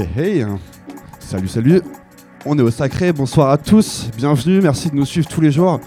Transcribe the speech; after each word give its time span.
Hey 0.00 0.08
hey 0.16 0.46
Salut 1.18 1.48
salut. 1.48 1.82
On 2.46 2.58
est 2.58 2.62
au 2.62 2.70
Sacré, 2.70 3.12
bonsoir 3.12 3.50
à 3.50 3.58
tous, 3.58 4.08
bienvenue, 4.16 4.62
merci 4.62 4.88
de 4.88 4.96
nous 4.96 5.04
suivre 5.04 5.28
tous 5.28 5.42
les 5.42 5.52
jours. 5.52 5.78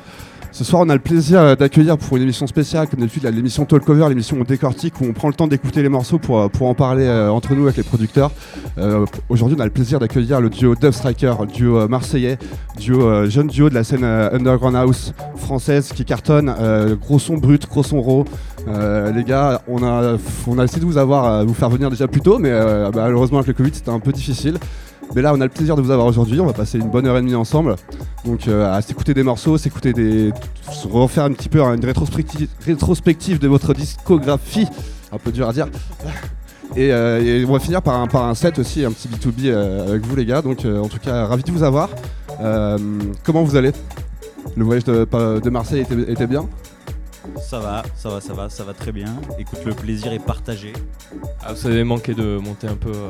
Ce 0.54 0.64
soir 0.64 0.84
on 0.86 0.90
a 0.90 0.94
le 0.94 1.02
plaisir 1.02 1.58
d'accueillir 1.58 1.98
pour 1.98 2.16
une 2.16 2.22
émission 2.22 2.46
spéciale, 2.46 2.88
comme 2.88 3.00
d'habitude 3.00 3.24
l'émission 3.24 3.66
Talkover, 3.66 4.08
l'émission 4.08 4.40
décortique, 4.44 5.02
où 5.02 5.06
on 5.06 5.12
prend 5.12 5.28
le 5.28 5.34
temps 5.34 5.48
d'écouter 5.48 5.82
les 5.82 5.90
morceaux 5.90 6.20
pour, 6.20 6.40
euh, 6.40 6.48
en 6.60 6.76
parler 6.76 7.06
euh, 7.06 7.32
entre 7.32 7.56
nous 7.56 7.64
avec 7.64 7.78
les 7.78 7.82
producteurs. 7.82 8.30
Euh, 8.78 9.04
Aujourd'hui 9.30 9.58
on 9.58 9.62
a 9.62 9.66
le 9.66 9.72
plaisir 9.72 9.98
d'accueillir 9.98 10.42
le 10.42 10.52
duo 10.52 10.76
Dove 10.76 10.94
Striker, 10.94 11.34
duo 11.52 11.88
marseillais, 11.88 12.38
duo, 12.78 13.28
jeune 13.28 13.48
duo 13.48 13.68
de 13.70 13.74
la 13.74 13.84
scène 13.84 14.04
Underground 14.04 14.76
House 14.76 15.14
française 15.38 15.92
qui 15.92 16.06
cartonne, 16.06 16.54
gros 17.02 17.18
son 17.18 17.38
brut, 17.38 17.68
gros 17.68 17.82
son 17.82 18.04
raw. 18.04 18.24
Les 18.68 19.24
gars, 19.24 19.64
on 19.68 19.82
a, 19.84 20.18
essayé 20.64 20.82
de 20.82 20.86
vous 20.86 21.00
avoir, 21.00 21.44
vous 21.46 21.56
faire 21.56 21.72
venir 21.72 21.90
déjà 21.90 22.08
plus 22.08 22.22
tôt, 22.22 22.38
mais 22.38 22.52
bah, 22.52 22.92
malheureusement 22.94 23.40
avec 23.40 23.48
le 23.48 23.54
Covid 23.56 23.72
c'était 23.74 23.90
un 23.90 24.00
peu 24.00 24.12
difficile. 24.12 24.60
Mais 25.16 25.22
là, 25.22 25.34
on 25.34 25.42
a 25.42 25.44
le 25.44 25.50
plaisir 25.50 25.76
de 25.76 25.82
vous 25.82 25.92
avoir 25.92 26.08
aujourd'hui. 26.08 26.40
On 26.40 26.46
va 26.46 26.54
passer 26.54 26.80
une 26.80 26.90
bonne 26.90 27.06
heure 27.06 27.18
et 27.18 27.22
demie 27.22 27.36
ensemble. 27.36 27.76
Donc, 28.26 28.48
euh, 28.48 28.74
à 28.74 28.82
s'écouter 28.82 29.14
des 29.14 29.24
morceaux, 29.24 29.58
s'écouter 29.58 29.94
des. 29.94 30.32
refaire 30.90 31.26
un 31.26 31.34
petit 31.34 31.50
peu 31.50 31.62
une 31.62 31.86
rétrospective, 31.86 33.40
de 33.40 33.48
votre 33.48 33.74
discographie. 33.74 34.68
Un 35.12 35.18
peu 35.18 35.32
dur 35.32 35.48
à 35.48 35.54
dire. 35.54 35.68
Et, 36.76 36.92
euh, 36.92 37.22
et 37.22 37.46
on 37.46 37.54
va 37.54 37.60
finir 37.60 37.84
par 37.84 38.00
un, 38.00 38.08
par 38.08 38.24
un 38.26 38.34
set 38.34 38.58
aussi, 38.58 38.84
un 38.84 38.92
petit 38.92 39.08
B2B 39.08 39.46
euh, 39.46 39.90
avec 39.90 40.06
vous, 40.06 40.16
les 40.16 40.26
gars. 40.26 40.42
Donc, 40.42 40.66
en 40.66 40.88
tout 40.88 41.00
cas, 41.00 41.26
ravi 41.26 41.44
de 41.44 41.52
vous 41.52 41.64
avoir. 41.64 41.90
Comment 43.24 43.44
vous 43.44 43.56
allez? 43.56 43.72
Le 44.56 44.64
voyage 44.64 44.84
de, 44.84 45.50
Marseille 45.50 45.86
était 46.08 46.28
bien? 46.28 46.48
Ça 47.42 47.60
va, 47.60 47.84
ça 47.96 48.10
va, 48.10 48.22
ça 48.22 48.34
va, 48.34 48.50
ça 48.50 48.64
va 48.64 48.74
très 48.74 48.92
bien. 48.92 49.16
Écoute, 49.40 49.60
le 49.66 49.74
plaisir 49.74 50.12
est 50.12 50.20
partagé. 50.24 50.74
Ah, 51.42 51.54
vous 51.54 51.68
avez 51.68 51.84
manqué 51.84 52.14
de 52.14 52.38
monter 52.38 52.68
un 52.68 52.76
peu 52.76 52.92
euh, 52.94 53.10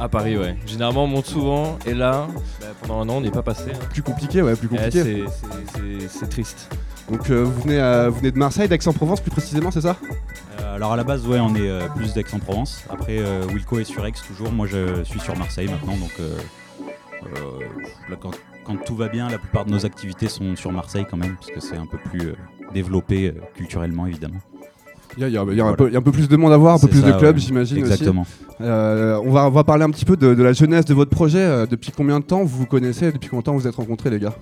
à 0.00 0.08
Paris, 0.08 0.36
ouais. 0.38 0.56
Généralement, 0.66 1.04
on 1.04 1.08
monte 1.08 1.26
souvent, 1.26 1.78
et 1.86 1.92
là, 1.94 2.26
bah, 2.60 2.66
pendant 2.82 3.00
un 3.02 3.08
an, 3.10 3.16
on 3.18 3.20
n'est 3.20 3.30
pas 3.30 3.42
passé. 3.42 3.70
hein. 3.74 3.78
Plus 3.90 4.02
compliqué, 4.02 4.40
ouais, 4.42 4.56
plus 4.56 4.68
Eh, 4.72 4.76
compliqué. 4.76 5.24
c'est- 6.08 6.26
triste. 6.28 6.74
Donc, 7.10 7.28
euh, 7.30 7.42
vous, 7.44 7.60
venez, 7.62 7.78
euh, 7.80 8.08
vous 8.08 8.18
venez 8.18 8.30
de 8.30 8.38
Marseille, 8.38 8.68
d'Aix-en-Provence 8.68 9.20
plus 9.20 9.30
précisément, 9.30 9.70
c'est 9.70 9.80
ça? 9.82 9.96
Euh, 10.60 10.76
alors 10.76 10.92
à 10.92 10.96
la 10.96 11.04
base, 11.04 11.26
ouais, 11.26 11.40
on 11.40 11.54
est 11.54 11.68
euh, 11.68 11.88
plus 11.94 12.14
d'Aix-en-Provence. 12.14 12.84
Après, 12.88 13.18
euh, 13.18 13.44
Wilco 13.48 13.78
est 13.80 13.84
sur 13.84 14.06
Aix 14.06 14.12
toujours. 14.26 14.50
Moi, 14.52 14.66
je 14.66 15.02
suis 15.04 15.20
sur 15.20 15.36
Marseille 15.36 15.68
maintenant. 15.68 15.96
Donc, 15.96 16.12
euh, 16.20 16.36
euh, 17.24 17.58
là, 18.08 18.16
quand, 18.18 18.30
quand 18.64 18.76
tout 18.84 18.96
va 18.96 19.08
bien, 19.08 19.28
la 19.28 19.38
plupart 19.38 19.64
de 19.66 19.70
nos 19.72 19.84
activités 19.84 20.28
sont 20.28 20.56
sur 20.56 20.72
Marseille 20.72 21.04
quand 21.10 21.16
même, 21.18 21.34
parce 21.36 21.48
que 21.50 21.60
c'est 21.60 21.76
un 21.76 21.86
peu 21.86 21.98
plus 21.98 22.28
euh, 22.30 22.34
développé 22.72 23.28
euh, 23.28 23.40
culturellement, 23.56 24.06
évidemment. 24.06 24.40
Il 25.16 25.20
y 25.20 25.24
a, 25.24 25.28
il 25.28 25.34
y 25.34 25.36
a- 25.36 25.44
il 25.50 25.56
y 25.56 25.60
a 25.60 25.66
un 25.66 25.74
peu, 25.74 25.90
un 25.94 26.00
plus 26.00 26.26
de 26.28 26.36
monde 26.36 26.52
à 26.52 26.56
voir, 26.56 26.74
un 26.76 26.78
peu 26.78 26.88
plus 26.88 27.02
de 27.04 27.12
clubs, 27.12 27.36
ouais. 27.36 27.40
j'imagine 27.42 27.82
aussi. 27.82 27.92
Exactement. 27.92 28.26
Euh, 28.62 29.20
on, 29.24 29.30
va, 29.30 29.46
on 29.46 29.50
va 29.50 29.62
parler 29.64 29.84
un 29.84 29.90
petit 29.90 30.04
peu 30.06 30.16
de, 30.16 30.34
de 30.34 30.42
la 30.42 30.52
jeunesse 30.54 30.84
de 30.86 30.94
votre 30.94 31.10
projet. 31.10 31.40
Euh, 31.40 31.66
depuis 31.66 31.90
combien 31.94 32.18
de 32.18 32.24
temps 32.24 32.42
vous 32.44 32.58
vous 32.60 32.66
connaissez? 32.66 33.12
Depuis 33.12 33.28
combien 33.28 33.40
de 33.40 33.44
temps 33.44 33.52
vous 33.52 33.60
vous 33.60 33.68
êtes 33.68 33.74
rencontrés, 33.74 34.08
les 34.08 34.18
gars? 34.18 34.34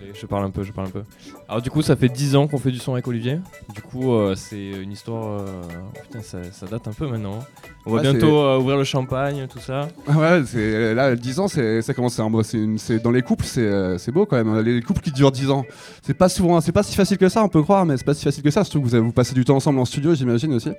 Allez, 0.00 0.12
je 0.14 0.26
parle 0.26 0.44
un 0.44 0.50
peu, 0.50 0.62
je 0.62 0.72
parle 0.72 0.88
un 0.88 0.90
peu. 0.90 1.02
Alors 1.48 1.60
du 1.60 1.70
coup, 1.70 1.82
ça 1.82 1.94
fait 1.96 2.08
10 2.08 2.34
ans 2.36 2.48
qu'on 2.48 2.58
fait 2.58 2.70
du 2.70 2.78
son 2.78 2.92
avec 2.94 3.06
Olivier. 3.06 3.38
Du 3.74 3.82
coup, 3.82 4.14
euh, 4.14 4.34
c'est 4.34 4.70
une 4.70 4.92
histoire... 4.92 5.40
euh, 5.42 5.62
Putain, 6.02 6.22
ça, 6.22 6.38
ça 6.52 6.66
date 6.66 6.88
un 6.88 6.92
peu 6.92 7.06
maintenant. 7.06 7.38
On 7.84 7.90
va 7.90 7.96
Ouais, 7.96 8.02
bientôt 8.02 8.38
euh, 8.40 8.58
ouvrir 8.58 8.76
le 8.78 8.84
champagne, 8.84 9.46
tout 9.52 9.58
ça. 9.58 9.88
Ah 10.06 10.16
Ouais, 10.18 10.42
c'est, 10.46 10.94
là, 10.94 11.14
10 11.14 11.40
ans, 11.40 11.48
c'est, 11.48 11.82
ça 11.82 11.92
commence. 11.92 12.18
C'est 12.44 12.56
une- 12.58 12.78
c'est- 12.78 12.98
dans 13.00 13.10
les 13.10 13.22
couples, 13.22 13.44
c'est, 13.44 13.60
euh, 13.60 13.98
c'est 13.98 14.12
beau 14.12 14.24
quand 14.26 14.36
même. 14.42 14.60
Les 14.60 14.80
couples 14.80 15.00
qui 15.02 15.12
durent 15.12 15.32
10 15.32 15.50
ans, 15.50 15.64
c'est 16.02 16.14
pas 16.14 16.28
souvent, 16.28 16.60
c'est 16.60 16.72
pas 16.72 16.82
si 16.82 16.94
facile 16.96 17.18
que 17.18 17.28
ça, 17.28 17.42
on 17.44 17.48
peut 17.48 17.62
croire, 17.62 17.84
mais 17.84 17.96
c'est 17.96 18.04
pas 18.06 18.14
si 18.14 18.24
facile 18.24 18.42
que 18.42 18.50
ça. 18.50 18.64
Surtout 18.64 18.80
que 18.80 18.86
vous, 18.86 18.94
avez, 18.94 19.04
vous 19.04 19.12
passez 19.12 19.34
du 19.34 19.44
temps 19.44 19.56
ensemble 19.56 19.78
en 19.80 19.84
studio, 19.84 20.14
j'imagine 20.14 20.52
aussi. 20.54 20.70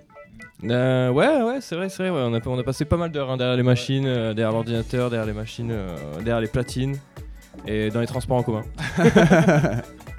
Euh, 0.63 1.09
ouais, 1.11 1.41
ouais, 1.41 1.57
c'est 1.59 1.75
vrai, 1.75 1.89
c'est 1.89 2.07
vrai. 2.07 2.11
ouais, 2.11 2.21
on, 2.27 2.33
a, 2.35 2.39
on 2.47 2.59
a 2.59 2.63
passé 2.63 2.85
pas 2.85 2.97
mal 2.97 3.11
d'heures 3.11 3.31
hein, 3.31 3.37
derrière 3.37 3.57
les 3.57 3.63
machines, 3.63 4.05
euh, 4.05 4.33
derrière 4.33 4.51
l'ordinateur, 4.51 5.09
derrière 5.09 5.25
les 5.27 5.33
machines, 5.33 5.69
euh, 5.71 5.95
derrière 6.17 6.39
les 6.41 6.47
platines 6.47 6.97
et 7.65 7.89
dans 7.89 8.01
les 8.01 8.07
transports 8.07 8.37
en 8.37 8.43
commun. 8.43 8.63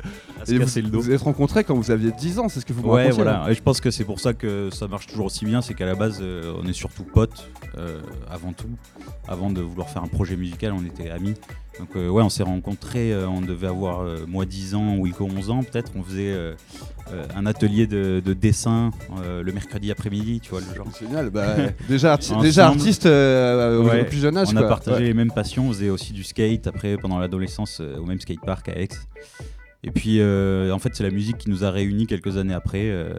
Et 0.49 0.55
vous, 0.55 0.61
casser 0.61 0.83
le 0.83 0.89
dos. 0.89 1.01
vous 1.01 1.11
êtes 1.11 1.21
rencontrés 1.21 1.65
quand 1.65 1.75
vous 1.75 1.91
aviez 1.91 2.11
10 2.13 2.39
ans, 2.39 2.49
c'est 2.49 2.61
ce 2.61 2.67
que 2.67 2.73
vous 2.73 2.83
me 2.83 2.89
Ouais, 2.89 3.11
voilà. 3.11 3.47
Et 3.51 3.55
je 3.55 3.63
pense 3.63 3.81
que 3.81 3.91
c'est 3.91 4.05
pour 4.05 4.21
ça 4.21 4.33
que 4.35 4.71
ça 4.73 4.89
marche 4.89 5.07
toujours 5.07 5.27
aussi 5.27 5.45
bien. 5.45 5.63
C'est 5.63 5.75
qu'à 5.75 5.87
la 5.87 5.95
base, 5.95 6.19
euh, 6.21 6.55
on 6.63 6.67
est 6.67 6.73
surtout 6.73 7.05
potes 7.05 7.49
euh, 7.79 8.01
avant 8.31 8.53
tout. 8.53 8.69
Avant 9.29 9.51
de 9.51 9.61
vouloir 9.61 9.89
faire 9.89 10.03
un 10.03 10.09
projet 10.09 10.37
musical, 10.37 10.73
on 10.73 10.85
était 10.85 11.11
amis. 11.11 11.35
Donc, 11.79 11.89
euh, 11.97 12.09
ouais, 12.09 12.23
on 12.23 12.29
s'est 12.29 12.43
rencontrés. 12.43 13.15
on 13.27 13.41
devait 13.41 13.67
avoir, 13.69 14.05
moi, 14.27 14.45
10 14.45 14.75
ans, 14.75 14.97
Wilco 14.99 15.25
11 15.25 15.51
ans, 15.51 15.63
peut-être. 15.63 15.93
On 15.97 16.03
faisait 16.03 16.35
un 17.35 17.47
atelier 17.47 17.87
de, 17.87 18.23
de 18.25 18.33
dessin 18.33 18.91
le 19.43 19.51
mercredi 19.53 19.91
après-midi, 19.91 20.41
tu 20.41 20.51
vois, 20.51 20.61
le 20.61 20.75
genre. 20.75 20.87
Génial. 20.99 21.31
Bah, 21.31 21.57
déjà, 21.89 22.15
arti- 22.17 22.39
déjà 22.43 22.67
artiste 22.69 23.07
au- 23.07 23.09
Ouais, 23.09 24.03
au 24.03 24.05
plus 24.05 24.19
jeune 24.21 24.37
âge. 24.37 24.49
on 24.53 24.57
a 24.57 24.63
partagé 24.65 24.97
Ouais. 24.99 25.03
les 25.05 25.15
mêmes 25.15 25.33
passions. 25.33 25.69
On 25.69 25.73
faisait 25.73 25.91
aussi 25.91 26.13
du 26.13 26.25
skate 26.25 26.67
après, 26.67 26.97
pendant 26.97 27.19
l'adolescence, 27.19 27.81
au 27.81 28.05
même 28.05 28.21
skatepark 28.21 28.69
à 28.69 28.79
Aix. 28.79 28.89
Et 29.85 29.91
puis, 29.91 30.19
euh, 30.21 30.71
en 30.73 30.79
fait, 30.79 30.91
c'est 30.95 31.03
la 31.03 31.11
musique 31.11 31.39
qui 31.39 31.51
nous 31.51 31.65
a 31.65 31.71
réunis 31.71 32.07
quelques 32.07 32.37
années 32.37 32.55
après. 32.55 32.83
euh, 32.85 33.15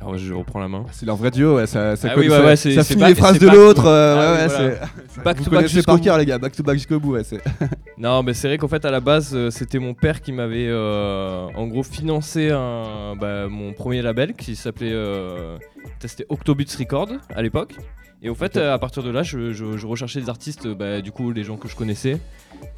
Alors 0.00 0.16
je 0.18 0.32
reprends 0.34 0.60
la 0.60 0.68
main. 0.68 0.84
C'est 0.92 1.06
leur 1.06 1.16
vrai 1.16 1.30
duo, 1.30 1.56
ouais, 1.56 1.66
ça, 1.66 1.96
ça, 1.96 2.08
Ah 2.10 2.14
colle- 2.14 2.24
oui, 2.24 2.28
ouais, 2.30 2.36
ça- 2.36 2.44
ouais, 2.44 2.56
c'est- 2.56 2.74
ça 2.74 2.82
c'est 2.84 2.94
finit 2.94 3.00
back- 3.00 3.08
les 3.10 3.14
phrases 3.16 3.38
c'est 3.38 3.44
de 3.46 3.48
l'autre. 3.50 3.82
to- 3.82 3.88
euh, 3.88 4.14
Ah 4.14 4.20
ouais, 4.20 4.26
oui, 4.26 4.42
ouais, 4.42 4.46
voilà. 4.48 4.86
c'est- 5.08 5.22
Back 5.24 5.36
vous 5.38 5.44
to 5.44 5.50
back 5.50 5.58
connaissez 5.58 5.74
jusqu'au 5.74 5.86
par 5.92 5.96
bout. 5.96 6.04
cœur, 6.04 6.18
les 6.18 6.26
gars, 6.26 6.38
back 6.38 6.54
to 6.54 6.62
back 6.62 6.74
jusqu'au 6.76 7.00
bout. 7.00 7.12
Ouais, 7.14 7.24
c'est... 7.24 7.38
Non, 7.98 8.22
mais 8.22 8.32
c'est 8.34 8.48
vrai 8.48 8.58
qu'en 8.58 8.68
fait, 8.68 8.84
à 8.84 8.90
la 8.90 9.00
base, 9.00 9.32
euh, 9.34 9.50
c'était 9.50 9.78
mon 9.80 9.94
père 9.94 10.20
qui 10.20 10.30
m'avait 10.32 10.66
euh, 10.68 11.46
en 11.54 11.66
gros 11.66 11.82
financé 11.82 12.50
un, 12.50 13.16
bah, 13.18 13.48
mon 13.48 13.72
premier 13.72 14.02
label 14.02 14.34
qui 14.34 14.54
s'appelait 14.56 14.92
euh, 14.92 15.56
c'était 16.00 16.26
Octobits 16.28 16.76
Record 16.78 17.08
à 17.34 17.42
l'époque. 17.42 17.74
Et 18.22 18.28
au 18.28 18.34
fait, 18.34 18.56
euh, 18.56 18.74
à 18.74 18.78
partir 18.78 19.02
de 19.04 19.10
là, 19.10 19.22
je, 19.22 19.52
je- 19.52 19.76
je 19.76 19.86
recherchais 19.86 20.20
des 20.20 20.28
artistes, 20.28 20.66
bah, 20.66 21.00
du 21.00 21.12
coup, 21.12 21.30
les 21.30 21.44
gens 21.44 21.56
que 21.56 21.68
je 21.68 21.76
connaissais. 21.76 22.18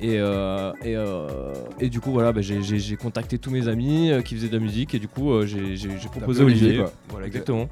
Et, 0.01 0.19
euh, 0.19 0.71
et, 0.85 0.95
euh, 0.97 1.55
et 1.81 1.89
du 1.89 1.99
coup, 2.01 2.13
voilà, 2.13 2.33
bah, 2.33 2.43
j'ai- 2.43 2.63
j'ai 2.63 2.79
j'ai 2.79 2.97
contacté 2.97 3.39
tous 3.39 3.51
mes 3.51 3.67
amis 3.67 4.11
euh, 4.11 4.21
qui 4.21 4.35
faisaient 4.35 4.49
de 4.49 4.53
la 4.57 4.63
musique. 4.63 4.95
Et 4.95 4.99
du 4.99 5.09
coup, 5.09 5.33
euh, 5.33 5.47
j'ai 5.47 5.77
j'ai- 5.77 5.99
j'ai 5.99 6.09
proposé 6.09 6.43
Olivier, 6.45 6.67
Olivier. 6.69 6.83
quoi. 6.85 6.93
Voilà, 7.09 7.27
exactement. 7.27 7.69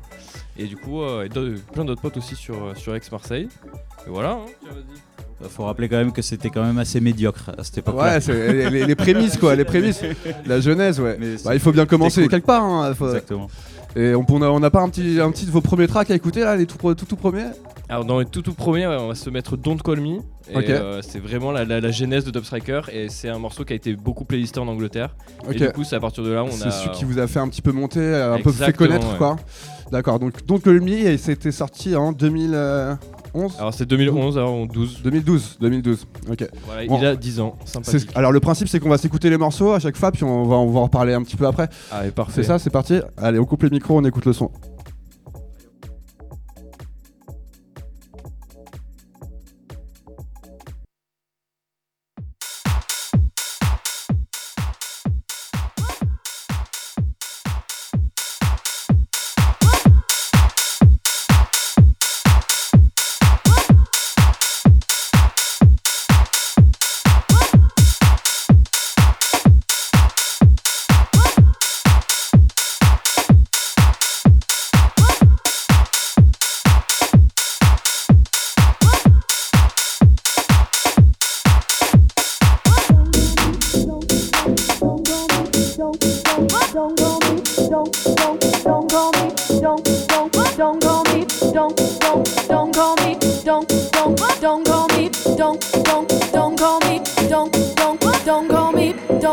Et 0.57 0.65
du 0.65 0.77
coup, 0.77 1.03
euh, 1.03 1.25
et 1.27 1.28
plein 1.28 1.84
d'autres 1.84 2.01
potes 2.01 2.17
aussi 2.17 2.34
sur, 2.37 2.55
euh, 2.55 2.75
sur 2.75 2.95
Aix-Marseille. 2.95 3.49
Et 4.07 4.11
voilà. 4.11 4.31
hein. 4.33 4.47
Tiens, 5.39 5.49
faut 5.51 5.65
rappeler 5.65 5.89
quand 5.91 5.99
même 5.99 6.12
que 6.12 6.23
c'était 6.23 6.49
quand 6.51 6.65
même 6.65 6.78
assez 6.78 7.01
médiocre 7.01 7.51
à 7.57 7.62
cette 7.65 7.78
époque-là. 7.78 8.15
Ouais, 8.15 8.21
c'est 8.23 8.53
les, 8.55 8.71
les- 8.71 8.87
les 8.87 8.95
prémices, 8.97 9.37
quoi, 9.37 9.55
les 9.55 9.65
prémices. 9.67 10.03
La 10.47 10.61
genèse, 10.61 10.99
ouais. 11.01 11.17
Mais 11.21 11.37
Bah, 11.45 11.55
il 11.55 11.61
faut 11.61 11.71
bien 11.73 11.84
commencer 11.87 12.23
cool. 12.23 12.31
quelque 12.31 12.47
part. 12.47 12.65
hein, 12.65 12.95
faut- 12.95 13.07
Exactement. 13.09 13.49
Et 13.98 14.14
on 14.14 14.25
on 14.28 14.42
a, 14.42 14.47
on 14.48 14.62
a 14.62 14.70
pas 14.70 14.81
un 14.81 14.88
petit, 14.88 15.19
un 15.20 15.31
petit 15.32 15.44
de 15.44 15.50
vos 15.50 15.60
premiers 15.60 15.88
tracks 15.88 16.10
à 16.10 16.14
écouter 16.14 16.41
là, 16.41 16.54
les 16.54 16.66
tout, 16.66 16.76
tout, 16.94 17.04
tout 17.04 17.16
premiers 17.16 17.47
Alors 17.88 18.04
dans 18.04 18.20
les 18.20 18.26
tout 18.26 18.42
tout 18.42 18.54
premiers, 18.54 18.86
ouais, 18.86 18.97
on 19.00 19.09
va 19.09 19.14
se 19.16 19.28
mettre 19.28 19.56
Don't 19.56 19.78
Call 19.82 20.00
Me. 20.00 20.19
Euh, 20.54 21.00
c'est 21.03 21.19
vraiment 21.19 21.50
la, 21.53 21.64
la- 21.64 21.81
la 21.81 21.91
genèse 21.91 22.25
de 22.25 22.31
Dub 22.31 22.44
Striker 22.44 22.82
et 22.92 23.09
c'est 23.09 23.28
un 23.28 23.38
morceau 23.38 23.64
qui 23.64 23.72
a 23.72 23.76
été 23.76 23.97
beaucoup 23.97 24.25
playlisté 24.25 24.60
en 24.60 24.69
Angleterre. 24.69 25.16
Et 25.50 25.54
du 25.54 25.69
coup, 25.70 25.82
c'est 25.84 25.97
à 25.97 26.00
partir 26.00 26.22
de 26.22 26.30
là 26.30 26.45
on 26.45 26.50
C'est 26.50 26.68
a. 26.68 26.71
celui 26.71 26.92
qui 26.92 27.04
vous 27.04 27.18
a 27.18 27.27
fait 27.27 27.41
un 27.41 27.48
petit 27.48 27.60
peu 27.60 27.72
monter, 27.72 27.98
euh, 28.00 28.34
un 28.34 28.36
peu 28.36 28.53
fait 28.53 28.68
Exactement, 28.68 28.89
connaître, 28.89 29.10
ouais. 29.12 29.18
quoi. 29.18 29.36
D'accord. 29.91 30.18
Donc, 30.21 30.34
le 30.66 30.80
Mi, 30.80 30.92
et 30.94 31.16
c'était 31.18 31.51
sorti 31.53 31.97
en 31.97 32.12
2011. 33.34 33.57
Alors 33.59 33.75
c'est 33.75 33.86
2011, 33.86 34.39
alors 34.39 34.53
on 34.53 34.66
12. 34.66 35.01
2012, 35.03 35.59
2012. 35.60 36.07
Ok. 36.30 36.48
Voilà, 36.66 36.86
Bon. 36.86 36.98
il 36.98 37.07
a 37.07 37.16
10 37.16 37.41
ans, 37.41 37.57
sympathique. 37.65 38.10
Alors 38.15 38.33
le 38.33 38.41
principe 38.41 38.69
c'est 38.69 38.80
qu'on 38.80 38.89
va 38.89 38.98
s'écouter 38.98 39.30
les 39.30 39.39
morceaux 39.39 39.72
à 39.72 39.78
chaque 39.80 39.97
fois, 39.97 40.13
puis 40.13 40.25
on 40.25 40.45
va, 40.45 40.57
on 40.57 40.71
va 40.71 40.80
en 40.80 40.84
reparler 40.84 41.15
un 41.15 41.22
petit 41.22 41.36
peu 41.36 41.47
après. 41.47 41.69
Allez, 41.91 42.10
parfait. 42.10 42.33
C'est 42.42 42.48
ça, 42.48 42.59
c'est 42.59 42.71
parti. 42.71 43.01
Allez, 43.16 43.39
on 43.39 43.45
coupe 43.45 43.63
les 43.63 43.71
micros, 43.71 43.97
on 43.98 44.04
écoute 44.04 44.25
le 44.27 44.33
son. 44.33 44.51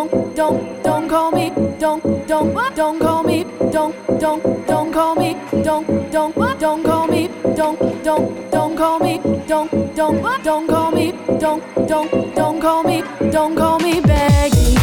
Don't, 0.09 0.35
don't, 0.35 0.83
don't 0.83 1.09
call 1.09 1.31
me, 1.31 1.51
don't, 1.79 2.27
don't, 2.27 2.75
don't 2.75 2.99
call 2.99 3.23
me, 3.23 3.43
don't, 3.71 4.19
don't, 4.19 4.67
don't 4.67 4.93
call 4.93 5.15
me, 5.15 5.35
don't, 5.63 6.11
don't, 6.11 6.59
don't 6.59 6.83
call 6.83 7.07
me, 7.07 7.29
don't, 7.55 8.03
don't, 8.03 8.51
don't 8.51 8.75
call 8.77 8.99
me, 8.99 9.19
don't, 9.47 9.95
don't, 9.95 10.43
don't 10.43 10.67
call 10.67 10.91
me, 10.91 11.11
don't, 11.39 11.87
don't, 11.87 12.35
don't 12.35 12.61
call 12.61 12.83
me, 12.83 13.03
don't 13.31 13.55
call 13.55 13.79
me 13.79 14.01
begging. 14.01 14.75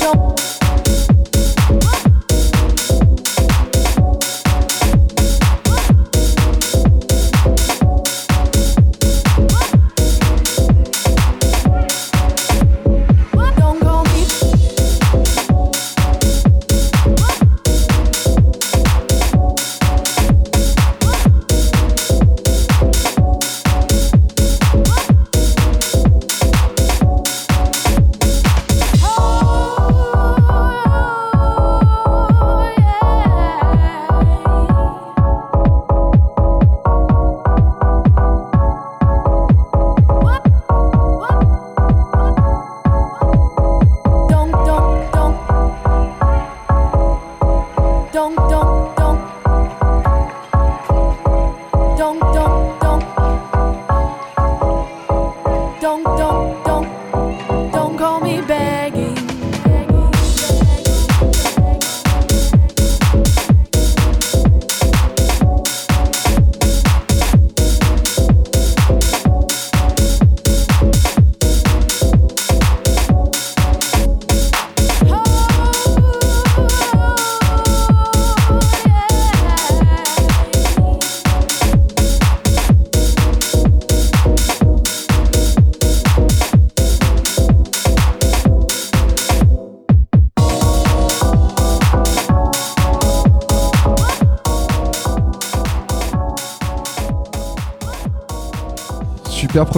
Don't 0.00 0.57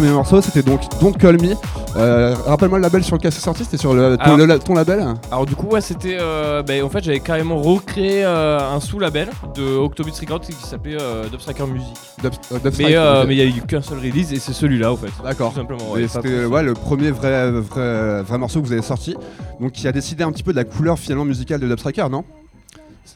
premier 0.00 0.12
morceau, 0.14 0.40
c'était 0.40 0.62
donc 0.62 0.80
Don't 1.00 1.12
Call 1.12 1.40
Me. 1.42 1.54
Euh, 1.96 2.34
Rappelle-moi 2.46 2.78
le 2.78 2.82
label 2.82 3.04
sur 3.04 3.16
lequel 3.16 3.32
c'est 3.32 3.40
sorti, 3.42 3.64
c'était 3.64 3.76
sur 3.76 3.92
le, 3.92 4.16
ton, 4.16 4.22
Alors- 4.22 4.46
le- 4.46 4.58
ton 4.58 4.74
label 4.74 5.04
Alors 5.30 5.44
du 5.44 5.54
coup 5.54 5.66
ouais 5.66 5.80
c'était 5.82 6.16
euh, 6.18 6.62
bah, 6.62 6.72
en 6.82 6.88
fait 6.88 7.02
j'avais 7.04 7.20
carrément 7.20 7.56
recréé 7.58 8.24
euh, 8.24 8.58
un 8.60 8.80
sous-label 8.80 9.28
de 9.54 9.76
Octobus 9.76 10.12
Records 10.20 10.40
qui 10.40 10.52
s'appelait 10.54 10.96
euh, 10.98 11.28
Dubstracker 11.28 11.66
Music. 11.66 11.92
Dub- 12.22 12.32
Mais 12.78 13.34
il 13.34 13.38
y 13.38 13.42
a 13.42 13.44
eu 13.44 13.60
qu'un 13.68 13.82
seul 13.82 13.98
release 13.98 14.32
et 14.32 14.38
c'est 14.38 14.54
celui-là 14.54 14.90
en 14.92 14.96
fait. 14.96 15.10
D'accord. 15.22 15.52
Simplement. 15.54 15.90
Ouais, 15.92 16.08
c'était 16.08 16.46
ouais, 16.46 16.62
le 16.62 16.72
premier 16.72 17.10
vrai, 17.10 17.50
vrai, 17.50 18.22
vrai 18.22 18.38
morceau 18.38 18.62
que 18.62 18.66
vous 18.66 18.72
avez 18.72 18.80
sorti, 18.82 19.14
donc 19.60 19.72
qui 19.72 19.86
a 19.86 19.92
décidé 19.92 20.24
un 20.24 20.32
petit 20.32 20.42
peu 20.42 20.52
de 20.52 20.56
la 20.56 20.64
couleur 20.64 20.98
finalement 20.98 21.26
musicale 21.26 21.60
de 21.60 21.66
Dubstriker, 21.68 22.06
non? 22.10 22.24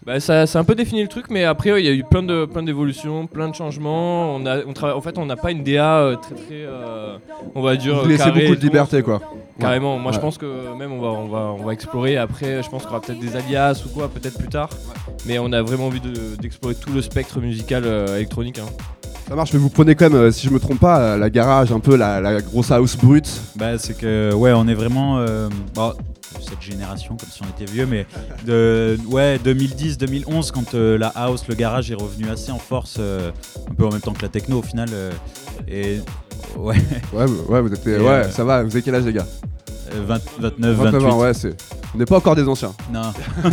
Bah, 0.06 0.20
ça, 0.20 0.46
ça 0.46 0.58
a 0.58 0.62
un 0.62 0.64
peu 0.64 0.74
défini 0.74 1.02
le 1.02 1.08
truc, 1.08 1.26
mais 1.30 1.44
après 1.44 1.72
ouais, 1.72 1.82
il 1.82 1.86
y 1.86 1.88
a 1.88 1.92
eu 1.92 2.04
plein 2.04 2.22
de 2.22 2.44
plein 2.44 2.62
d'évolutions, 2.62 3.26
plein 3.26 3.48
de 3.48 3.54
changements. 3.54 4.34
On 4.34 4.44
a, 4.44 4.58
on 4.66 4.72
travaille, 4.74 4.96
en 4.96 5.00
fait, 5.00 5.16
on 5.16 5.24
n'a 5.24 5.36
pas 5.36 5.50
une 5.50 5.62
DA 5.62 5.98
euh, 5.98 6.16
très 6.16 6.34
très, 6.34 6.44
euh, 6.52 7.16
on 7.54 7.62
va 7.62 7.76
dire. 7.76 8.02
Vous 8.02 8.08
laissez 8.08 8.30
beaucoup 8.30 8.54
de 8.56 8.60
liberté 8.60 9.02
quoi. 9.02 9.20
Carrément. 9.58 9.98
Moi, 9.98 10.10
Ouais. 10.10 10.16
je 10.16 10.20
pense 10.20 10.36
que 10.36 10.76
même 10.76 10.92
on 10.92 11.00
va 11.00 11.08
on 11.08 11.28
va 11.28 11.38
on 11.58 11.64
va 11.64 11.72
explorer. 11.72 12.16
Après, 12.18 12.62
je 12.62 12.68
pense 12.68 12.82
qu'il 12.82 12.90
y 12.90 12.94
aura 12.94 13.00
peut-être 13.00 13.20
des 13.20 13.36
alias 13.36 13.82
ou 13.86 13.88
quoi, 13.90 14.08
peut-être 14.08 14.36
plus 14.38 14.48
tard. 14.48 14.68
Mais 15.26 15.38
on 15.38 15.52
a 15.52 15.62
vraiment 15.62 15.86
envie 15.86 16.00
de- 16.00 16.36
d'explorer 16.40 16.74
tout 16.74 16.92
le 16.92 17.00
spectre 17.00 17.40
musical 17.40 17.84
euh, 17.86 18.16
électronique. 18.16 18.58
hein. 18.58 18.66
Ça 19.28 19.34
marche, 19.34 19.54
mais 19.54 19.58
vous 19.58 19.70
prenez 19.70 19.94
quand 19.94 20.10
même, 20.10 20.20
euh, 20.20 20.30
si 20.30 20.46
je 20.48 20.52
me 20.52 20.58
trompe 20.58 20.80
pas, 20.80 21.16
la 21.16 21.30
garage, 21.30 21.72
un 21.72 21.80
peu 21.80 21.96
la, 21.96 22.20
la 22.20 22.42
grosse 22.42 22.70
house 22.70 22.94
brute. 22.96 23.30
Bah, 23.56 23.78
c'est 23.78 23.96
que, 23.96 24.34
ouais, 24.34 24.52
on 24.54 24.68
est 24.68 24.74
vraiment. 24.74 25.16
euh, 25.18 25.48
bon, 25.74 25.94
cette 26.40 26.60
génération, 26.62 27.16
comme 27.16 27.28
si 27.30 27.40
on 27.42 27.48
était 27.62 27.70
vieux, 27.70 27.86
mais 27.86 28.06
de 28.46 28.98
ouais, 29.08 29.38
2010-2011, 29.44 30.50
quand 30.52 30.74
euh, 30.74 30.96
la 30.98 31.08
house, 31.08 31.46
le 31.48 31.54
garage 31.54 31.90
est 31.90 31.94
revenu 31.94 32.28
assez 32.30 32.50
en 32.52 32.58
force, 32.58 32.96
euh, 32.98 33.30
un 33.70 33.74
peu 33.74 33.86
en 33.86 33.90
même 33.90 34.00
temps 34.00 34.12
que 34.12 34.22
la 34.22 34.28
techno 34.28 34.58
au 34.58 34.62
final. 34.62 34.88
euh, 34.92 35.10
et 35.68 36.00
ouais, 36.56 36.76
Ouais, 37.12 37.26
vous- 37.26 37.44
ouais, 37.52 37.60
vous 37.60 37.72
êtes, 37.72 37.84
ouais, 37.86 38.30
ça 38.30 38.44
va. 38.44 38.62
Vous 38.62 38.70
avez 38.70 38.82
quel 38.82 38.94
âge 38.94 39.04
les 39.04 39.12
gars? 39.12 39.26
Euh, 39.94 40.02
20 40.06 40.20
29, 40.40 40.76
29 40.76 40.92
28. 41.02 41.06
ans, 41.12 41.18
ouais, 41.20 41.34
c'est. 41.34 41.56
On 41.94 41.98
n'est 41.98 42.06
pas 42.06 42.16
encore 42.16 42.34
des 42.34 42.48
anciens. 42.48 42.72
Non. 42.92 43.12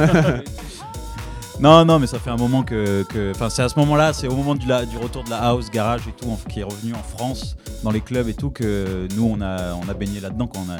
non, 1.60 1.86
non, 1.86 2.00
mais 2.00 2.08
ça 2.08 2.18
fait 2.20 2.32
un 2.32 2.38
moment 2.38 2.64
que. 2.64 3.04
que- 3.04 3.32
Enfin, 3.36 3.50
c'est 3.50 3.62
à 3.62 3.70
ce 3.70 3.78
moment-là, 3.80 4.14
c'est 4.14 4.28
au 4.28 4.36
moment 4.36 4.56
du, 4.56 4.66
la- 4.68 4.86
du 4.86 4.98
retour 4.98 5.24
de 5.24 5.30
la 5.30 5.38
house, 5.44 5.70
garage 5.70 6.02
et 6.08 6.12
tout, 6.12 6.28
en- 6.30 6.40
qui 6.50 6.62
est 6.62 6.64
revenu 6.64 6.94
en 6.94 7.04
France, 7.18 7.56
dans 7.84 7.92
les 7.92 8.02
clubs 8.02 8.28
et 8.28 8.34
tout, 8.34 8.50
que 8.52 9.08
nous, 9.16 9.26
on 9.26 9.42
a, 9.42 9.74
on 9.76 9.90
a 9.90 9.94
baigné 9.94 10.20
là-dedans, 10.20 10.48
qu'on 10.48 10.70
a 10.70 10.78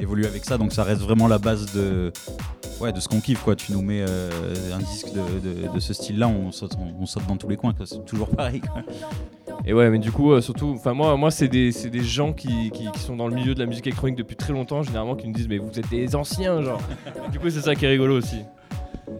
évolué 0.00 0.26
avec 0.26 0.44
ça. 0.44 0.56
Donc, 0.58 0.72
ça 0.72 0.84
reste 0.84 1.00
vraiment 1.02 1.26
la 1.28 1.38
base 1.38 1.72
de. 1.74 2.12
Ouais, 2.80 2.92
de 2.92 2.98
ce 2.98 3.08
qu'on 3.08 3.20
kiffe, 3.20 3.42
quoi. 3.44 3.54
Tu 3.54 3.70
nous 3.72 3.82
mets 3.82 4.04
euh, 4.06 4.28
un 4.74 4.78
disque 4.78 5.06
de, 5.12 5.72
de- 5.72 5.80
ce 5.80 5.94
style-là, 5.94 6.26
on 6.26 6.50
saute, 6.50 6.72
on, 6.78 7.02
on 7.02 7.06
saute 7.06 7.24
dans 7.28 7.36
tous 7.36 7.48
les 7.48 7.56
coins. 7.56 7.72
C'est 7.84 8.04
toujours 8.04 8.28
pareil. 8.28 8.60
Et 9.64 9.72
ouais, 9.72 9.90
mais 9.90 10.00
du 10.00 10.10
coup, 10.10 10.32
euh, 10.32 10.40
surtout, 10.40 10.74
enfin 10.76 10.92
moi, 10.92 11.16
moi 11.16 11.30
c'est 11.30 11.46
des, 11.46 11.70
des 11.70 12.02
gens 12.02 12.32
qui, 12.32 12.70
qui- 12.72 12.90
qui 12.90 12.98
sont 12.98 13.14
dans 13.16 13.28
le 13.28 13.34
milieu 13.34 13.54
de 13.54 13.60
la 13.60 13.66
musique 13.66 13.86
électronique 13.86 14.16
depuis 14.16 14.34
très 14.34 14.52
longtemps, 14.52 14.82
généralement, 14.82 15.14
qui 15.14 15.28
me 15.28 15.32
disent 15.32 15.46
mais 15.48 15.58
vous 15.58 15.78
êtes 15.78 15.88
des 15.88 16.16
anciens, 16.16 16.62
genre. 16.62 16.80
du 17.30 17.38
coup, 17.38 17.48
c'est 17.48 17.60
ça 17.60 17.74
qui 17.76 17.84
est 17.84 17.88
rigolo 17.88 18.18
aussi. 18.18 18.38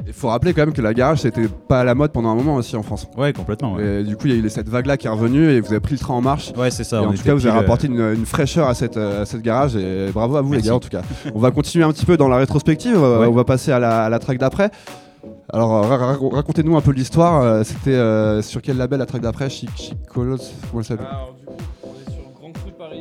Il 0.07 0.13
faut 0.13 0.29
rappeler 0.29 0.53
quand 0.53 0.63
même 0.63 0.73
que 0.75 0.83
la 0.83 0.93
garage, 0.95 1.21
c'était 1.23 1.49
pas 1.49 1.81
à 1.81 1.85
la 1.85 1.95
mode 1.95 2.13
pendant 2.13 2.29
un 2.31 2.35
moment 2.35 2.57
aussi 2.57 2.77
en 2.77 2.83
France. 2.83 3.07
Ouais, 3.17 3.33
complètement. 3.33 3.75
Ouais, 3.75 4.01
Et 4.01 4.05
du 4.05 4.17
coup, 4.17 4.27
il 4.27 4.33
y 4.33 4.35
a 4.35 4.45
eu 4.45 4.51
cette 4.51 4.69
vague-là 4.69 4.97
qui 4.97 5.07
est 5.07 5.11
revenue 5.11 5.51
et 5.51 5.61
vous 5.61 5.69
avez 5.69 5.81
pris 5.81 5.95
le 5.95 5.99
train 5.99 6.15
en 6.15 6.21
marche. 6.21 6.53
Ouais, 6.57 6.71
c'est 6.71 6.85
ça. 6.85 6.97
et 7.03 7.07
en 7.07 7.13
tout 7.13 7.23
cas, 7.23 7.33
vous 7.35 7.47
avez 7.47 7.57
euh, 7.57 7.61
rapporté 7.61 7.87
une, 7.87 8.01
une 8.15 8.27
fraîcheur 8.27 8.69
à 8.69 8.75
cette, 8.75 8.97
euh, 8.99 9.23
à 9.23 9.27
cette 9.27 9.41
garage 9.43 9.77
et 9.77 10.11
bravo 10.13 10.37
à 10.37 10.43
vous 10.43 10.51
Merci. 10.51 10.65
les 10.65 10.69
gars 10.71 10.77
en 10.77 10.81
tout 10.81 10.89
cas. 10.91 11.03
On 11.35 11.39
va 11.39 11.51
continuer 11.51 11.85
un 11.85 11.93
petit 11.93 12.05
peu 12.07 12.17
dans 12.17 12.29
la 12.29 12.37
rétrospective, 12.37 12.97
euh, 13.03 13.21
Ouais. 13.21 13.27
on 13.27 13.33
va 13.33 13.45
passer 13.45 13.73
à 13.73 13.79
la, 13.79 14.05
à 14.05 14.09
la 14.11 14.19
track 14.19 14.39
d'après. 14.39 14.71
Alors 15.53 15.71
ra- 15.87 15.97
ra- 15.97 16.19
racontez-nous 16.33 16.77
un 16.77 16.81
peu 16.83 16.93
l'histoire, 16.93 17.65
c'était 17.65 17.93
euh, 17.95 18.43
sur 18.43 18.61
quel 18.61 18.77
label 18.77 18.99
la 18.99 19.07
track 19.07 19.23
d'après 19.23 19.49
Chic, 19.49 19.71
Chic 19.75 19.97
Colos, 20.07 20.37
comment 20.71 20.81
elle 20.81 20.85
s'appelle? 20.85 21.07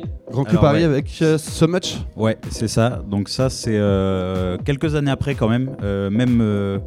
Paris. 0.02 0.04
Grand 0.30 0.44
Cru 0.44 0.50
Alors, 0.52 0.62
Paris 0.62 0.78
ouais. 0.80 0.84
avec 0.84 1.18
euh, 1.22 1.38
So 1.38 1.66
Much 1.68 1.98
Ouais, 2.16 2.38
c'est 2.50 2.68
ça. 2.68 3.02
Donc 3.08 3.28
ça, 3.28 3.50
c'est 3.50 3.76
euh, 3.76 4.56
quelques 4.64 4.94
années 4.94 5.10
après 5.10 5.34
quand 5.34 5.48
même. 5.48 5.70
Euh, 5.82 6.10
même, 6.10 6.40
euh, 6.40 6.78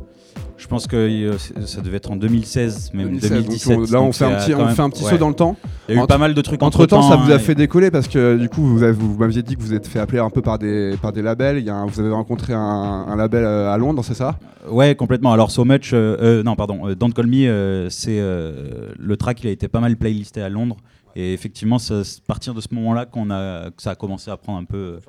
je 0.58 0.66
pense 0.68 0.88
que 0.88 0.96
euh, 0.96 1.38
ça 1.66 1.82
devait 1.82 1.98
être 1.98 2.12
en 2.12 2.16
2016, 2.16 2.92
même 2.94 3.20
2016, 3.20 3.30
donc 3.32 3.42
2017. 3.46 3.78
on- 3.78 3.82
là 3.94 4.02
on 4.02 4.06
Donc 4.06 4.14
fait 4.16 4.26
un 4.26 4.36
petit, 4.36 4.54
on 4.56 4.68
fait 4.70 4.82
un 4.82 4.90
petit 4.90 5.04
ouais. 5.04 5.12
saut 5.12 5.18
dans 5.18 5.30
le 5.30 5.36
temps. 5.36 5.56
Il 5.88 5.92
y 5.92 5.94
a 5.94 6.00
eu 6.00 6.04
Entre- 6.04 6.08
pas 6.10 6.18
mal 6.18 6.34
de 6.34 6.42
trucs 6.42 6.62
Entre 6.64 6.86
temps, 6.88 7.02
ça 7.04 7.16
vous 7.16 7.32
a 7.32 7.36
hein, 7.36 7.40
fait 7.40 7.56
décoller 7.56 7.92
parce 7.92 8.08
que 8.08 8.38
du 8.38 8.50
coup, 8.50 8.62
vous, 8.64 8.84
avez- 8.84 8.92
vous 8.92 9.16
m'aviez 9.18 9.44
dit 9.44 9.56
que 9.56 9.62
vous 9.62 9.74
êtes 9.74 9.88
fait 9.88 10.00
appeler 10.00 10.20
un 10.20 10.30
peu 10.30 10.42
par 10.42 10.58
des, 10.60 10.96
par 11.02 11.14
des 11.14 11.22
labels. 11.22 11.60
Il 11.60 11.66
y 11.66 11.70
a 11.70 11.76
un- 11.76 11.86
vous 11.86 12.00
avez 12.00 12.12
rencontré 12.12 12.54
un, 12.54 12.60
un 12.60 13.16
label 13.16 13.46
à 13.46 13.78
Londres, 13.78 14.04
c'est 14.04 14.14
ça? 14.16 14.38
Ouais, 14.70 14.96
complètement. 14.96 15.32
Alors 15.32 15.52
So 15.52 15.64
Much, 15.64 15.92
euh, 15.94 16.18
euh, 16.22 16.44
non, 16.44 16.56
pardon, 16.56 16.90
euh, 16.90 16.96
Don't 16.96 17.14
Call 17.14 17.28
Me, 17.28 17.48
euh, 17.48 17.90
c'est 17.90 18.20
euh, 18.20 18.90
le 19.00 19.16
track. 19.16 19.42
Il 19.44 19.48
a 19.48 19.52
été 19.52 19.68
pas 19.70 19.80
mal 19.80 19.96
playlisté 19.96 20.42
à 20.42 20.50
Londres. 20.50 20.78
Et 21.20 21.34
effectivement, 21.34 21.80
c'est 21.80 21.96
à 21.96 22.04
partir 22.28 22.54
de 22.54 22.62
ce 22.62 22.68
moment-là 22.74 23.08
qu'on 23.08 23.32
a, 23.32 23.72
que 23.72 23.82
ça 23.82 23.90
a 23.92 23.96
commencé 23.96 24.30
à 24.30 24.38
prendre 24.38 24.60
un 24.60 24.66
peu 24.66 24.78
euh, 24.78 25.00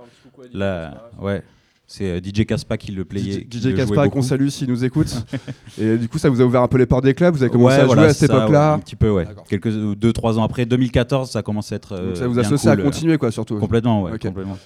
la, 0.55 1.11
ouais. 1.21 1.43
C'est 1.87 2.05
euh, 2.11 2.21
DJ 2.23 2.47
Caspa 2.47 2.77
qui 2.79 2.93
le 2.93 3.05
playait. 3.05 3.47
DJ 3.50 3.75
Caspar 3.75 4.09
qu'on 4.11 4.23
salue 4.23 4.49
s'il 4.49 4.69
nous 4.69 4.85
écoute. 4.85 5.15
et 5.81 5.97
du 5.99 6.09
coup, 6.09 6.19
ça 6.19 6.29
vous 6.31 6.41
a 6.41 6.45
ouvert 6.45 6.62
un 6.62 6.69
peu 6.69 6.79
les 6.79 6.87
portes 6.87 7.05
des 7.05 7.12
clubs? 7.15 7.35
Vous 7.35 7.43
avez 7.43 7.50
commencé 7.53 7.77
Ouais, 7.77 7.83
à 7.83 7.87
voilà, 7.87 8.03
jouer 8.03 8.11
à 8.11 8.15
cette 8.15 8.31
ça, 8.31 8.37
ouais, 8.37 8.43
époque-là. 8.43 8.73
un 8.75 8.79
petit 8.79 8.97
peu, 8.97 9.11
ouais. 9.11 9.27
Quelques 9.49 9.67
ou 9.75 9.95
deux, 9.95 10.12
trois 10.15 10.38
ans 10.38 10.43
après, 10.45 10.65
2014, 10.67 11.31
ça 11.31 11.43
commence 11.43 11.73
à 11.73 11.77
être. 11.77 11.93
euh, 11.93 12.07
Donc 12.09 12.17
ça 12.17 12.27
vous 12.27 12.38
a 12.38 12.43
associé 12.43 12.71
à 12.71 12.75
cool, 12.77 12.81
euh, 12.81 12.85
continuer, 12.91 13.19
quoi, 13.19 13.31
surtout. 13.31 13.59
Complètement, 13.59 14.03
ouais. 14.03 14.19
Complètement. 14.19 14.59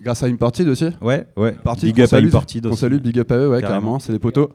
Grâce 0.00 0.22
à 0.22 0.26
Imported 0.26 0.66
aussi? 0.68 0.88
Ouais, 1.02 1.26
ouais. 1.36 1.52
Party, 1.62 1.86
Big 1.86 2.00
up 2.00 2.04
à 2.04 2.08
salue, 2.08 2.30
On 2.34 2.68
aussi. 2.70 2.76
salue, 2.80 2.96
big 2.98 3.18
up 3.18 3.30
à 3.32 3.36
eux, 3.36 3.48
ouais, 3.50 3.60
carrément, 3.60 3.80
Carrément. 3.80 3.98
c'est 3.98 4.12
les 4.12 4.18
poteaux. 4.18 4.50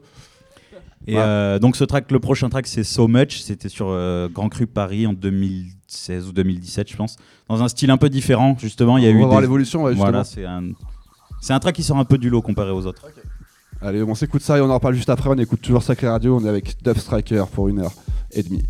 Et 1.06 1.14
Ouais. 1.14 1.20
euh, 1.22 1.58
donc 1.60 1.76
ce 1.76 1.84
track, 1.84 2.10
le 2.10 2.18
prochain 2.18 2.48
track, 2.48 2.66
c'est 2.66 2.82
So 2.82 3.06
Much. 3.06 3.38
C'était 3.42 3.68
sur 3.68 3.86
euh, 3.90 4.28
Grand 4.28 4.48
Cru 4.48 4.66
Paris 4.66 5.06
en 5.06 5.12
2016 5.88 6.28
ou 6.28 6.32
2017, 6.32 6.90
je 6.90 6.96
pense. 6.96 7.16
Dans 7.48 7.62
un 7.62 7.68
style 7.68 7.90
un 7.90 7.96
peu 7.96 8.08
différent, 8.08 8.56
justement. 8.58 8.98
Il 8.98 9.04
y 9.04 9.06
a 9.06 9.10
On 9.10 9.14
eu 9.14 9.20
va 9.20 9.26
voir 9.26 9.38
des- 9.40 9.42
l'évolution, 9.46 9.84
ouais, 9.84 9.92
justement. 9.92 10.10
Voilà, 10.10 10.24
c'est 10.24 10.44
un, 10.44 10.64
c'est 11.40 11.52
un 11.52 11.58
track 11.60 11.74
qui 11.76 11.82
sort 11.82 11.98
un 11.98 12.04
peu 12.04 12.18
du 12.18 12.28
lot 12.30 12.42
comparé 12.42 12.70
aux 12.70 12.84
autres. 12.86 13.02
Allez, 13.80 14.02
on 14.02 14.14
s'écoute 14.14 14.42
ça 14.42 14.56
et 14.58 14.60
on 14.60 14.70
en 14.70 14.74
reparle 14.74 14.94
juste 14.94 15.10
après. 15.10 15.28
On 15.28 15.34
écoute 15.38 15.60
toujours 15.60 15.82
Sacré 15.82 16.08
Radio. 16.08 16.36
On 16.40 16.44
est 16.44 16.48
avec 16.48 16.82
Dove 16.82 16.98
Striker 16.98 17.44
pour 17.52 17.68
une 17.68 17.80
heure 17.80 17.92
et 18.32 18.42
demie. 18.42 18.64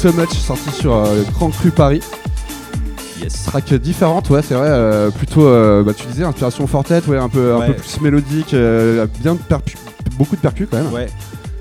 So 0.00 0.10
Much 0.12 0.30
sorti 0.32 0.70
sur 0.70 0.94
euh, 0.94 1.22
Grand 1.34 1.50
Cru 1.50 1.70
Paris. 1.70 2.00
Yes. 3.20 3.44
Track 3.44 3.74
différente, 3.74 4.30
ouais, 4.30 4.40
c'est 4.40 4.54
vrai. 4.54 4.68
euh, 4.70 5.10
plutôt, 5.10 5.44
euh, 5.46 5.82
bah, 5.82 5.92
tu 5.94 6.06
disais, 6.06 6.24
inspiration 6.24 6.66
Fortet, 6.66 7.02
ouais, 7.06 7.18
un 7.18 7.28
peu, 7.28 7.52
un 7.52 7.58
Ouais. 7.58 7.66
peu 7.66 7.74
plus 7.74 8.00
mélodique, 8.00 8.52
bien 9.20 9.34
de 9.34 9.40
percu- 9.46 9.76
beaucoup 10.16 10.36
de 10.36 10.40
percus 10.40 10.68
quand 10.70 10.78
même, 10.82 10.90
Ouais. 10.92 11.08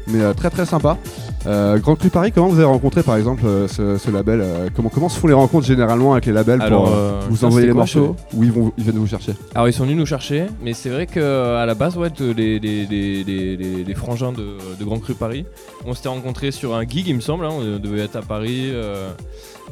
mais 0.07 0.33
très 0.35 0.49
très 0.49 0.65
sympa. 0.65 0.97
Grand 1.45 1.95
Cru 1.95 2.09
Paris, 2.09 2.31
comment 2.33 2.47
vous 2.47 2.55
avez 2.57 2.65
rencontré 2.65 3.01
par 3.01 3.15
exemple 3.17 3.43
ce, 3.67 3.97
ce 3.97 4.11
label 4.11 4.43
comment, 4.75 4.89
comment 4.89 5.09
se 5.09 5.17
font 5.17 5.27
les 5.27 5.33
rencontres 5.33 5.65
généralement 5.65 6.11
avec 6.13 6.25
les 6.27 6.33
labels 6.33 6.61
Alors, 6.61 6.83
pour 6.91 7.29
vous 7.29 7.43
envoyer 7.45 7.65
les 7.67 7.73
morceaux 7.73 8.15
ou 8.33 8.43
ils, 8.43 8.51
vont, 8.51 8.71
ils 8.77 8.83
viennent 8.83 8.97
vous 8.97 9.07
chercher? 9.07 9.33
Alors 9.55 9.67
ils 9.67 9.73
sont 9.73 9.83
venus 9.83 9.97
nous 9.97 10.05
chercher, 10.05 10.45
mais 10.61 10.73
c'est 10.73 10.89
vrai 10.89 11.07
qu'à 11.07 11.65
la 11.65 11.73
base, 11.75 11.97
ouais, 11.97 12.09
les, 12.19 12.33
les, 12.59 12.85
les, 12.85 13.23
les, 13.23 13.57
les- 13.57 13.83
les 13.85 13.93
frangins 13.95 14.31
de, 14.33 14.57
de 14.79 14.85
Grand 14.85 14.99
Cru 14.99 15.13
Paris, 15.15 15.45
on 15.89 15.93
s'était 15.93 16.09
rencontrés 16.09 16.51
sur 16.51 16.75
un 16.75 16.83
gig, 16.87 17.07
il 17.07 17.15
me 17.15 17.21
semble, 17.21 17.45
hein, 17.45 17.49
on 17.51 17.79
devait 17.79 18.01
être 18.01 18.15
à 18.15 18.21
Paris, 18.21 18.69
euh, 18.71 19.09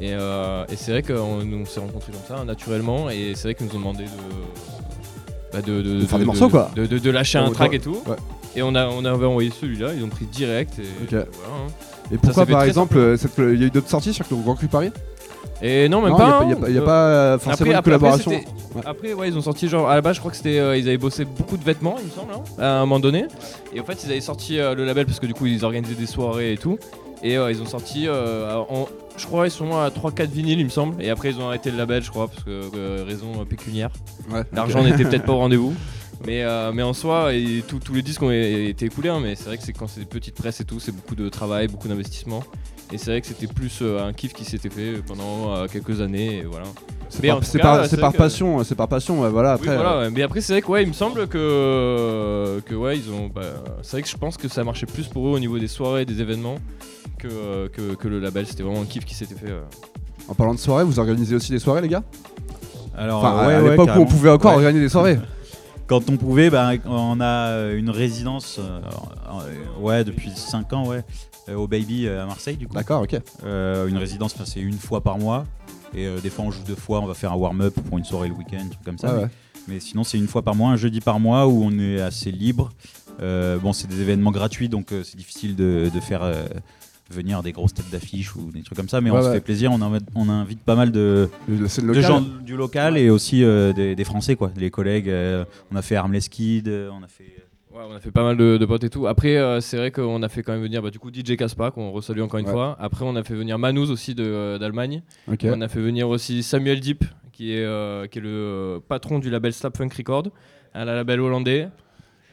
et, 0.01 0.13
euh, 0.13 0.65
et 0.71 0.75
c'est 0.75 0.91
vrai 0.91 1.03
qu'on 1.03 1.13
on 1.41 1.65
s'est 1.65 1.79
rencontrés 1.79 2.11
comme 2.11 2.37
ça, 2.37 2.43
naturellement, 2.43 3.09
et 3.09 3.33
c'est 3.35 3.43
vrai 3.43 3.55
qu'ils 3.55 3.67
nous 3.67 3.75
ont 3.75 3.79
demandé 3.79 4.03
de, 4.05 4.09
bah, 5.53 5.61
de, 5.61 5.81
de, 5.81 6.01
De 6.01 6.05
faire 6.05 6.19
des 6.19 6.25
morceaux, 6.25 6.49
quoi. 6.49 6.71
de, 6.75 7.09
lâcher 7.11 7.37
un 7.37 7.47
Oh, 7.49 7.53
track 7.53 7.73
et 7.73 7.79
tout. 7.79 8.01
ouais. 8.07 8.15
Et 8.55 8.61
on, 8.63 8.73
a, 8.75 8.87
on 8.87 9.05
avait 9.05 9.25
envoyé 9.25 9.51
celui-là, 9.51 9.93
ils 9.95 10.03
ont 10.03 10.09
pris 10.09 10.25
direct. 10.25 10.79
Et, 10.79 10.83
voilà, 11.09 11.25
hein. 11.25 11.71
Et 12.11 12.17
pourquoi 12.17 12.45
par 12.45 12.63
exemple, 12.63 12.97
euh, 12.97 13.17
il 13.53 13.59
y 13.59 13.63
a 13.63 13.67
eu 13.67 13.69
d'autres 13.69 13.89
sorties 13.89 14.13
sur 14.13 14.25
le 14.31 14.37
Grand 14.37 14.55
Cru 14.55 14.67
Paris? 14.67 14.91
Et 15.61 15.89
non, 15.89 16.01
même 16.01 16.11
Non, 16.11 16.17
pas. 16.17 16.39
il 16.43 16.47
n'y 16.47 16.77
a, 16.77 16.81
hein. 16.81 16.85
pas- 16.85 17.07
a 17.07 17.09
Euh, 17.09 17.37
pas 17.37 17.43
forcément 17.43 17.71
une 17.71 17.81
collaboration. 17.81 18.31
Après, 18.77 18.89
après, 18.89 19.13
ouais, 19.13 19.27
ils 19.29 19.37
ont 19.37 19.41
sorti 19.41 19.67
genre 19.67 19.89
à 19.89 19.95
la 19.95 20.01
base, 20.01 20.15
je 20.15 20.19
crois 20.19 20.31
que 20.31 20.37
c'était, 20.37 20.59
euh, 20.59 20.77
ils 20.77 20.87
avaient 20.87 20.97
bossé 20.97 21.25
beaucoup 21.25 21.57
de 21.57 21.63
vêtements, 21.63 21.95
il 21.99 22.05
me 22.05 22.11
semble, 22.11 22.31
hein, 22.33 22.43
à 22.63 22.77
un 22.77 22.79
moment 22.81 22.99
donné. 22.99 23.25
Et 23.73 23.79
en 23.79 23.83
fait, 23.83 24.03
ils 24.05 24.11
avaient 24.11 24.21
sorti 24.21 24.59
euh, 24.59 24.75
le 24.75 24.85
label 24.85 25.05
parce 25.05 25.19
que 25.19 25.25
du 25.25 25.33
coup, 25.33 25.45
ils 25.47 25.65
organisaient 25.65 25.95
des 25.95 26.05
soirées 26.05 26.53
et 26.53 26.57
tout. 26.57 26.77
Et 27.23 27.35
euh, 27.37 27.49
ils 27.51 27.59
ont 27.61 27.65
sorti, 27.65 28.05
euh, 28.07 28.55
en, 28.69 28.87
je 29.17 29.25
crois, 29.25 29.47
ils 29.47 29.51
sont 29.51 29.75
à 29.75 29.89
3-4 29.89 30.29
vinyles, 30.29 30.59
il 30.59 30.65
me 30.65 30.69
semble. 30.69 31.01
Et 31.03 31.09
après, 31.09 31.31
ils 31.31 31.39
ont 31.39 31.47
arrêté 31.47 31.71
le 31.71 31.77
label, 31.77 32.03
je 32.03 32.11
crois, 32.11 32.27
parce 32.27 32.43
que 32.43 33.03
raison 33.03 33.43
pécuniaire. 33.49 33.89
Ouais, 34.31 34.43
L'argent 34.53 34.83
n'était 34.83 35.03
peut-être 35.03 35.25
pas 35.25 35.33
au 35.33 35.37
rendez-vous. 35.37 35.73
Mais, 36.25 36.43
euh, 36.43 36.71
mais 36.73 36.81
en 36.83 36.93
soi, 36.93 37.33
et 37.33 37.63
tous- 37.67 37.79
tous 37.79 37.93
les 37.93 38.01
disques 38.01 38.23
ont 38.23 38.31
été 38.31 38.85
écoulés, 38.85 39.09
hein, 39.09 39.19
mais 39.21 39.35
c'est 39.35 39.45
vrai 39.45 39.57
que 39.57 39.63
c'est 39.63 39.73
quand 39.73 39.87
c'est 39.87 39.99
des 40.01 40.05
petites 40.07 40.35
presses 40.35 40.59
et 40.61 40.65
tout, 40.65 40.79
c'est 40.79 40.91
beaucoup 40.91 41.15
de 41.15 41.29
travail, 41.29 41.67
beaucoup 41.67 41.87
d'investissement. 41.87 42.43
Et 42.91 42.97
c'est 42.97 43.11
vrai 43.11 43.21
que 43.21 43.27
c'était 43.27 43.47
plus 43.47 43.79
euh, 43.81 44.03
un 44.07 44.13
kiff 44.13 44.33
qui 44.33 44.45
s'était 44.45 44.69
fait 44.69 44.93
pendant 45.05 45.53
euh, 45.55 45.67
quelques 45.67 46.01
années, 46.01 46.37
et 46.39 46.43
voilà. 46.43 46.65
C'est 47.09 47.25
par, 47.27 47.43
c'est 47.43 47.51
c'est 47.51 47.57
que- 47.59 48.17
passion, 48.17 48.63
c'est 48.63 48.75
par 48.75 48.87
passion. 48.87 49.21
ouais, 49.21 49.29
voilà. 49.29 49.53
Après, 49.53 49.69
oui, 49.69 49.75
voilà, 49.75 49.99
ouais. 49.99 50.09
mais 50.09 50.21
après 50.23 50.41
c'est 50.41 50.53
vrai 50.53 50.61
que 50.61 50.67
ouais, 50.67 50.83
il 50.83 50.87
me 50.89 50.93
semble 50.93 51.27
que 51.27 52.59
que 52.65 52.75
ouais, 52.75 52.97
ils 52.97 53.11
ont. 53.11 53.27
bah, 53.33 53.41
c'est 53.81 53.91
vrai 53.93 54.01
que 54.01 54.09
je 54.09 54.17
pense 54.17 54.37
que 54.37 54.47
ça 54.47 54.63
marchait 54.63 54.85
plus 54.87 55.07
pour 55.07 55.27
eux 55.27 55.31
au 55.31 55.39
niveau 55.39 55.59
des 55.59 55.67
soirées, 55.67 56.05
des 56.05 56.19
événements, 56.21 56.55
que 57.19 57.27
euh, 57.29 57.67
que, 57.69 57.95
que 57.95 58.07
le 58.07 58.19
label. 58.19 58.45
C'était 58.47 58.63
vraiment 58.63 58.81
un 58.81 58.85
kiff 58.85 59.05
qui 59.05 59.13
s'était 59.15 59.35
fait. 59.35 59.51
euh. 59.51 59.61
en 60.27 60.33
parlant 60.33 60.53
de 60.53 60.59
soirée, 60.59 60.83
vous 60.83 60.99
organisez 60.99 61.35
aussi 61.35 61.51
des 61.51 61.59
soirées, 61.59 61.81
les 61.81 61.87
gars? 61.89 62.03
Alors, 62.97 63.23
Enfin, 63.23 63.47
ouais, 63.47 63.53
à 63.53 63.61
ouais, 63.63 63.69
l'époque 63.71 63.89
où 63.95 63.99
on 63.99 64.05
pouvait 64.05 64.29
encore 64.31 64.51
Ouais. 64.51 64.57
organiser 64.57 64.83
des 64.83 64.89
soirées. 64.89 65.19
Quand 65.87 66.09
on 66.09 66.17
pouvait, 66.17 66.49
bah, 66.49 66.71
on 66.85 67.21
a 67.21 67.47
euh, 67.47 67.77
une 67.77 67.89
résidence, 67.89 68.59
euh, 68.59 68.81
euh, 69.29 69.79
ouais, 69.79 70.03
depuis 70.03 70.31
5 70.35 70.73
ans, 70.73 70.85
ouais, 70.85 71.01
au 71.55 71.65
Baby 71.65 72.09
à 72.09 72.25
Marseille, 72.25 72.57
du 72.57 72.67
coup. 72.67 72.73
D'accord, 72.73 73.03
ok. 73.03 73.15
Euh, 73.45 73.87
une 73.87 73.95
résidence, 73.95 74.35
c'est 74.43 74.59
une 74.59 74.77
fois 74.77 74.99
par 75.01 75.17
mois. 75.17 75.45
Et 75.93 76.05
euh, 76.05 76.19
des 76.19 76.29
fois, 76.29 76.43
on 76.43 76.51
joue 76.51 76.63
deux 76.63 76.75
fois, 76.75 76.99
on 76.99 77.05
va 77.05 77.13
faire 77.13 77.31
un 77.31 77.37
warm-up 77.37 77.73
pour 77.87 77.97
une 77.97 78.03
soirée 78.03 78.27
le 78.27 78.33
week-end, 78.33 78.57
un 78.65 78.67
truc 78.67 78.83
comme 78.83 78.97
ça. 78.97 79.15
Ouais, 79.15 79.27
mais, 79.69 79.79
sinon, 79.79 80.03
c'est 80.03 80.17
une 80.17 80.27
fois 80.27 80.41
par 80.41 80.55
mois, 80.55 80.71
un 80.71 80.75
jeudi 80.75 80.99
par 80.99 81.21
mois 81.21 81.47
où 81.47 81.63
on 81.63 81.79
est 81.79 82.01
assez 82.01 82.33
libre. 82.33 82.73
Bon, 83.21 83.71
c'est 83.71 83.87
des 83.87 84.01
événements 84.01 84.31
gratuits, 84.31 84.67
donc 84.67 84.87
c'est 84.89 85.15
difficile 85.15 85.55
de, 85.55 85.89
de 85.93 85.99
faire 86.01 86.21
venir 87.11 87.41
des 87.43 87.51
grosses 87.51 87.73
têtes 87.73 87.89
d'affiches 87.91 88.35
ou 88.35 88.51
des 88.51 88.61
trucs 88.63 88.77
comme 88.77 88.89
ça. 88.89 89.01
Mais 89.01 89.09
Ouais, 89.11 89.19
on 89.19 89.23
se 89.23 89.31
fait 89.31 89.41
plaisir, 89.41 89.71
on 89.71 89.81
invite, 89.81 90.05
on 90.15 90.29
invite 90.29 90.59
pas 90.61 90.75
mal 90.75 90.91
de, 90.91 91.29
gens 91.93 92.21
du 92.43 92.55
local 92.55 92.97
et 92.97 93.09
aussi 93.09 93.43
euh, 93.43 93.73
des, 93.73 93.95
des 93.95 94.03
Français, 94.03 94.35
quoi. 94.35 94.51
Les 94.57 94.69
collègues, 94.69 95.09
euh, 95.09 95.45
on 95.71 95.75
a 95.75 95.81
fait 95.81 95.95
Armless 95.95 96.29
Kid, 96.29 96.67
euh, 96.67 96.89
on 96.91 97.03
a 97.03 97.07
fait. 97.07 97.23
Ouais, 97.73 97.83
on 97.87 97.93
a 97.93 97.99
fait 97.99 98.09
pas 98.11 98.23
mal 98.23 98.37
de, 98.37 98.57
de 98.57 98.65
potes 98.65 98.83
et 98.85 98.89
tout. 98.89 99.05
Après, 99.05 99.37
euh, 99.37 99.61
c'est 99.61 99.77
vrai 99.77 99.91
qu'on 99.91 100.23
a 100.23 100.29
fait 100.29 100.41
quand 100.41 100.51
même 100.53 100.63
venir 100.63 100.81
bah, 100.81 100.89
du 100.89 100.97
coup 100.97 101.11
DJ 101.13 101.35
Caspa, 101.35 101.69
qu'on 101.69 101.91
resalue 101.91 102.21
encore 102.21 102.39
une 102.39 102.47
Ouais. 102.47 102.51
fois. 102.51 102.75
Après, 102.79 103.05
on 103.05 103.15
a 103.15 103.23
fait 103.23 103.35
venir 103.35 103.59
Manous 103.59 103.91
aussi 103.91 104.15
de, 104.15 104.23
euh, 104.25 104.57
d'Allemagne. 104.57 105.03
On 105.27 105.61
a 105.61 105.67
fait 105.67 105.79
venir 105.81 106.09
aussi 106.09 106.41
Samuel 106.41 106.79
Deep, 106.79 107.03
qui 107.31 107.53
est, 107.53 107.63
euh, 107.63 108.07
qui 108.07 108.17
est 108.17 108.21
le 108.21 108.79
patron 108.87 109.19
du 109.19 109.29
label 109.29 109.53
Slap 109.53 109.77
Funk 109.77 109.89
Record, 109.95 110.29
un 110.73 110.85
label 110.85 111.21
hollandais. 111.21 111.67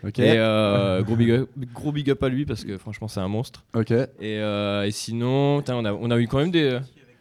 Ok. 0.06 0.18
Et 0.18 0.34
euh, 0.37 1.02
gros, 1.02 1.16
big 1.16 1.30
up, 1.30 1.49
gros 1.73 1.92
big 1.92 2.11
up 2.11 2.23
à 2.23 2.28
lui 2.28 2.44
parce 2.44 2.64
que 2.64 2.76
franchement, 2.79 3.09
c'est 3.09 3.20
un 3.20 3.29
monstre. 3.29 3.64
Ok. 3.74 3.90
Et, 3.90 4.07
euh, 4.22 4.85
et 4.85 4.90
sinon, 4.90 5.62
on, 5.66 5.85
a, 5.85 5.92
on 5.92 6.11
a 6.11 6.18
eu 6.18 6.26
quand 6.26 6.38
même 6.38 6.50
des. 6.50 6.79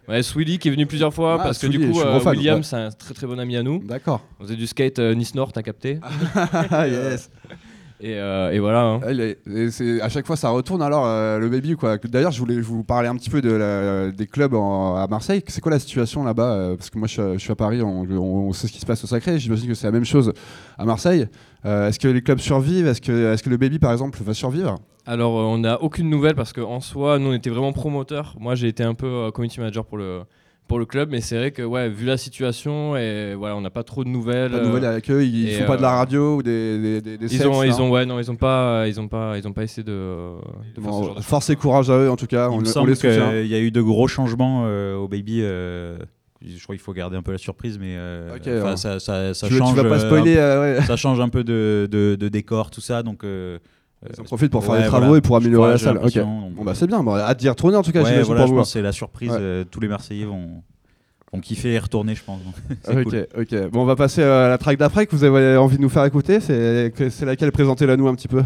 Ouais, 0.08 0.22
Swilly 0.22 0.60
qui 0.60 0.68
est 0.68 0.72
venu 0.72 0.86
plusieurs 0.86 1.14
fois 1.14 1.38
Ah, 1.40 1.44
parce 1.44 1.60
que 1.60 1.68
Swilly, 1.68 1.78
du 1.78 1.84
je 1.86 1.92
coup, 1.92 2.00
suis 2.00 2.08
euh, 2.08 2.12
gros 2.12 2.20
fan, 2.20 2.36
William, 2.36 2.58
ouais. 2.58 2.64
c'est 2.64 2.76
un 2.76 2.92
très 2.92 3.14
très 3.14 3.26
bon 3.26 3.40
ami 3.40 3.56
à 3.56 3.64
nous. 3.64 3.80
D'accord. 3.80 4.22
On 4.40 4.44
faisait 4.44 4.58
du 4.58 4.68
skate 4.68 5.00
euh, 5.00 5.16
Nice-Nord, 5.16 5.54
t'as 5.54 5.64
capté. 5.64 6.00
Ah, 6.36 6.88
yes. 6.88 7.32
Et, 8.02 8.16
euh, 8.18 8.52
et 8.52 8.60
voilà. 8.60 8.82
hein. 8.82 9.00
Et 9.10 10.02
à 10.02 10.10
chaque 10.10 10.26
fois, 10.28 10.36
ça 10.36 10.50
retourne 10.50 10.82
alors 10.82 11.06
euh, 11.06 11.40
le 11.40 11.48
baby 11.50 11.76
quoi. 11.76 11.98
D'ailleurs, 11.98 12.32
je 12.32 12.40
voulais 12.40 12.60
vous 12.60 12.84
parler 12.84 13.08
un 13.08 13.16
petit 13.16 13.30
peu 13.30 13.42
de 13.42 13.52
la- 13.52 14.12
des 14.12 14.28
clubs 14.28 14.54
en- 14.54 14.96
à 14.96 15.08
Marseille. 15.08 15.42
C'est 15.48 15.62
quoi 15.62 15.72
la 15.72 15.80
situation 15.80 16.24
là-bas 16.24 16.52
euh, 16.54 16.76
Parce 16.76 16.90
que 16.90 16.98
moi, 16.98 17.08
je, 17.08 17.14
suis- 17.14 17.34
je 17.34 17.38
suis 17.38 17.52
à 17.52 17.56
Paris, 17.56 17.82
on, 17.82 18.02
on- 18.02 18.48
on 18.50 18.54
sait 18.54 18.68
ce 18.68 18.74
qui 18.74 18.80
se 18.80 18.86
passe 18.86 19.04
au 19.04 19.08
Sacré. 19.08 19.40
J'imagine 19.40 19.68
que 19.70 19.74
c'est 19.74 19.88
la 19.88 19.92
même 19.92 20.06
chose 20.06 20.34
à 20.78 20.86
Marseille. 20.86 21.28
Euh, 21.66 21.88
Est-ce 21.88 22.00
que 22.00 22.08
les 22.10 22.22
clubs 22.22 22.40
survivent? 22.40 22.88
Est-ce 22.88 23.00
que, 23.02 23.34
est 23.34 23.42
que 23.42 23.50
le 23.50 23.58
baby, 23.58 23.80
par 23.80 23.92
exemple, 23.94 24.20
va 24.22 24.34
survivre? 24.34 24.76
Alors, 25.06 25.34
on 25.34 25.58
n'a 25.60 25.82
aucune 25.82 26.10
nouvelle 26.10 26.36
parce 26.36 26.52
qu'en 26.52 26.82
soi, 26.82 27.20
nous, 27.20 27.30
on 27.30 27.34
était 27.34 27.50
vraiment 27.50 27.72
promoteurs. 27.74 28.36
Moi, 28.40 28.56
j'ai 28.56 28.68
été 28.68 28.84
un 28.84 28.94
peu 28.96 29.32
community 29.34 29.60
manager 29.60 29.86
pour 29.86 29.98
le, 29.98 30.22
pour 30.68 30.80
le 30.80 30.86
club, 30.86 31.10
mais 31.12 31.22
c'est 31.22 31.38
vrai 31.38 31.52
que, 31.52 31.62
ouais, 31.62 31.90
vu 31.90 32.06
la 32.06 32.18
situation, 32.18 32.96
et 32.96 33.36
voilà, 33.36 33.56
on 33.56 33.62
n'a 33.62 33.70
pas 33.70 33.84
trop 33.84 34.04
de 34.04 34.10
nouvelles. 34.10 34.52
Pas 34.52 34.60
de 34.60 34.66
nouvelles 34.66 34.86
avec 34.86 35.10
eux 35.12 35.24
Ils 35.26 35.50
et, 35.50 35.54
font 35.60 35.66
pas 35.66 35.78
de 35.78 35.82
la 35.82 35.94
euh, 35.94 35.98
radio 35.98 36.36
ou 36.38 36.44
des, 36.44 36.80
des, 36.80 37.02
des, 37.02 37.18
des 37.18 37.34
Ils 37.34 37.38
sets, 37.38 37.46
ont, 37.46 37.64
ils 37.64 37.82
ont, 37.82 37.90
ouais, 37.92 38.06
non, 38.06 38.20
ils 38.20 38.32
ont 38.32 38.36
pas, 38.36 38.88
ils 38.88 39.00
ont 39.00 39.08
pas, 39.08 39.38
ils 39.38 39.48
ont 39.48 39.54
pas 39.54 39.64
essayé 39.64 39.84
de, 39.84 39.92
de 40.76 40.82
faire 40.82 40.90
Bon, 40.92 41.02
ce 41.02 41.06
genre 41.08 41.16
de 41.16 41.22
force 41.22 41.50
et 41.50 41.56
courage 41.56 41.90
à 41.90 41.98
eux 41.98 42.10
en 42.10 42.16
tout 42.16 42.28
cas. 42.28 42.48
Il 42.50 42.54
On, 42.56 42.62
me 42.62 42.78
on 42.78 42.86
les 42.86 42.96
soutient. 42.96 43.30
qu'il 43.32 43.48
y 43.48 43.56
a 43.56 43.60
eu 43.60 43.72
de 43.72 43.82
gros 43.82 44.08
changements 44.08 44.64
euh, 44.66 44.96
au 44.96 45.08
Baby. 45.08 45.42
euh, 45.44 45.98
je 46.46 46.62
crois 46.64 46.76
qu'il 46.76 46.84
faut 46.84 46.94
garder 46.94 47.16
un 47.18 47.22
peu 47.22 47.32
la 47.32 47.38
surprise, 47.38 47.78
mais 47.80 47.96
ouais. 47.98 48.76
ça, 48.78 49.00
ça, 49.00 49.34
ça 49.34 49.48
Tu, 49.48 49.54
veux- 49.54 49.60
tu 49.60 49.66
change. 49.66 49.76
vas 49.76 49.84
pas 49.90 50.00
spoiler 50.00 50.36
ouais. 50.36 50.80
ça 50.86 50.96
change 50.96 51.20
un 51.20 51.30
peu 51.30 51.44
de, 51.44 51.88
de, 51.92 52.16
de 52.20 52.28
décor, 52.30 52.70
tout 52.72 52.82
ça. 52.82 53.04
Donc, 53.04 53.24
euh, 53.24 53.60
Ils 54.12 54.22
en 54.22 54.24
profitent 54.24 54.52
pour 54.52 54.64
faire 54.64 54.74
ouais, 54.76 54.82
des 54.82 54.88
travaux 54.88 55.06
voilà. 55.06 55.18
et 55.20 55.22
pour 55.22 55.36
améliorer 55.38 55.62
crois, 55.62 55.72
la 55.72 55.78
salle. 55.78 55.98
Ok. 55.98 56.04
l'impression, 56.16 56.42
donc, 56.42 56.54
Bon 56.56 56.64
bah 56.64 56.74
c'est 56.76 56.88
bien. 56.88 57.04
Bon, 57.04 57.16
hâte 57.16 57.40
d'y 57.40 57.50
retourner 57.50 57.78
en 57.78 57.82
tout 57.84 57.92
cas. 57.92 58.00
ouais, 58.02 58.06
j'imagine 58.06 58.26
voilà, 58.26 58.42
pour 58.42 58.48
je 58.48 58.52
vous. 58.54 58.58
pense 58.60 58.68
que 58.68 58.74
c'est 58.74 58.82
la 58.82 58.92
surprise. 58.92 59.32
Ouais. 59.32 59.38
euh, 59.40 59.64
tous 59.70 59.80
les 59.80 59.88
Marseillais 59.88 60.26
vont, 60.26 60.64
vont 61.32 61.40
kiffer 61.40 61.74
et 61.74 61.80
retourner, 61.80 62.16
je 62.16 62.24
pense. 62.24 62.40
Ok, 62.88 63.04
cool. 63.04 63.28
ok. 63.40 63.70
Bon, 63.72 63.82
on 63.82 63.86
va 63.86 63.96
passer 63.96 64.24
à 64.24 64.48
la 64.50 64.58
track 64.58 64.78
d'après 64.78 65.06
que 65.08 65.16
vous 65.16 65.24
avez 65.24 65.58
envie 65.58 65.78
de 65.78 65.82
nous 65.82 65.90
faire 65.90 66.06
écouter. 66.06 66.40
C'est 66.40 66.92
que- 66.96 67.10
c'est 67.10 67.26
laquelle 67.26 67.52
Présentez-la 67.52 67.96
nous 67.98 68.08
un 68.08 68.16
petit 68.16 68.28
peu. 68.28 68.44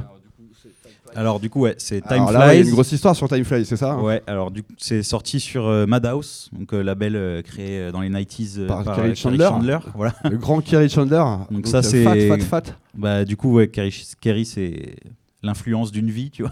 Alors, 1.15 1.39
du 1.39 1.49
coup, 1.49 1.61
ouais, 1.61 1.73
c'est 1.79 2.01
Time 2.01 2.11
Alors 2.17 2.31
là, 2.31 2.39
ouais, 2.47 2.55
il 2.55 2.57
y 2.57 2.59
a 2.59 2.61
Flies. 2.61 2.67
une 2.69 2.73
grosse 2.75 2.91
histoire 2.91 3.15
sur 3.15 3.27
Time 3.27 3.43
Flies, 3.43 3.65
c'est 3.65 3.77
ça 3.77 3.93
hein 3.93 4.01
Ouais, 4.03 4.21
alors 4.27 4.51
du 4.51 4.63
c'est 4.77 5.01
sorti 5.01 5.39
sur 5.39 5.65
euh, 5.65 5.87
Madhouse, 5.87 6.49
donc 6.51 6.73
euh, 6.73 6.83
label 6.83 7.15
euh, 7.15 7.41
créé 7.41 7.79
euh, 7.79 7.91
dans 7.91 8.01
les 8.01 8.09
90s 8.09 8.59
euh, 8.59 8.67
Par 8.67 8.83
par, 8.83 8.97
Kerry 8.97 9.11
euh, 9.11 9.15
Chandler. 9.15 9.77
Voilà. 9.95 10.13
Le 10.29 10.37
grand 10.37 10.61
Kerry 10.61 10.89
Chandler. 10.89 11.23
Donc 11.49 11.65
ça, 11.65 11.77
euh, 11.77 11.81
c'est- 11.81 12.03
Fat, 12.03 12.37
fat, 12.37 12.43
fat. 12.43 12.73
Bah, 12.95 13.25
du 13.25 13.35
coup, 13.35 13.53
ouais, 13.55 13.67
Kerry, 13.69 13.95
Kerry, 14.21 14.45
c'est 14.45 14.97
l'influence 15.47 15.91
d'une 15.91 16.09
vie, 16.11 16.29
tu 16.29 16.43
vois. 16.43 16.51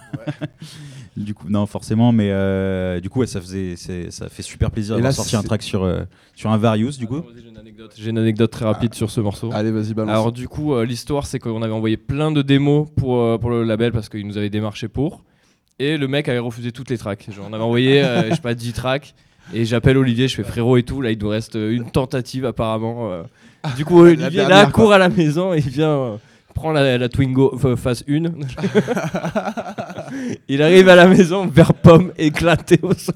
du 1.18 1.34
coup, 1.34 1.48
non, 1.50 1.66
forcément, 1.68 2.12
mais 2.12 2.30
euh, 2.32 3.00
du 3.00 3.10
coup, 3.10 3.20
ouais, 3.20 3.28
ça 3.28 3.40
faisait, 3.40 3.76
ça 3.76 4.30
fait 4.30 4.42
super 4.42 4.72
plaisir 4.72 4.96
d'avoir 4.96 5.14
sorti 5.14 5.36
un 5.36 5.44
track 5.44 5.62
sur 5.62 5.84
euh, 5.84 6.02
sur 6.34 6.50
un 6.50 6.58
Various, 6.58 6.98
du 6.98 7.06
coup. 7.08 7.22
J'ai 7.36 7.50
une 7.50 7.58
anecdote, 7.58 7.94
j'ai 7.98 8.10
une 8.10 8.18
anecdote 8.18 8.52
très 8.52 8.66
rapide 8.66 8.94
sur 8.96 9.12
ce 9.12 9.22
morceau. 9.22 9.50
Allez, 9.54 9.72
vas-y, 9.72 9.94
balance. 9.94 10.12
Alors 10.12 10.32
du 10.32 10.48
coup, 10.48 10.74
euh, 10.74 10.86
l'histoire 10.86 11.26
c'est 11.28 11.40
qu'on 11.40 11.62
avait 11.62 11.74
envoyé 11.74 11.98
plein 11.98 12.32
de 12.32 12.42
démos 12.42 12.88
pour, 12.96 13.20
euh, 13.20 13.38
pour 13.38 13.50
le 13.52 13.64
label 13.64 13.92
parce 13.92 14.10
qu'il 14.10 14.26
nous 14.26 14.38
avait 14.38 14.50
démarché 14.50 14.88
pour. 14.88 15.24
Et 15.78 15.98
le 15.98 16.08
mec 16.08 16.30
avait 16.30 16.40
refusé 16.40 16.72
toutes 16.72 16.90
les 16.90 16.98
tracks. 16.98 17.28
Genre, 17.30 17.46
on 17.50 17.54
avait 17.54 17.64
envoyé, 17.64 18.02
euh, 18.02 18.30
je 18.30 18.36
sais 18.36 18.42
pas, 18.42 18.54
10 18.56 18.74
tracks. 18.74 19.14
Et 19.54 19.66
j'appelle 19.66 19.98
Olivier, 19.98 20.28
je 20.28 20.36
fais 20.36 20.44
frérot 20.44 20.78
et 20.78 20.84
tout. 20.84 21.02
Là, 21.02 21.12
il 21.12 21.20
nous 21.20 21.28
reste 21.28 21.56
une 21.56 21.92
tentative 21.92 22.46
apparemment. 22.46 23.12
euh. 23.12 23.24
Du 23.76 23.84
coup, 23.86 24.00
Olivier, 24.00 24.48
là, 24.48 24.66
court 24.68 24.94
à 24.94 24.98
la 24.98 25.10
maison 25.10 25.54
et 25.54 25.58
il 25.58 25.70
vient, 25.70 25.90
euh, 25.90 26.18
prend 26.56 26.72
la, 26.72 27.08
Twingo 27.10 27.60
euh, 27.64 27.76
phase 27.76 28.04
1. 28.10 28.24
il 30.48 30.64
arrive 30.64 30.90
à 30.90 30.96
la 30.96 31.06
maison, 31.06 31.46
vert 31.46 31.76
pomme 31.76 32.12
éclaté 32.18 32.80
au 32.82 32.94
sol. 32.94 33.14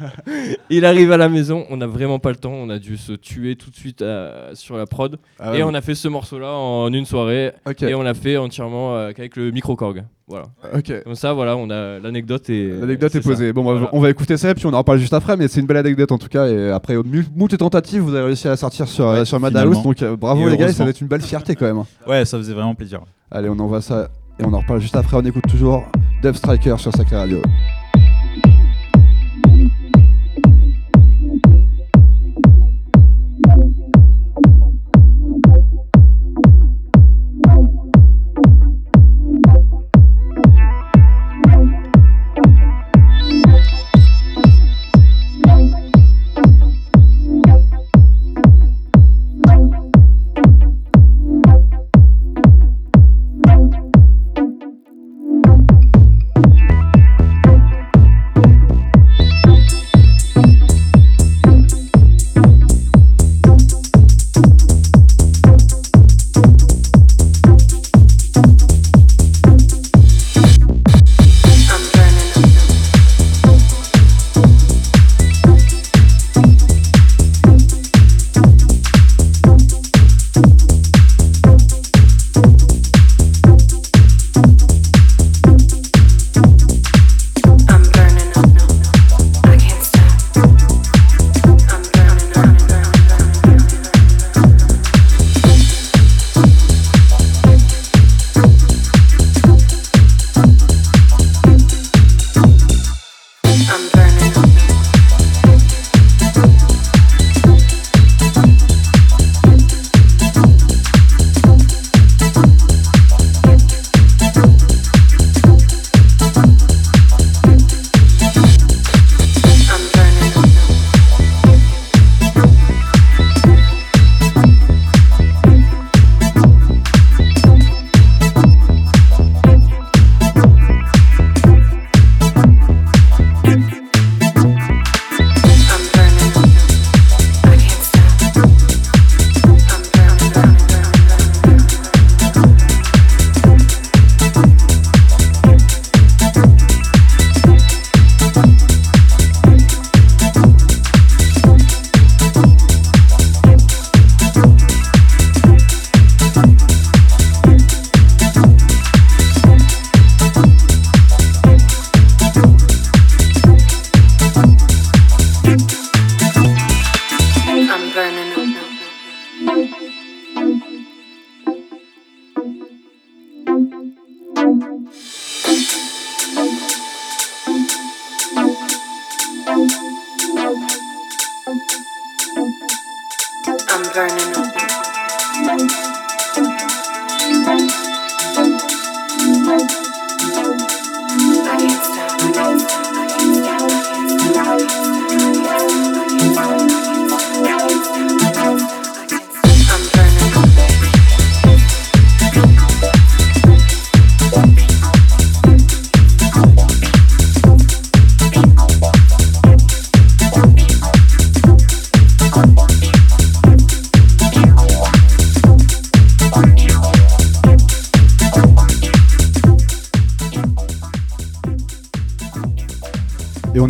il 0.70 0.84
arrive 0.84 1.12
à 1.12 1.16
la 1.16 1.28
maison, 1.28 1.64
on 1.70 1.76
n'a 1.76 1.86
vraiment 1.86 2.18
pas 2.18 2.30
le 2.30 2.36
temps. 2.36 2.52
On 2.52 2.70
a 2.70 2.78
dû 2.78 2.96
se 2.96 3.12
tuer 3.12 3.56
tout 3.56 3.70
de 3.70 3.76
suite 3.76 4.02
euh, 4.02 4.50
sur 4.54 4.76
la 4.76 4.86
prod. 4.86 5.18
Ah 5.38 5.52
ouais, 5.52 5.58
Et 5.60 5.62
on 5.62 5.74
a 5.74 5.80
fait 5.80 5.94
ce 5.94 6.08
morceau-là 6.08 6.52
en 6.52 6.92
une 6.92 7.06
soirée. 7.06 7.52
Et 7.82 7.94
on 7.94 8.02
l'a 8.02 8.14
fait 8.14 8.36
entièrement 8.36 8.94
euh, 8.96 9.10
avec 9.10 9.36
le 9.36 9.50
micro-corg. 9.50 10.04
Voilà. 10.26 10.46
ok. 10.74 11.04
Comme 11.04 11.14
ça, 11.14 11.34
voilà, 11.34 11.54
on 11.56 11.68
a 11.68 11.98
l'anecdote 11.98 12.48
et. 12.48 12.68
L'anecdote 12.70 13.14
est, 13.14 13.20
posée. 13.20 13.48
ça. 13.48 13.52
Bon, 13.52 13.62
bah, 13.62 13.72
Voilà. 13.72 13.90
on 13.92 14.00
va 14.00 14.08
écouter 14.10 14.36
ça 14.38 14.50
et 14.50 14.54
puis 14.54 14.64
on 14.66 14.72
en 14.72 14.78
reparle 14.78 14.98
juste 14.98 15.12
après. 15.12 15.36
Mais 15.36 15.48
c'est 15.48 15.60
une 15.60 15.66
belle 15.66 15.76
anecdote 15.76 16.12
en 16.12 16.18
tout 16.18 16.28
cas. 16.28 16.46
Et 16.46 16.70
après, 16.70 16.96
moult 17.34 17.52
et 17.52 17.58
tentatives, 17.58 18.00
vous 18.00 18.14
avez 18.14 18.26
réussi 18.26 18.46
à 18.46 18.50
la 18.52 18.56
sortir 18.56 18.88
sur, 18.88 19.04
Ouais, 19.06 19.18
euh, 19.18 19.24
sur. 19.24 19.38
Donc 19.38 20.02
euh, 20.02 20.16
bravo 20.16 20.48
Et 20.48 20.50
les 20.50 20.56
gars, 20.56 20.72
ça 20.72 20.84
va 20.84 20.90
être 20.90 21.00
une 21.00 21.08
belle 21.08 21.20
fierté 21.22 21.54
quand 21.54 21.66
même. 21.66 21.78
hein. 21.78 21.86
Ouais, 22.06 22.24
ça 22.24 22.38
faisait 22.38 22.54
vraiment 22.54 22.74
plaisir. 22.74 23.00
Allez, 23.30 23.48
on 23.50 23.58
envoie 23.58 23.82
ça 23.82 24.08
et 24.40 24.44
on 24.44 24.52
en 24.54 24.60
reparle 24.60 24.80
juste 24.80 24.96
après. 24.96 25.16
On 25.16 25.22
écoute 25.22 25.44
toujours 25.48 25.84
Dub 26.22 26.34
Striker 26.34 26.76
sur 26.78 26.92
Sacré 26.92 27.16
Radio. 27.16 27.42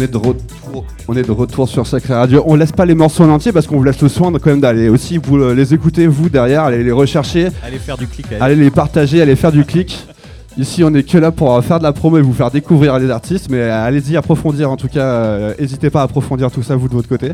Est 0.04 0.08
de 0.12 0.16
retour, 0.16 0.84
on 1.08 1.16
est 1.16 1.22
de 1.22 1.32
retour 1.32 1.68
sur 1.68 1.86
Sacré 1.86 2.14
Radio. 2.14 2.42
On 2.46 2.54
laisse 2.54 2.72
pas 2.72 2.84
les 2.86 2.94
morceaux 2.94 3.24
en 3.24 3.30
entier 3.30 3.52
parce 3.52 3.66
qu'on 3.66 3.76
vous 3.76 3.82
laisse 3.84 4.00
le 4.00 4.08
soin 4.08 4.30
de, 4.30 4.38
quand 4.38 4.50
même 4.50 4.60
d'aller 4.60 4.88
aussi 4.88 5.18
vous 5.18 5.38
euh, 5.38 5.54
les 5.54 5.74
écouter 5.74 6.06
vous 6.06 6.28
derrière, 6.28 6.62
aller 6.64 6.84
les 6.84 6.92
rechercher, 6.92 7.48
Allez 7.64 7.78
faire 7.78 7.96
du 7.98 8.06
clic. 8.06 8.26
allez. 8.30 8.40
aller 8.40 8.56
les 8.56 8.70
partager, 8.70 9.20
aller 9.20 9.36
faire 9.36 9.52
du 9.52 9.64
clic. 9.64 10.06
Ici, 10.56 10.84
on 10.84 10.94
est 10.94 11.02
que 11.02 11.18
là 11.18 11.32
pour 11.32 11.52
euh, 11.52 11.60
faire 11.62 11.78
de 11.78 11.82
la 11.84 11.92
promo 11.92 12.16
et 12.18 12.22
vous 12.22 12.32
faire 12.32 12.50
découvrir 12.52 12.98
les 13.00 13.10
artistes, 13.10 13.48
mais 13.50 13.58
euh, 13.58 13.84
allez-y 13.84 14.16
approfondir 14.16 14.70
en 14.70 14.76
tout 14.76 14.88
cas. 14.88 15.00
euh, 15.04 15.54
N'hésitez 15.58 15.90
pas 15.90 16.00
à 16.02 16.04
approfondir 16.04 16.50
tout 16.52 16.62
ça 16.62 16.76
vous 16.76 16.88
de 16.88 16.94
votre 16.94 17.08
côté. 17.08 17.32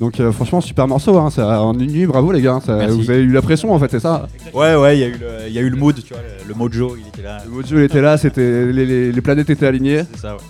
Donc 0.00 0.18
euh, 0.18 0.32
franchement 0.32 0.60
super 0.60 0.88
morceau, 0.88 1.16
hein, 1.18 1.30
ça, 1.30 1.62
en 1.62 1.72
une 1.78 1.90
nuit, 1.90 2.04
bravo 2.04 2.32
les 2.32 2.42
gars, 2.42 2.58
ça- 2.66 2.76
Merci. 2.76 3.00
vous 3.00 3.10
avez 3.10 3.20
eu 3.20 3.30
la 3.30 3.40
pression 3.40 3.72
en 3.72 3.78
fait, 3.78 3.86
c'est 3.92 4.00
ça? 4.00 4.26
Ouais, 4.52 4.74
ouais, 4.74 4.96
il 4.98 5.00
y, 5.00 5.04
a 5.04 5.06
eu 5.06 5.12
le- 5.12 5.46
il 5.48 5.52
y 5.54 5.58
a 5.58 5.60
eu 5.62 5.70
le 5.70 5.76
mood, 5.76 5.94
tu 6.04 6.12
vois, 6.12 6.20
le, 6.42 6.48
le 6.48 6.54
mojo, 6.54 6.96
il 7.00 7.06
était 7.06 7.22
là. 7.22 7.38
Le 7.46 7.50
mojo 7.52 7.78
il 7.78 7.84
était 7.84 8.00
là, 8.02 8.18
c'était 8.18 8.72
les, 8.72 8.84
les- 8.84 9.12
les 9.12 9.20
planètes 9.20 9.48
étaient 9.50 9.66
alignées. 9.68 10.02
C'est 10.14 10.20
ça, 10.22 10.32
ouais. 10.34 10.40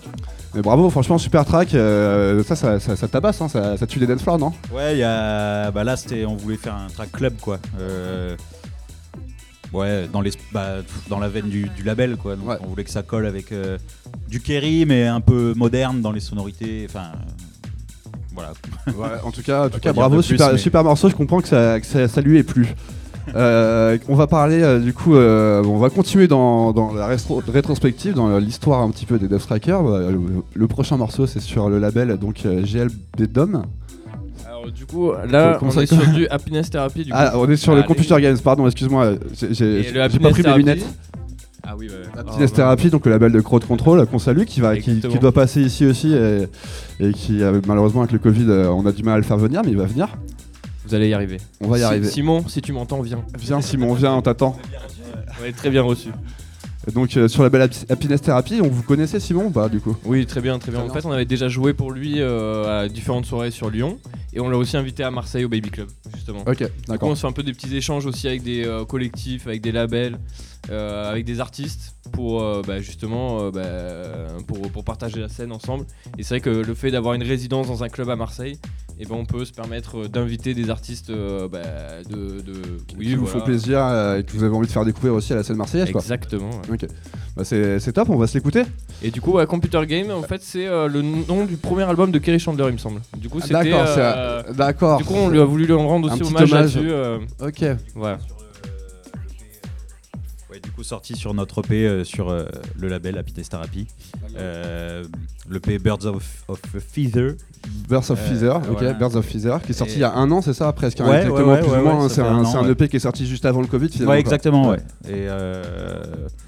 Mais 0.55 0.63
bravo, 0.63 0.89
franchement 0.91 1.19
super 1.19 1.45
track, 1.45 1.75
euh, 1.75 2.43
ça, 2.45 2.55
ça, 2.55 2.79
ça, 2.79 2.95
ça 2.97 3.09
tabasse, 3.09 3.41
hein, 3.41 3.49
ça, 3.49 3.77
ça 3.77 3.87
tue 3.87 3.99
les 3.99 4.07
dance 4.07 4.25
non? 4.27 4.53
Ouais, 4.73 4.99
y 4.99 5.03
a. 5.03 5.71
Bah 5.73 5.83
là, 5.85 5.97
c'était. 5.97 6.25
On 6.25 6.37
voulait 6.37 6.57
faire 6.57 6.75
un 6.75 6.87
track 6.89 7.11
club, 7.13 7.35
quoi. 7.41 7.59
Euh, 7.81 8.37
Ouais, 9.73 10.07
dans, 10.13 10.21
les... 10.21 10.31
bah, 10.53 10.75
dans 11.09 11.19
la 11.19 11.29
veine 11.29 11.49
du, 11.49 11.69
du 11.69 11.83
label, 11.83 12.17
quoi. 12.17 12.37
Donc, 12.37 12.49
Ouais. 12.49 12.57
on 12.63 12.69
voulait 12.69 12.85
que 12.85 12.91
ça 12.93 13.03
colle 13.03 13.27
avec 13.27 13.51
euh, 13.51 13.77
du 14.29 14.39
Kerry, 14.41 14.87
mais 14.87 15.05
un 15.09 15.21
peu 15.21 15.53
moderne 15.57 16.01
dans 16.01 16.13
les 16.13 16.21
sonorités. 16.21 16.87
Enfin. 16.89 17.11
Voilà. 18.33 18.53
Ouais, 18.87 19.19
en 19.25 19.33
tout 19.33 19.43
cas, 19.43 19.63
en 19.63 19.65
tout 19.65 19.73
pas 19.73 19.79
cas 19.81 19.93
dire 19.93 19.95
bravo, 19.95 20.17
plus, 20.19 20.23
super, 20.23 20.53
mais- 20.53 20.59
super 20.59 20.85
morceau. 20.85 21.09
Je 21.09 21.17
comprends 21.17 21.41
que 21.41 21.49
ça, 21.49 21.81
que 21.81 21.87
ça, 21.87 22.07
ça 22.07 22.21
lui 22.21 22.39
ait 22.39 22.45
plu. 22.45 22.69
Euh, 23.35 23.97
on 24.09 24.15
va 24.15 24.27
parler 24.27 24.63
euh, 24.63 24.79
du 24.79 24.93
coup, 24.93 25.15
euh, 25.17 25.63
on 25.65 25.79
va 25.79 25.89
continuer 25.91 26.29
dans, 26.29 26.73
dans 26.73 26.93
la 26.93 27.09
rétro- 27.09 27.43
rétrospective, 27.51 28.15
dans 28.15 28.39
l'histoire 28.39 28.83
un 28.83 28.91
petit 28.91 29.07
peu 29.07 29.19
des 29.19 29.29
Death 29.29 29.41
Strikers. 29.41 29.83
Le, 29.83 30.21
le 30.53 30.67
prochain 30.67 30.97
morceau, 30.97 31.27
c'est 31.27 31.41
sur 31.41 31.71
le 31.71 31.79
label 31.79 32.17
donc 32.19 32.43
GLB 32.45 33.23
Dom. 33.33 33.63
Alors 34.47 34.71
du 34.71 34.85
coup, 34.87 35.13
là, 35.29 35.59
on 35.63 35.71
est 35.81 35.87
sur 35.87 36.07
du 36.13 36.27
Happiness 36.29 36.71
Therapy. 36.71 37.05
Du 37.05 37.11
coup. 37.11 37.17
Ah, 37.19 37.33
on 37.37 37.49
est 37.51 37.57
sur 37.57 37.73
Ah, 37.73 37.77
le 37.77 37.83
Computer 37.83 38.21
Games, 38.21 38.39
pardon, 38.39 38.67
excuse-moi, 38.67 39.15
j'ai 39.51 39.85
pas 39.93 40.31
pris 40.31 40.43
mes 40.43 40.57
lunettes. 40.57 40.87
Ah 41.67 41.75
oui, 41.79 41.89
ouais. 41.89 41.95
Happiness 42.21 42.51
Ah, 42.53 42.57
Therapy, 42.57 42.91
donc 42.91 43.07
le 43.07 43.13
label 43.13 43.33
de 43.33 43.41
Crowd 43.41 43.65
Control 43.65 44.07
qu'on 44.07 44.19
salue, 44.19 44.45
qui, 44.45 44.61
va, 44.61 44.77
qui, 44.77 45.01
doit 45.01 45.33
passer 45.33 45.63
ici 45.63 45.87
aussi 45.87 46.13
et, 46.13 46.47
et 47.01 47.13
qui 47.15 47.41
malheureusement 47.67 48.03
avec 48.03 48.13
le 48.13 48.19
Covid, 48.19 48.51
on 48.71 48.85
a 48.85 48.93
du 48.93 49.03
mal 49.03 49.15
à 49.15 49.17
le 49.17 49.23
faire 49.23 49.39
venir, 49.39 49.63
mais 49.65 49.71
il 49.71 49.79
va 49.79 49.87
venir. 49.87 50.09
Vous 50.87 50.95
allez 50.95 51.09
y 51.09 51.15
arriver. 51.15 51.39
On 51.61 51.69
va 51.69 51.77
y 51.79 51.81
Si- 51.81 51.85
arriver. 51.87 52.09
Simon, 52.09 52.47
si 52.49 52.61
tu 52.61 52.73
m'entends, 52.73 53.01
viens. 53.01 53.25
Viens 53.39 53.61
Simon, 53.61 53.95
viens, 53.95 54.15
on 54.15 54.23
t'attend. 54.23 54.57
On 55.41 55.45
est 55.45 55.53
très 55.53 55.71
bien 55.71 55.83
reçu. 55.83 56.09
Donc 56.93 57.17
euh, 57.17 57.29
sur 57.29 57.43
la 57.43 57.49
belle 57.49 57.63
Happiness 57.89 58.21
Therapy, 58.21 58.61
on 58.63 58.69
vous 58.69 58.83
connaissait 58.83 59.19
Simon 59.19 59.47
ou 59.47 59.51
pas 59.51 59.71
du 59.71 59.81
coup? 59.81 59.97
Oui, 60.05 60.27
très 60.27 60.43
bien, 60.43 60.59
très 60.59 60.71
bien. 60.71 60.83
En 60.83 60.91
fait, 60.91 61.07
on 61.07 61.13
avait 61.13 61.25
déjà 61.25 61.49
joué 61.49 61.73
pour 61.73 61.91
lui 61.91 62.17
euh, 62.21 62.83
à 62.83 62.89
différentes 62.91 63.25
soirées 63.25 63.51
sur 63.51 63.71
Lyon 63.71 63.99
et 64.35 64.41
on 64.41 64.51
l'a 64.51 64.59
aussi 64.59 64.77
invité 64.77 65.03
à 65.03 65.11
Marseille 65.11 65.47
au 65.47 65.49
Baby 65.49 65.71
Club, 65.71 65.89
justement. 66.15 66.41
Ok, 66.47 66.59
Du 66.59 66.65
coup, 66.67 66.71
d'accord. 66.89 67.09
on 67.09 67.15
se 67.15 67.23
fait 67.23 67.27
un 67.27 67.33
peu 67.33 67.43
des 67.43 67.55
petits 67.55 67.75
échanges 67.75 68.05
aussi 68.05 68.29
avec 68.29 68.43
des 68.43 68.67
euh, 68.67 68.85
collectifs, 68.85 69.47
avec 69.47 69.63
des 69.63 69.73
labels, 69.73 70.19
euh, 70.71 71.11
avec 71.11 71.25
des 71.25 71.41
artistes 71.41 71.95
pour 72.13 72.43
euh, 72.43 72.61
bah, 72.67 72.81
justement 72.83 73.39
euh, 73.45 73.51
bah, 73.51 74.43
pour, 74.47 74.61
pour 74.71 74.85
partager 74.85 75.21
la 75.21 75.29
scène 75.31 75.53
ensemble. 75.53 75.87
Et 76.19 76.23
c'est 76.23 76.35
vrai 76.35 76.41
que 76.43 76.51
le 76.51 76.75
fait 76.75 76.91
d'avoir 76.91 77.15
une 77.15 77.23
résidence 77.23 77.67
dans 77.69 77.83
un 77.83 77.89
club 77.89 78.11
à 78.11 78.17
Marseille, 78.17 78.59
et 78.99 79.07
ben 79.07 79.15
on 79.17 79.25
peut 79.25 79.45
se 79.45 79.53
permettre 79.53 80.03
euh, 80.05 80.09
d'inviter 80.09 80.55
des 80.55 80.71
artistes 80.71 81.11
euh, 81.11 81.49
bah, 81.49 81.61
de, 82.09 82.41
de 82.41 82.53
oui, 82.97 83.07
qui 83.07 83.15
vous 83.15 83.25
voilà. 83.27 83.41
font 83.41 83.45
plaisir 83.45 83.79
euh, 83.81 84.19
et 84.19 84.23
que 84.25 84.33
vous 84.33 84.45
avez 84.45 84.55
envie 84.55 84.67
de 84.67 84.73
faire 84.73 84.85
découvrir 84.85 85.15
aussi 85.15 85.33
à 85.33 85.37
la 85.37 85.43
scène 85.43 85.57
marseillaise 85.57 85.91
quoi. 85.91 86.01
Exactement. 86.01 86.51
ouais. 86.51 86.75
Ok, 86.75 86.87
bah, 87.37 87.45
c'est 87.45 87.93
top, 87.93 88.09
on 88.11 88.17
va 88.17 88.27
se 88.27 88.35
l'écouter. 88.35 88.63
Et 89.03 89.11
du 89.11 89.21
coup, 89.21 89.33
ouais, 89.33 89.47
Computer 89.47 89.85
Game, 89.87 90.11
en 90.11 90.23
fait, 90.23 90.41
c'est 90.43 90.67
euh, 90.67 90.89
le 90.89 91.03
nom 91.03 91.45
du 91.45 91.57
premier 91.57 91.83
album 91.83 92.11
de 92.11 92.19
Kerry 92.19 92.39
Chandler, 92.39 92.67
il 92.69 92.75
me 92.75 92.79
semble. 92.79 93.01
Du 93.17 93.29
coup, 93.29 93.41
c'était. 93.41 93.55
D'accord, 94.55 94.99
du 94.99 95.05
coup, 95.05 95.15
on 95.15 95.29
lui 95.29 95.41
a 95.41 95.45
voulu 95.45 95.67
lui 95.67 95.73
rendre 95.75 96.11
Un 96.11 96.15
aussi 96.15 96.23
hommage 96.23 96.53
hommage. 96.53 96.77
là-dessus. 96.77 96.93
Ok, 97.41 97.77
voilà. 97.95 98.19
Du 100.65 100.71
coup, 100.71 100.83
sorti 100.83 101.15
sur 101.15 101.35
notre 101.35 101.61
EP 101.61 101.87
euh, 101.87 102.05
sur 102.05 102.31
euh, 102.31 102.45
le 102.81 102.89
label 102.89 103.19
Happiness 103.19 103.49
Therapy. 103.51 103.87
Euh, 104.39 105.05
L'EP 105.51 105.79
Birds 105.79 106.07
of, 106.07 106.23
Feather. 106.91 107.35
Birds 107.89 108.11
of 108.11 108.13
Euh, 108.13 108.17
Feather, 108.17 108.57
ok, 108.57 108.63
voilà. 108.79 108.93
Birds 108.95 109.15
of 109.17 109.27
Feather, 109.27 109.61
qui 109.63 109.71
est 109.73 109.75
sorti 109.75 109.95
Et- 109.95 109.97
il 109.97 110.01
y 110.01 110.05
a 110.05 110.15
un 110.15 110.31
an, 110.31 110.41
c'est 110.43 110.55
ça 110.55 110.73
presque 110.73 111.01
hein, 111.01 111.09
Ouais, 111.09 111.17
exactement, 111.23 111.53
ouais, 111.53 111.61
plus 111.61 111.71
ouais, 111.71 111.79
ou 111.79 111.83
moins. 111.83 111.99
ouais, 111.99 112.05
hein, 112.05 112.09
c'est 112.09 112.21
un, 112.23 112.45
un. 112.45 112.69
EP 112.71 112.89
qui 112.89 112.97
est 112.97 113.01
sorti 113.01 113.27
juste 113.27 113.45
avant 113.45 113.61
le 113.61 113.67
Covid 113.67 113.89
finalement. 113.91 114.13
Ouais, 114.13 114.21
exactement, 114.21 114.69
ouais. 114.71 114.79
Et 115.07 115.27
euh, 115.29 116.03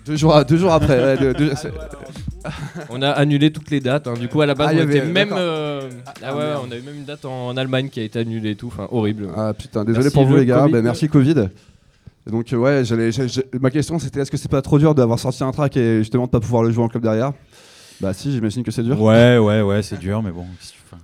Deux 0.07 0.17
jours, 0.17 0.35
à- 0.35 0.45
deux 0.45 0.57
jours 0.57 0.73
après. 0.73 1.19
On 2.91 3.03
a 3.03 3.11
annulé 3.11 3.51
toutes 3.53 3.71
les 3.71 3.81
dates. 3.81 4.07
hein. 4.07 4.15
Du 4.19 4.29
coup, 4.29 4.41
à 4.41 4.47
la 4.47 4.55
base, 4.55 4.69
Ah, 4.71 4.75
on 4.81 4.89
était 4.89 5.01
avait- 5.01 5.11
même. 5.13 5.31
euh, 5.37 5.91
ah 6.23 6.37
ouais, 6.37 6.45
on 6.67 6.71
a 6.71 6.77
eu 6.77 6.83
même 6.83 6.97
une 6.97 7.05
date 7.05 7.25
en, 7.25 7.49
en 7.49 7.57
Allemagne 7.57 7.89
qui 7.91 8.01
a 8.01 8.05
été 8.05 8.19
annulée 8.21 8.51
et 8.53 8.57
tout. 8.57 8.69
Enfin, 8.69 8.87
horrible. 8.93 9.29
Ah 9.37 9.53
putain, 9.53 9.85
désolé 9.85 10.05
Merci, 10.05 10.15
pour 10.15 10.27
vous 10.27 10.35
le 10.35 10.41
les 10.41 10.47
gars, 10.47 10.61
Covid. 10.61 10.73
bah, 10.73 10.83
merci 10.83 11.09
Covid. 11.09 11.49
Et 12.27 12.31
donc 12.31 12.53
euh, 12.53 12.57
ouais, 12.57 12.85
j'allais, 12.85 13.11
ma 13.61 13.71
question 13.71 13.99
c'était 13.99 14.21
est-ce 14.21 14.31
que 14.31 14.37
c'est 14.37 14.51
pas 14.51 14.63
trop 14.63 14.79
dur 14.79 14.95
d'avoir 14.95 15.19
sorti 15.19 15.45
un 15.45 15.53
track 15.53 15.77
et 15.77 15.99
justement 15.99 16.25
de 16.27 16.31
pas 16.31 16.41
pouvoir 16.41 16.63
le 16.65 16.73
jouer 16.73 16.83
en 16.85 16.89
club 16.89 17.03
derrière? 17.03 17.33
Bah 18.01 18.13
si, 18.13 18.33
j'imagine 18.33 18.63
que 18.63 18.71
c'est 18.71 18.83
dur. 18.83 19.01
ouais, 19.01 19.39
ouais, 19.39 19.63
ouais, 19.63 19.83
c'est 19.83 19.99
dur, 19.99 20.23
mais 20.23 20.31
bon. 20.33 20.45
enfin, 20.91 20.99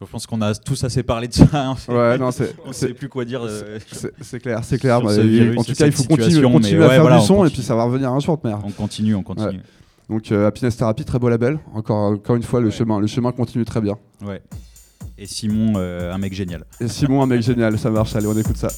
je 0.00 0.06
pense 0.06 0.26
qu'on 0.26 0.40
a 0.42 0.54
tous 0.54 0.84
assez 0.84 1.02
parlé 1.02 1.26
de 1.26 1.32
ça. 1.32 1.46
hein. 1.54 1.74
Ouais, 1.88 2.16
non, 2.18 2.30
c'est, 2.30 2.54
On 2.66 2.72
sait 2.72 2.94
plus 2.94 3.08
quoi 3.08 3.24
dire. 3.24 3.42
euh, 3.44 3.78
c'est- 4.20 4.38
clair, 4.38 4.60
c'est 4.62 4.78
clair. 4.78 5.00
Bah, 5.00 5.14
ce 5.14 5.20
il- 5.20 5.28
virus 5.30 5.58
en 5.58 5.64
tout 5.64 5.72
cas, 5.74 5.86
il 5.86 5.92
faut 5.92 6.04
continuer, 6.04 6.42
continuer 6.42 6.84
à 6.84 6.86
ouais, 6.86 6.92
faire 6.94 7.00
voilà, 7.00 7.16
du 7.16 7.22
on 7.22 7.26
son 7.26 7.44
et 7.44 7.50
puis 7.50 7.62
ça 7.62 7.74
va 7.74 7.84
revenir 7.84 8.12
un 8.12 8.20
jour 8.20 8.38
de 8.38 8.46
merde. 8.46 8.60
on 8.64 8.70
continue, 8.70 9.14
on 9.16 9.22
continue. 9.22 9.60
Donc 10.08 10.30
euh, 10.30 10.46
Happiness 10.46 10.76
Therapy, 10.76 11.04
très 11.04 11.18
beau 11.18 11.28
label. 11.28 11.58
Encore, 11.74 12.12
encore 12.12 12.36
une 12.36 12.42
fois, 12.42 12.60
le 12.60 12.66
Ouais. 12.66 12.72
chemin, 12.72 13.00
le 13.00 13.06
chemin 13.06 13.32
continue 13.32 13.64
très 13.64 13.80
bien. 13.80 13.96
Ouais. 14.24 14.40
Et 15.18 15.26
Simon, 15.26 15.72
euh, 15.76 16.12
un 16.14 16.18
mec 16.18 16.32
génial. 16.34 16.64
Et 16.80 16.88
Simon, 16.88 17.22
un 17.22 17.26
mec 17.26 17.42
génial, 17.42 17.76
ça 17.78 17.90
marche. 17.90 18.14
Allez, 18.14 18.26
on 18.28 18.36
écoute 18.38 18.56
ça. 18.56 18.68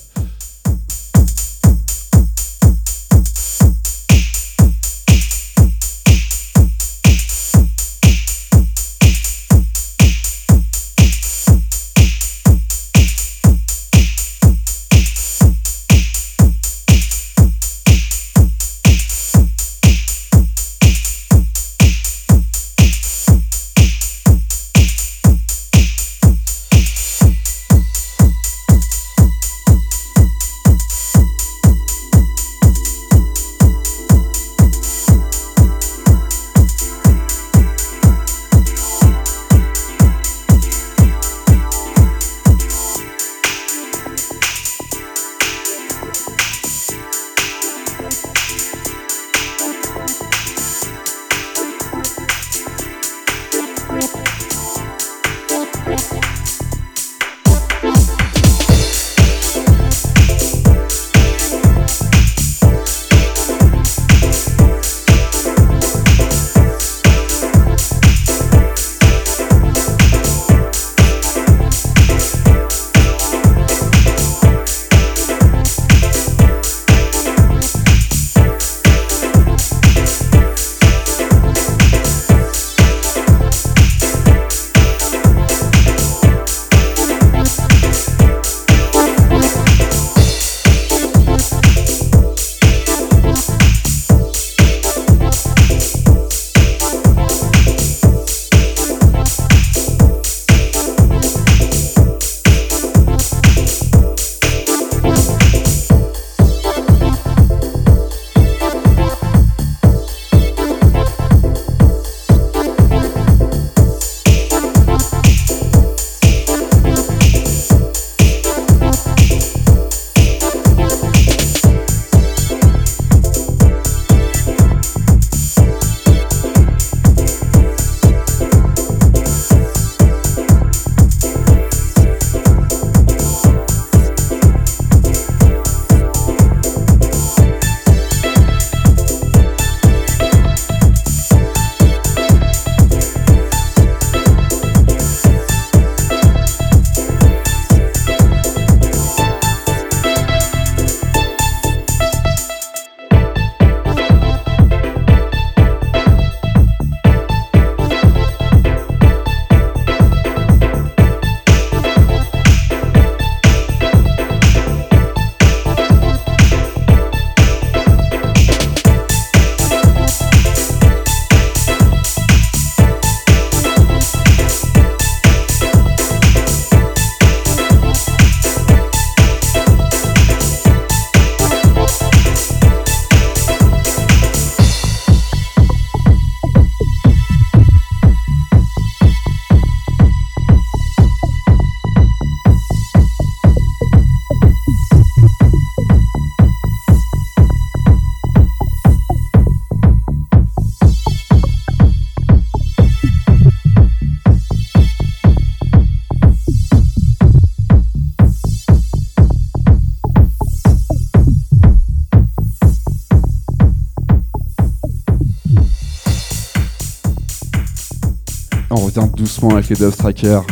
Avec 219.48 219.68
les 219.68 219.76
Dove 219.76 219.94
Strikers. 219.94 220.42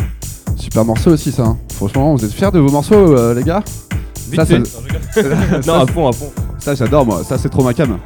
Super 0.57 0.83
morceau 0.85 1.11
aussi 1.11 1.31
ça. 1.31 1.43
hein. 1.43 1.57
Franchement, 1.75 2.15
vous 2.15 2.25
êtes 2.25 2.33
fiers 2.33 2.51
de 2.51 2.59
vos 2.59 2.71
morceaux 2.71 3.15
euh, 3.17 3.33
les 3.33 3.43
gars 3.43 3.63
Vite 4.29 4.35
Ça, 4.41 4.45
fait. 4.45 4.65
ça- 5.13 5.59
non, 5.67 5.81
à 5.81 5.87
fond, 5.87 6.07
à 6.07 6.11
fond. 6.11 6.31
Ça 6.59 6.75
j'adore 6.75 7.05
moi, 7.05 7.23
ça 7.23 7.37
c'est 7.37 7.49
trop 7.49 7.63
ma 7.63 7.73
cam. 7.73 7.97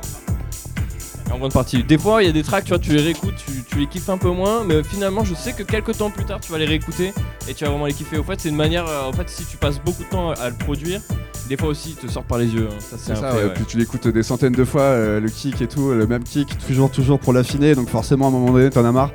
En 1.33 1.37
grande 1.39 1.53
partie. 1.53 1.83
Des 1.83 1.97
fois, 1.97 2.21
il 2.21 2.27
y 2.27 2.29
a 2.29 2.31
des 2.31 2.43
tracks, 2.43 2.63
tu 2.65 2.69
vois, 2.69 2.79
tu 2.79 2.91
les 2.93 3.01
réécoutes, 3.01 3.33
tu, 3.43 3.63
tu 3.67 3.79
les 3.79 3.87
kiffes 3.87 4.09
un 4.09 4.19
peu 4.19 4.29
moins, 4.29 4.63
mais 4.63 4.83
finalement, 4.83 5.23
je 5.23 5.33
sais 5.33 5.53
que 5.53 5.63
quelques 5.63 5.97
temps 5.97 6.11
plus 6.11 6.25
tard, 6.25 6.39
tu 6.39 6.51
vas 6.51 6.59
les 6.59 6.65
réécouter 6.65 7.11
et 7.47 7.53
tu 7.55 7.63
vas 7.63 7.71
vraiment 7.71 7.87
les 7.87 7.93
kiffer. 7.93 8.17
Au 8.19 8.23
fait, 8.23 8.39
c'est 8.39 8.49
une 8.49 8.55
manière. 8.55 8.85
euh, 8.87 9.09
en 9.09 9.13
fait, 9.13 9.27
si 9.29 9.43
tu 9.45 9.57
passes 9.57 9.79
beaucoup 9.83 10.03
de 10.03 10.09
temps 10.09 10.29
à 10.29 10.49
le 10.49 10.55
produire, 10.55 11.01
des 11.49 11.57
fois 11.57 11.69
aussi, 11.69 11.89
il 11.89 11.95
te 12.07 12.11
sort 12.11 12.23
par 12.23 12.37
les 12.37 12.47
yeux. 12.47 12.67
hein. 12.71 12.75
Ça, 12.79 12.95
c'est 12.97 13.15
ça, 13.15 13.31
fait, 13.31 13.37
ouais. 13.37 13.43
ouais. 13.45 13.53
Puis 13.53 13.65
tu 13.65 13.77
l'écoutes 13.77 14.07
des 14.07 14.23
centaines 14.23 14.53
de 14.53 14.63
fois, 14.63 14.81
euh, 14.81 15.19
le 15.19 15.29
kick 15.29 15.61
et 15.61 15.67
tout, 15.67 15.91
le 15.91 16.07
même 16.07 16.23
kick, 16.23 16.57
toujours, 16.67 16.89
toujours 16.89 17.19
pour 17.19 17.33
l'affiner, 17.33 17.75
donc 17.75 17.89
forcément 17.89 18.25
à 18.25 18.27
un 18.29 18.31
moment 18.31 18.51
donné 18.53 18.69
t'en 18.69 18.85
as 18.85 18.91
marre. 18.91 19.11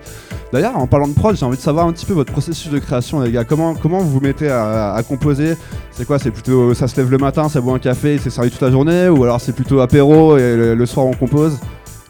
D'ailleurs, 0.52 0.76
en 0.78 0.86
parlant 0.86 1.08
de 1.08 1.14
prod, 1.14 1.36
j'ai 1.36 1.44
envie 1.44 1.56
de 1.58 1.62
savoir 1.62 1.86
un 1.86 1.92
petit 1.92 2.06
peu 2.06 2.14
votre 2.14 2.32
processus 2.32 2.70
de 2.70 2.78
création, 2.78 3.20
les 3.20 3.30
gars. 3.32 3.44
Comment, 3.44 3.74
comment 3.74 3.98
vous 3.98 4.10
vous 4.10 4.20
mettez 4.20 4.48
à, 4.48 4.94
à 4.94 5.02
composer? 5.02 5.56
C'est 5.92 6.06
quoi? 6.06 6.18
C'est 6.18 6.30
plutôt 6.30 6.72
ça 6.74 6.88
se 6.88 6.96
lève 6.96 7.10
le 7.10 7.18
matin, 7.18 7.48
ça 7.48 7.60
boit 7.60 7.74
un 7.74 7.78
café 7.78 8.14
et 8.14 8.18
c'est 8.18 8.30
servi 8.30 8.50
toute 8.50 8.62
la 8.62 8.70
journée? 8.70 9.08
Ou 9.08 9.24
alors 9.24 9.40
c'est 9.40 9.52
plutôt 9.52 9.80
apéro 9.80 10.36
et 10.38 10.56
le, 10.56 10.74
le 10.74 10.86
soir 10.86 11.04
on 11.06 11.12
compose? 11.14 11.58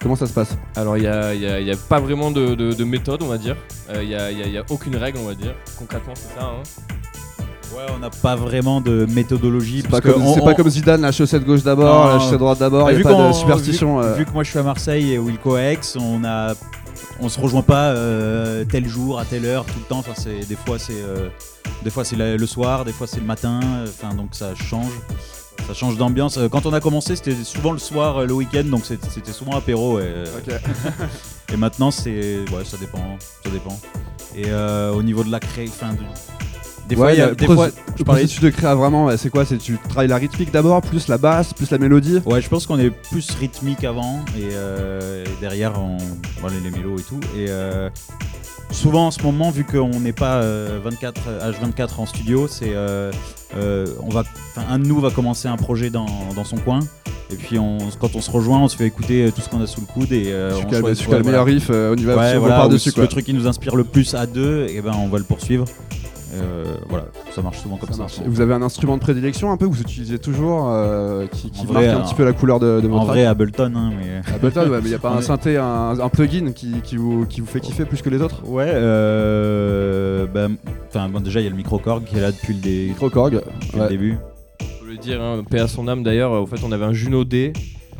Comment 0.00 0.14
ça 0.14 0.26
se 0.28 0.32
passe? 0.32 0.56
Alors, 0.76 0.96
il 0.96 1.00
n'y 1.00 1.08
a, 1.08 1.34
y 1.34 1.44
a- 1.44 1.58
il 1.60 1.66
y 1.66 1.72
a 1.72 1.76
pas 1.76 1.98
vraiment 1.98 2.30
de, 2.30 2.54
de- 2.54 2.72
de 2.72 2.84
méthode, 2.84 3.20
on 3.20 3.26
va 3.26 3.36
dire. 3.36 3.56
Euh, 3.90 4.00
Il 4.04 4.08
n'y 4.08 4.14
a, 4.14 4.30
il 4.30 4.38
y 4.38 4.42
a- 4.42 4.46
il 4.46 4.52
y 4.52 4.58
a 4.58 4.62
aucune 4.70 4.94
règle, 4.94 5.18
on 5.20 5.26
va 5.26 5.34
dire. 5.34 5.54
Concrètement, 5.76 6.12
c'est 6.14 6.38
ça. 6.38 6.46
hein. 6.46 6.62
Ouais, 7.74 7.84
on 7.94 7.98
n'a 7.98 8.10
pas 8.10 8.34
vraiment 8.36 8.80
de 8.80 9.06
méthodologie. 9.10 9.82
C'est 9.82 9.90
pas, 9.90 10.00
comme, 10.00 10.22
on- 10.22 10.34
c'est 10.34 10.40
pas 10.40 10.50
on- 10.52 10.54
comme 10.54 10.70
Zidane, 10.70 11.02
la 11.02 11.12
chaussette 11.12 11.44
gauche 11.44 11.62
d'abord, 11.62 12.06
la 12.08 12.18
chaussette 12.18 12.38
droite 12.38 12.58
d'abord, 12.58 12.90
il 12.90 12.96
vu 12.96 13.04
a 13.06 13.08
pas 13.08 13.28
de 13.28 13.32
superstition. 13.32 14.00
Vu, 14.00 14.06
euh. 14.06 14.14
vu 14.14 14.24
que 14.26 14.32
moi 14.32 14.42
je 14.42 14.50
suis 14.50 14.58
à 14.58 14.62
Marseille 14.62 15.12
et 15.12 15.18
Wilco-Aix, 15.18 15.96
on 16.00 16.24
a, 16.24 16.54
on 17.20 17.28
se 17.28 17.38
rejoint 17.40 17.62
pas 17.62 17.88
euh, 17.90 18.64
tel 18.64 18.88
jour 18.88 19.18
à 19.18 19.24
telle 19.24 19.44
heure 19.44 19.64
tout 19.64 19.78
le 19.78 19.84
temps. 19.84 19.98
Enfin, 19.98 20.12
c'est 20.16 20.48
des 20.48 20.56
fois 20.56 20.78
c'est, 20.78 20.92
euh, 20.94 21.28
des 21.84 21.90
fois 21.90 22.04
c'est 22.04 22.16
le 22.16 22.46
soir, 22.46 22.84
des 22.84 22.92
fois 22.92 23.06
c'est 23.06 23.20
le 23.20 23.26
matin. 23.26 23.60
Enfin, 23.84 24.14
donc 24.14 24.28
ça 24.32 24.54
change, 24.54 24.90
ça 25.66 25.74
change 25.74 25.96
d'ambiance. 25.98 26.38
Quand 26.50 26.64
on 26.64 26.72
a 26.72 26.80
commencé, 26.80 27.16
c'était 27.16 27.34
souvent 27.44 27.72
le 27.72 27.78
soir, 27.78 28.24
le 28.24 28.32
week-end, 28.32 28.64
donc 28.64 28.82
c'était 28.86 29.32
souvent 29.32 29.52
apéro. 29.52 29.98
Et, 31.52 31.56
maintenant 31.56 31.90
c'est, 31.90 32.38
ouais, 32.52 32.64
ça 32.64 32.76
dépend, 32.78 33.16
ça 33.44 33.50
dépend. 33.50 33.78
Et 34.36 34.44
euh, 34.48 34.92
au 34.92 35.02
niveau 35.02 35.24
de 35.24 35.30
la 35.30 35.40
cré, 35.40 35.64
de- 35.64 35.70
des 36.88 36.94
Ouais, 36.96 37.00
fois, 37.02 37.12
il 37.12 37.18
y 37.18 37.22
a- 37.22 37.28
le 37.30 37.36
des 37.36 37.44
proce- 37.46 37.54
fois, 37.54 37.66
le 37.66 37.72
je 37.98 38.02
parlais 38.02 38.20
processus 38.22 38.40
de 38.42 38.50
créa 38.50 38.74
vraiment, 38.74 39.04
ouais, 39.06 39.16
c'est 39.16 39.30
quoi 39.30 39.44
C'est 39.44 39.58
tu 39.58 39.78
travailles 39.88 40.08
la 40.08 40.16
rythmique 40.16 40.50
d'abord, 40.50 40.80
plus 40.82 41.06
la 41.08 41.18
basse, 41.18 41.52
plus 41.52 41.70
la 41.70 41.78
mélodie 41.78 42.20
Ouais, 42.26 42.40
je 42.40 42.48
pense 42.48 42.66
qu'on 42.66 42.78
est 42.78 42.90
plus 42.90 43.30
rythmique 43.38 43.84
avant 43.84 44.24
et, 44.36 44.48
euh, 44.52 45.24
et 45.24 45.40
derrière 45.40 45.78
on 45.78 45.96
bon, 46.42 46.48
les, 46.64 46.70
mélos 46.70 46.98
et 46.98 47.02
tout. 47.02 47.20
Et 47.36 47.46
euh, 47.48 47.88
souvent 48.70 49.06
en 49.06 49.10
ce 49.10 49.22
moment, 49.22 49.50
vu 49.50 49.64
qu'on 49.64 50.00
n'est 50.00 50.12
pas 50.12 50.36
euh, 50.42 50.78
24 50.82 51.20
H24 51.52 52.00
en 52.00 52.06
studio, 52.06 52.48
c'est 52.48 52.72
euh, 52.74 53.10
euh, 53.56 53.86
on 54.02 54.08
va, 54.10 54.24
un 54.68 54.78
de 54.78 54.86
nous 54.86 55.00
va 55.00 55.10
commencer 55.10 55.48
un 55.48 55.56
projet 55.56 55.90
dans, 55.90 56.06
dans 56.34 56.44
son 56.44 56.56
coin. 56.56 56.80
Et 57.30 57.36
puis 57.36 57.58
on, 57.58 57.76
quand 58.00 58.14
on 58.16 58.22
se 58.22 58.30
rejoint, 58.30 58.60
on 58.60 58.68
se 58.68 58.76
fait 58.76 58.86
écouter 58.86 59.26
euh, 59.26 59.30
tout 59.30 59.42
ce 59.42 59.50
qu'on 59.50 59.60
a 59.60 59.66
sous 59.66 59.82
le 59.82 59.86
coude 59.86 60.12
et 60.12 60.32
euh, 60.32 60.58
Tu 60.58 60.64
on 60.64 60.70
calmes, 60.70 60.80
choisit- 60.80 61.04
tu 61.04 61.10
ouais, 61.10 61.18
le 61.18 61.24
meilleur 61.24 61.44
riff, 61.44 61.68
euh, 61.70 61.94
on 61.94 61.96
y 62.00 62.04
va, 62.04 62.16
Ouais, 62.16 62.32
on 62.36 62.40
voilà, 62.40 62.56
part 62.56 62.66
ou 62.68 62.70
dessus 62.70 62.90
quoi. 62.92 63.02
Le 63.02 63.08
truc 63.10 63.26
qui 63.26 63.34
nous 63.34 63.46
inspire 63.46 63.76
le 63.76 63.84
plus 63.84 64.14
à 64.14 64.24
deux, 64.24 64.66
et 64.70 64.80
ben 64.80 64.92
on 64.98 65.08
va 65.08 65.18
le 65.18 65.24
poursuivre. 65.24 65.66
Euh, 66.42 66.64
voilà, 66.88 67.06
ça 67.34 67.42
marche 67.42 67.58
souvent 67.58 67.76
comme 67.76 67.92
Ça 67.92 68.08
ça. 68.08 68.22
Et 68.24 68.28
Vous 68.28 68.40
avez 68.40 68.54
un 68.54 68.62
instrument 68.62 68.96
de 68.96 69.00
prédilection 69.02 69.50
un 69.52 69.56
peu 69.56 69.66
que 69.68 69.72
vous 69.74 69.80
utilisez 69.80 70.18
toujours 70.18 70.68
euh, 70.70 71.26
qui, 71.26 71.50
qui 71.50 71.60
En 71.66 71.72
marque 71.72 71.84
vrai, 71.84 71.88
un 71.88 71.98
euh, 72.00 72.02
petit 72.04 72.14
peu 72.14 72.24
la 72.24 72.32
couleur 72.32 72.58
de, 72.60 72.80
de 72.80 72.86
En 72.88 72.90
votre 72.90 73.06
vrai, 73.06 73.24
Ableton, 73.24 73.72
hein, 73.76 73.90
mais. 73.98 74.34
Ableton, 74.34 74.62
ouais, 74.70 74.78
mais 74.78 74.84
il 74.86 74.88
n'y 74.88 74.94
a 74.94 74.98
pas 74.98 75.10
un 75.10 75.20
synthé, 75.22 75.56
un, 75.56 75.98
un 76.00 76.08
plugin 76.08 76.52
qui, 76.52 76.80
qui 76.82 76.96
vous, 76.96 77.26
qui 77.26 77.40
vous 77.40 77.46
fait 77.46 77.60
kiffer 77.60 77.84
plus 77.84 78.02
que 78.02 78.10
les 78.10 78.22
autres 78.22 78.42
Ouais, 78.46 78.70
euh, 78.72 80.26
bah, 80.32 80.48
enfin, 80.88 81.08
bon, 81.08 81.20
déjà 81.20 81.40
il 81.40 81.44
y 81.44 81.46
a 81.46 81.50
le 81.50 81.56
microcorg 81.56 82.04
qui 82.04 82.16
est 82.16 82.20
là 82.20 82.32
depuis 82.32 82.54
le, 82.54 82.60
dé- 82.60 82.86
Microcorg, 82.88 83.30
depuis 83.32 83.78
le 83.80 83.88
début. 83.88 84.18
Faut 84.80 84.86
le 84.86 84.96
dire, 84.96 85.20
hein, 85.22 85.42
paix 85.48 85.60
à 85.60 85.68
son 85.68 85.86
âme 85.88 86.02
d'ailleurs. 86.02 86.32
Au 86.32 86.46
fait, 86.46 86.56
on 86.64 86.72
avait 86.72 86.84
un 86.84 86.92
Juno 86.92 87.24
D. 87.24 87.52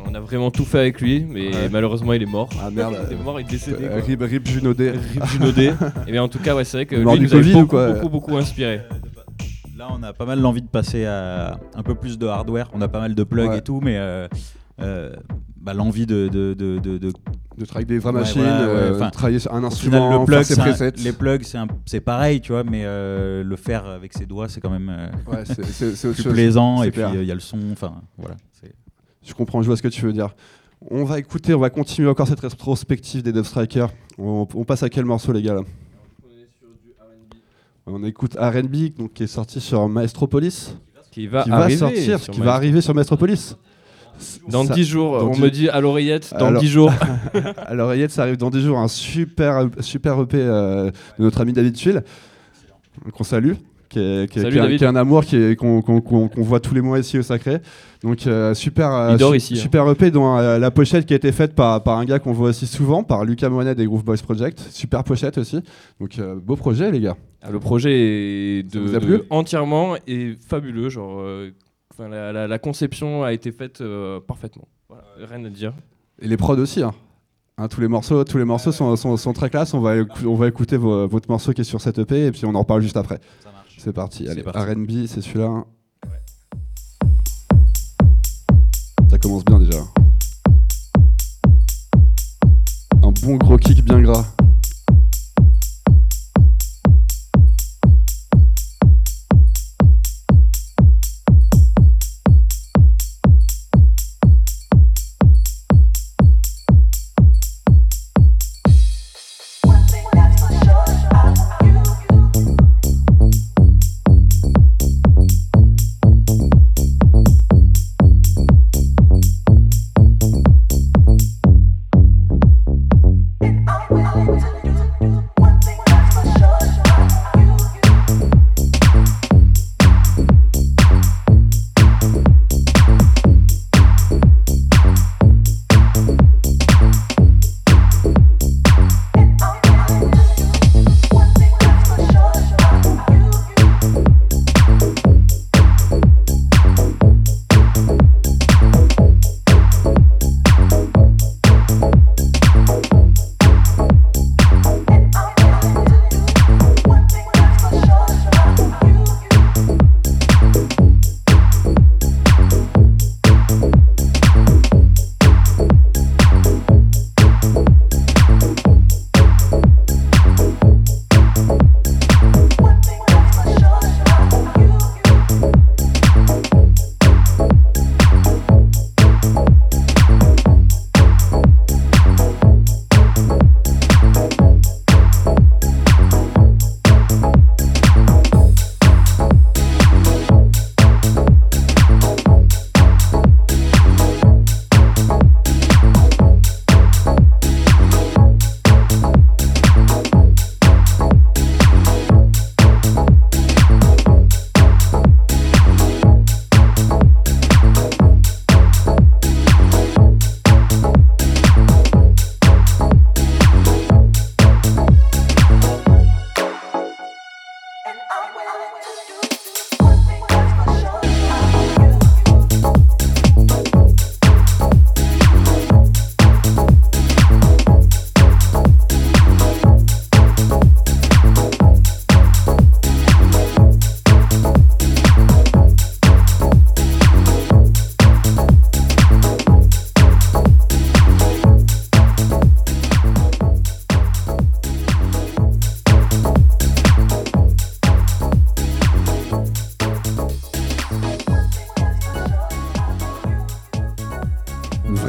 On 0.09 0.15
a 0.15 0.19
vraiment 0.19 0.49
tout 0.51 0.65
fait 0.65 0.79
avec 0.79 1.01
lui, 1.01 1.23
mais 1.23 1.47
Ouais. 1.55 1.69
malheureusement, 1.69 2.13
il 2.13 2.23
est 2.23 2.25
mort. 2.25 2.49
Ah 2.61 2.69
merde. 2.71 2.95
Il 3.11 3.17
est 3.17 3.23
mort, 3.23 3.39
il 3.39 3.45
est 3.45 3.49
décédé. 3.49 3.85
Quoi. 3.87 3.95
Rip, 4.01 4.21
Rip 4.21 4.47
Juno 4.47 4.73
D. 4.73 4.91
Rip 4.91 5.25
Juno 5.25 5.51
D. 5.51 5.71
Et 6.07 6.11
bien 6.11 6.23
en 6.23 6.27
tout 6.27 6.39
cas, 6.39 6.55
ouais, 6.55 6.63
c'est 6.63 6.77
vrai 6.77 6.85
que 6.85 6.95
lui 6.95 7.05
du 7.19 7.25
nous 7.25 7.29
Covid 7.29 7.51
ou 7.51 7.53
beaucoup, 7.57 7.67
quoi 7.67 7.91
beaucoup, 7.93 8.09
beaucoup 8.09 8.37
inspiré. 8.37 8.81
Là, 9.77 9.87
on 9.91 10.01
a 10.03 10.11
pas 10.13 10.25
mal 10.25 10.39
l'envie 10.41 10.61
de 10.61 10.67
passer 10.67 11.05
à 11.05 11.57
un 11.75 11.83
peu 11.83 11.95
plus 11.95 12.17
de 12.17 12.25
hardware. 12.27 12.69
On 12.73 12.81
a 12.81 12.87
pas 12.87 12.99
mal 12.99 13.15
de 13.15 13.23
plugs 13.23 13.49
Ouais. 13.49 13.59
et 13.59 13.61
tout, 13.61 13.79
mais 13.81 13.97
euh, 13.97 14.27
euh, 14.81 15.11
bah, 15.61 15.73
l'envie 15.73 16.05
de, 16.05 16.27
de, 16.27 16.53
de, 16.53 16.79
de- 16.79 16.97
de- 16.97 17.13
De 17.57 17.65
track 17.65 17.85
des 17.85 17.99
vraies 17.99 18.13
Ouais, 18.13 18.19
machines, 18.21 18.41
voilà, 18.41 18.65
ouais, 18.65 19.03
euh, 19.03 19.09
travailler 19.11 19.39
sur 19.39 19.51
un 19.53 19.63
Au 19.63 19.69
final, 19.69 20.01
instrument, 20.01 20.19
le 20.19 20.25
plug, 20.25 20.37
faire 20.37 20.45
ses 20.45 20.53
c'est 20.55 20.61
un- 20.61 20.63
presets. 20.63 20.91
les 21.03 21.11
plugs, 21.13 21.43
c'est 21.43 21.57
un- 21.57 21.67
c'est 21.85 21.99
pareil, 22.01 22.39
tu 22.41 22.53
vois, 22.53 22.63
mais 22.63 22.83
euh, 22.85 23.43
le 23.43 23.55
faire 23.57 23.85
avec 23.85 24.13
ses 24.13 24.25
doigts, 24.25 24.47
c'est 24.47 24.61
quand 24.61 24.69
même 24.69 24.89
euh, 24.89 25.07
Ouais, 25.31 25.43
c'est- 25.45 25.65
c'est 25.65 25.95
c'est 25.95 26.07
autre 26.07 26.15
plus 26.15 26.23
chose. 26.23 26.33
plaisant. 26.33 26.81
c'est 26.81 26.87
Et 26.87 26.91
puis 26.91 27.01
il 27.15 27.23
y 27.25 27.31
a 27.31 27.33
le 27.33 27.39
son, 27.41 27.59
enfin 27.73 27.93
voilà. 28.17 28.35
Je 29.25 29.33
comprends, 29.33 29.61
je 29.61 29.67
vois 29.67 29.77
ce 29.77 29.81
que 29.83 29.87
tu 29.87 30.01
veux 30.05 30.13
dire. 30.13 30.33
On 30.89 31.03
va 31.03 31.19
écouter, 31.19 31.53
on 31.53 31.59
va 31.59 31.69
continuer 31.69 32.07
encore 32.09 32.27
cette 32.27 32.39
rétrospective 32.39 33.21
des 33.21 33.31
Dove 33.33 33.45
Strikers. 33.45 33.89
On, 34.17 34.47
on 34.53 34.63
passe 34.63 34.83
à 34.83 34.89
quel 34.89 35.05
morceau, 35.05 35.31
les 35.33 35.41
gars 35.41 35.55
là 35.55 35.61
On 37.85 38.03
écoute 38.03 38.35
R&B, 38.39 38.95
donc 38.97 39.13
qui 39.13 39.23
est 39.23 39.27
sorti 39.27 39.59
sur 39.59 39.87
Maestropolis, 39.89 40.75
Qui 41.11 41.27
va, 41.27 41.43
qui 41.43 41.49
va 41.49 41.57
arriver 41.57 41.77
sortir, 41.77 42.19
sur 42.19 42.33
qui 42.33 42.39
va 42.39 42.53
arriver 42.53 42.81
sur 42.81 42.93
Maestropolis. 42.93 43.55
Dans 44.49 44.65
Ça- 44.65 44.73
10 44.73 44.83
jours, 44.85 45.17
dans 45.19 45.29
on 45.31 45.37
me 45.37 45.49
dit 45.49 45.69
à 45.69 45.79
l'oreillette, 45.79 46.33
dans 46.37 46.47
Alors- 46.47 46.61
10 46.61 46.67
jours. 46.67 46.91
À 47.57 47.73
l'oreillette, 47.73 48.11
ça 48.11 48.23
arrive 48.23 48.35
dans 48.37 48.49
10 48.49 48.61
jours, 48.61 48.77
un 48.77 48.89
super, 48.89 49.69
super 49.79 50.19
EP 50.21 50.37
euh, 50.37 50.91
de 51.17 51.23
notre 51.23 51.39
ami 51.41 51.53
David 51.53 51.73
Tuil, 51.75 52.01
qu'on 53.13 53.23
salue, 53.23 53.53
qui 53.89 53.99
est, 53.99 54.31
qui 54.31 54.39
est- 54.39 54.41
Salut, 54.43 54.51
qui 54.53 54.57
est 54.57 54.59
un- 54.59 54.63
David. 54.63 54.77
qui 54.77 54.83
est 54.83 54.87
un 54.87 54.95
amour 54.95 55.25
qui 55.25 55.35
est- 55.35 55.55
qu'on 55.55 55.81
qu'on- 55.81 55.99
qu'on- 56.01 56.27
qu'on 56.27 56.41
voit 56.43 56.59
tous 56.59 56.73
les 56.73 56.81
mois 56.81 56.99
ici 56.99 57.17
au 57.17 57.21
Sacré. 57.23 57.57
Donc 58.03 58.25
euh, 58.27 58.53
super, 58.53 58.91
euh, 58.93 59.17
su- 59.17 59.35
ici, 59.35 59.53
hein. 59.55 59.61
super 59.61 59.89
EP 59.89 60.11
dont 60.11 60.37
euh, 60.37 60.57
la 60.59 60.71
pochette 60.71 61.05
qui 61.05 61.13
a 61.13 61.17
été 61.17 61.31
faite 61.31 61.53
par, 61.55 61.83
par 61.83 61.97
un 61.97 62.05
gars 62.05 62.19
qu'on 62.19 62.31
voit 62.31 62.49
aussi 62.49 62.67
souvent, 62.67 63.03
par 63.03 63.25
Lucas 63.25 63.49
Monet 63.49 63.75
des 63.75 63.85
Groove 63.85 64.03
Boys 64.05 64.17
Project. 64.23 64.59
Super 64.71 65.03
pochette 65.03 65.37
aussi. 65.37 65.59
Donc 65.99 66.17
euh, 66.19 66.35
beau 66.35 66.55
projet 66.55 66.91
les 66.91 67.01
gars. 67.01 67.17
Ah, 67.41 67.51
Le 67.51 67.59
projet 67.59 67.91
est 68.59 68.71
Ça 68.73 68.79
de, 68.79 68.99
de- 68.99 69.25
entièrement 69.29 69.95
et 70.07 70.35
fabuleux. 70.47 70.89
Genre, 70.89 71.19
euh, 71.21 71.49
la, 71.99 72.31
la- 72.31 72.47
la 72.47 72.59
conception 72.59 73.23
a 73.23 73.33
été 73.33 73.51
faite 73.51 73.81
euh, 73.81 74.19
parfaitement. 74.25 74.67
Voilà, 74.87 75.03
rien 75.29 75.43
à 75.45 75.49
dire. 75.49 75.73
Et 76.21 76.27
les 76.27 76.37
prods 76.37 76.57
aussi. 76.57 76.81
hein. 76.83 76.93
Hein, 77.57 77.67
tous 77.67 77.81
les 77.81 77.89
morceaux, 77.89 78.23
tous 78.23 78.37
les 78.37 78.45
morceaux 78.45 78.71
sont, 78.71 78.95
sont- 78.95 79.17
sont 79.17 79.33
très 79.33 79.49
classe. 79.49 79.73
On 79.73 79.81
va, 79.81 79.97
écou- 79.97 80.25
on 80.27 80.35
va 80.35 80.47
écouter 80.47 80.77
vo- 80.77 81.07
votre 81.09 81.29
morceau 81.29 81.51
qui 81.51 81.59
est 81.59 81.65
sur 81.65 81.81
cette 81.81 81.99
EP 81.99 82.27
et 82.27 82.31
puis 82.31 82.45
on 82.45 82.55
en 82.55 82.59
reparle 82.59 82.81
juste 82.81 82.95
après. 82.95 83.19
C'est 83.81 83.93
parti. 83.93 84.27
Allez. 84.27 84.41
R&B, 84.41 85.07
c'est 85.07 85.21
celui-là. 85.21 85.63
Ça 89.09 89.17
commence 89.17 89.45
bien 89.45 89.57
déjà. 89.57 89.79
Un 93.01 93.11
bon 93.23 93.37
gros 93.37 93.57
kick 93.57 93.81
bien 93.85 94.01
gras. 94.01 94.25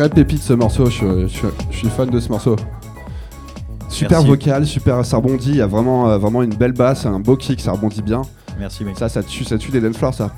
Vraie 0.01 0.09
pépite 0.11 0.42
ce 0.42 0.53
morceau, 0.53 0.86
je, 0.86 1.26
je- 1.26 1.46
je 1.70 1.76
suis 1.76 1.88
fan 1.88 2.09
de 2.11 2.20
ce 2.20 2.28
morceau. 2.28 2.57
Super 3.88 4.18
Merci. 4.18 4.26
vocal, 4.28 4.66
super, 4.66 5.05
ça 5.05 5.16
rebondit, 5.16 5.51
il 5.51 5.57
y 5.57 5.61
a 5.61 5.66
vraiment, 5.66 6.09
euh, 6.09 6.18
vraiment 6.18 6.42
une 6.42 6.55
belle 6.55 6.72
basse, 6.72 7.07
un 7.07 7.18
beau 7.18 7.36
kick, 7.36 7.61
ça 7.61 7.72
rebondit 7.72 8.03
bien. 8.03 8.22
Merci 8.59 8.84
mec. 8.84 8.96
Ça, 8.98 9.09
ça 9.09 9.22
tue, 9.22 9.44
ça 9.44 9.59
tue 9.59 9.70
des 9.72 9.80
dance 9.80 9.96
floors, 9.96 10.14
ça. 10.14 10.30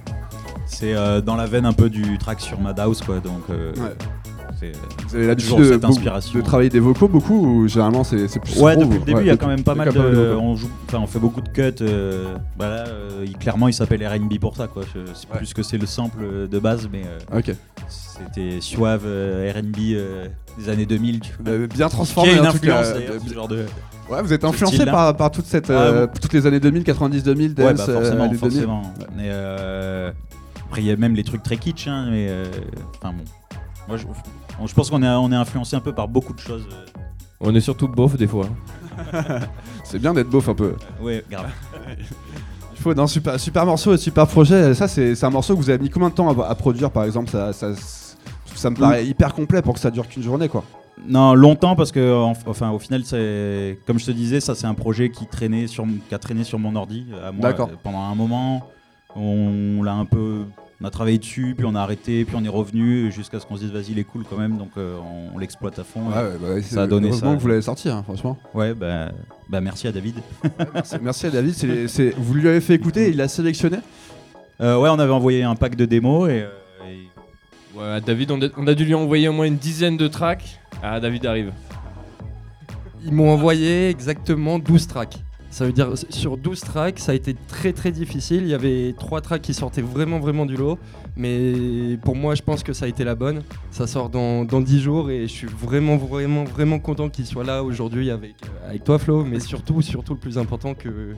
C'est 0.67 0.95
euh, 0.95 1.21
dans 1.21 1.37
la 1.37 1.47
veine 1.47 1.67
un 1.67 1.73
peu 1.75 1.91
du 1.91 2.17
track 2.19 2.41
sur 2.41 2.59
Madhouse 2.61 3.03
quoi, 3.03 3.17
donc 3.21 3.43
euh, 3.51 3.73
Ouais. 3.75 3.95
c'est 4.59 4.73
Vous 5.07 5.17
avez 5.17 5.27
l'habitude 5.27 5.59
de, 5.59 5.65
cette 5.65 5.85
inspiration. 5.85 6.39
de 6.39 6.45
travailler 6.45 6.71
des 6.71 6.81
vocaux 6.81 7.09
beaucoup 7.09 7.35
ou 7.47 7.69
généralement 7.69 8.05
c'est 8.05 8.27
c'est 8.27 8.41
plus 8.41 8.59
Ouais, 8.59 8.75
groove 8.75 8.87
depuis 8.87 8.99
le 9.01 9.05
début, 9.05 9.17
Ouais, 9.19 9.25
il 9.25 9.27
y 9.27 9.31
a 9.31 9.37
quand 9.37 9.49
même 9.49 9.65
pas 9.65 9.75
mal 9.75 9.93
de. 9.93 10.35
on, 10.41 10.57
joue, 10.57 10.71
on 10.95 11.07
fait 11.07 11.19
beaucoup 11.19 11.43
de 11.43 11.49
cuts. 11.51 11.75
euh, 11.83 12.37
bah 12.57 12.69
là, 12.71 12.85
euh, 12.89 13.25
il- 13.27 13.37
clairement, 13.37 13.69
il 13.69 13.75
s'appelle 13.75 14.07
RB 14.07 14.39
pour 14.41 14.57
ça. 14.57 14.67
Quoi. 14.67 14.83
Sais 14.85 14.99
Ouais. 15.31 15.37
plus 15.39 15.53
que 15.53 15.63
c'est 15.63 15.79
le 15.79 15.87
sample 15.87 16.49
de 16.51 16.59
base, 16.59 16.89
mais 16.91 17.03
euh, 17.05 17.39
Ok. 17.39 17.55
C'était 17.93 18.61
suave 18.61 19.03
euh, 19.07 19.53
RB 19.57 19.76
euh, 19.93 20.28
des 20.59 20.68
années 20.68 20.86
2000. 20.86 21.20
Tu 21.20 21.32
vois. 21.40 21.53
Euh, 21.53 21.66
bien 21.66 21.88
Qui 21.88 21.95
transformé 21.95 22.32
a 22.32 22.36
une 22.36 22.47
en 22.47 22.53
tout 22.53 22.59
cas. 22.59 22.78
influence 22.80 22.95
d'ailleurs, 22.95 23.22
ce 23.26 23.34
genre 23.34 23.49
de. 23.49 23.66
Ouais, 24.11 24.20
vous 24.22 24.32
êtes 24.32 24.45
influencé 24.45 24.84
par, 24.84 25.16
par 25.16 25.30
toute 25.30 25.47
cette, 25.47 25.70
Ah, 25.70 26.07
bon. 26.07 26.12
toutes 26.20 26.32
les 26.32 26.47
années 26.47 26.61
2000, 26.61 26.84
90, 26.84 27.22
2000, 27.22 27.55
dance, 27.55 27.64
Ouais, 27.66 27.74
bah 27.74 27.84
forcément, 27.86 28.24
années 28.24 28.36
2000. 28.36 28.38
forcément. 28.38 28.82
Mais, 29.16 29.28
euh, 29.28 30.11
après, 30.66 30.82
il 30.82 30.86
y 30.86 30.90
a 30.90 30.97
même 30.97 31.14
les 31.14 31.24
trucs 31.24 31.43
très 31.43 31.57
kitsch, 31.57 31.86
hein, 31.88 32.09
mais 32.11 32.26
euh, 32.28 32.45
enfin 32.99 33.14
bon. 33.16 33.24
Moi, 33.88 33.97
je, 33.97 34.05
je 34.66 34.74
pense 34.74 34.90
qu'on 34.90 35.03
est, 35.03 35.09
on 35.09 35.32
est 35.32 35.36
influencé 35.36 35.76
un 35.76 35.80
peu 35.80 35.93
par 35.95 36.09
beaucoup 36.09 36.34
de 36.34 36.40
choses. 36.40 36.66
On 37.40 37.55
est 37.55 37.61
surtout 37.61 37.88
beauf 37.88 38.16
des 38.16 38.26
fois. 38.26 38.49
C'est 39.84 39.99
bien 39.99 40.12
d'être 40.14 40.28
beauf 40.30 40.49
un 40.49 40.55
peu. 40.55 40.74
Ouais, 41.01 41.24
grave. 41.30 41.51
D'un 42.85 43.07
super, 43.07 43.39
super 43.39 43.64
morceau 43.66 43.95
et 43.95 43.99
super 43.99 44.26
projet. 44.26 44.74
Ça, 44.74 44.89
c'est 44.89 45.22
un 45.24 45.30
morceau 45.30 45.55
que 45.55 45.61
vous 45.61 45.70
avez 45.70 45.78
mis 45.83 45.89
combien 45.91 46.09
de 46.09 46.14
temps 46.14 46.28
à, 46.41 46.47
à 46.49 46.55
produire 46.55 46.91
par 46.91 47.05
exemple? 47.05 47.30
Ça, 47.30 47.53
ça, 47.53 47.68
ça 48.55 48.70
me 48.70 48.76
paraît 48.76 49.07
hyper 49.07 49.35
complet 49.35 49.62
pour 49.62 49.74
que 49.74 49.80
ça 49.80 49.91
dure 49.91 50.09
qu'une 50.09 50.22
journée 50.22 50.49
quoi. 50.49 50.64
Non, 51.09 51.35
longtemps 51.35 51.74
parce 51.74 51.91
que 51.91 52.14
en- 52.14 52.35
enfin 52.47 52.70
au 52.70 52.78
final 52.78 53.03
c'est 53.05 53.78
comme 53.87 53.99
je 53.99 54.07
te 54.07 54.11
disais 54.11 54.41
ça 54.41 54.55
c'est 54.55 54.66
un 54.66 54.74
projet 54.74 55.11
qui 55.11 55.26
traînait 55.26 55.66
sur 55.66 55.85
qui 56.09 56.14
a 56.14 56.18
traîné 56.18 56.45
sur 56.45 56.59
mon 56.59 56.76
ordi 56.76 57.07
à 57.26 57.33
moi 57.33 57.41
D'accord. 57.49 57.68
euh, 57.72 57.76
pendant 57.83 58.01
un 58.03 58.14
moment. 58.14 58.62
On 59.16 59.83
l'a 59.83 59.95
un 59.95 60.05
peu 60.05 60.43
on 60.83 60.87
a 60.87 60.91
travaillé 60.91 61.18
dessus 61.18 61.55
puis 61.57 61.64
on 61.66 61.74
a 61.74 61.80
arrêté 61.80 62.24
puis 62.24 62.35
on 62.37 62.45
est 62.45 62.49
revenu 62.49 63.12
jusqu'à 63.12 63.39
ce 63.41 63.47
qu'on 63.47 63.57
se 63.57 63.62
dise 63.62 63.70
vas-y 63.70 63.93
il 63.93 63.99
est 63.99 64.05
cool 64.05 64.24
quand 64.28 64.37
même 64.37 64.59
donc 64.59 64.70
euh, 64.76 64.99
on, 64.99 65.37
on 65.37 65.39
l'exploite 65.39 65.78
à 65.78 65.85
fond. 65.85 66.09
Ouais, 66.09 66.14
ouais, 66.16 66.39
bah, 66.41 66.62
Ça 66.62 66.83
a 66.83 66.87
donné 66.87 67.12
ça. 67.12 67.35
que 67.35 67.41
vous 67.41 67.49
l'avez 67.49 67.62
sorti, 67.62 67.89
hein, 67.89 68.03
franchement. 68.03 68.37
Ouais, 68.55 68.74
bah, 68.74 69.12
bah 69.49 69.61
merci 69.61 69.87
à 69.87 69.93
David. 69.93 70.16
Merci, 70.74 70.97
merci 71.01 71.26
à 71.26 71.30
David. 71.30 71.55
vous 72.18 72.35
lui 72.35 72.49
avez 72.49 72.61
fait 72.61 72.74
écouter, 72.74 73.11
il 73.11 73.16
l'a 73.16 73.28
sélectionné. 73.28 73.78
Euh, 74.61 74.78
ouais, 74.78 74.89
on 74.91 74.99
avait 74.99 75.12
envoyé 75.12 75.43
un 75.43 75.55
pack 75.55 75.76
de 75.76 75.85
démos 75.85 76.28
et, 76.28 76.43
euh, 76.43 76.49
et- 76.89 77.78
Ouais, 77.78 78.01
David, 78.03 78.30
on 78.30 78.43
a, 78.43 78.49
on 78.59 78.66
a 78.66 78.74
dû 78.74 78.85
lui 78.85 78.95
envoyer 78.95 79.28
au 79.28 79.33
moins 79.33 79.47
une 79.47 79.57
dizaine 79.57 79.97
de 79.97 80.07
tracks. 80.07 80.61
Ah, 80.83 81.01
David 81.01 81.24
arrive. 81.24 81.53
Ils 83.05 83.12
m'ont 83.12 83.30
envoyé 83.30 83.89
exactement 83.89 84.59
12 84.59 84.87
tracks. 84.87 85.18
Ça 85.53 85.67
veut 85.67 85.73
dire 85.73 85.93
sur 86.09 86.39
12 86.39 86.61
tracks, 86.61 86.99
ça 86.99 87.13
a 87.13 87.15
été 87.15 87.35
très 87.35 87.75
très 87.75 87.93
difficile. 87.93 88.45
Il 88.45 88.49
y 88.49 88.55
avait 88.55 88.95
3 88.99 89.21
tracks 89.21 89.43
qui 89.43 89.53
sortaient 89.53 89.83
vraiment 89.83 90.19
vraiment 90.19 90.47
du 90.47 90.57
lot. 90.57 90.79
Mais 91.15 91.99
pour 92.03 92.17
moi, 92.17 92.35
je 92.35 92.41
pense 92.41 92.63
que 92.63 92.73
ça 92.73 92.87
a 92.87 92.89
été 92.89 93.05
la 93.05 93.15
bonne. 93.15 93.43
Ça 93.71 93.87
sort 93.87 94.09
dans, 94.09 94.47
dans 94.47 94.63
10 94.63 94.81
jours 94.81 95.11
et 95.11 95.29
je 95.29 95.33
suis 95.33 95.47
vraiment 95.47 95.99
vraiment 95.99 96.45
vraiment 96.45 96.79
content 96.79 97.11
qu'il 97.11 97.27
soit 97.27 97.45
là 97.45 97.63
aujourd'hui 97.63 98.11
avec, 98.11 98.37
euh, 98.45 98.71
avec 98.71 98.83
toi 98.83 98.99
Flo. 98.99 99.25
Mais 99.25 99.41
surtout, 99.41 99.83
surtout 99.83 100.15
le 100.15 100.21
plus 100.21 100.39
important 100.39 100.73
que, 100.73 101.15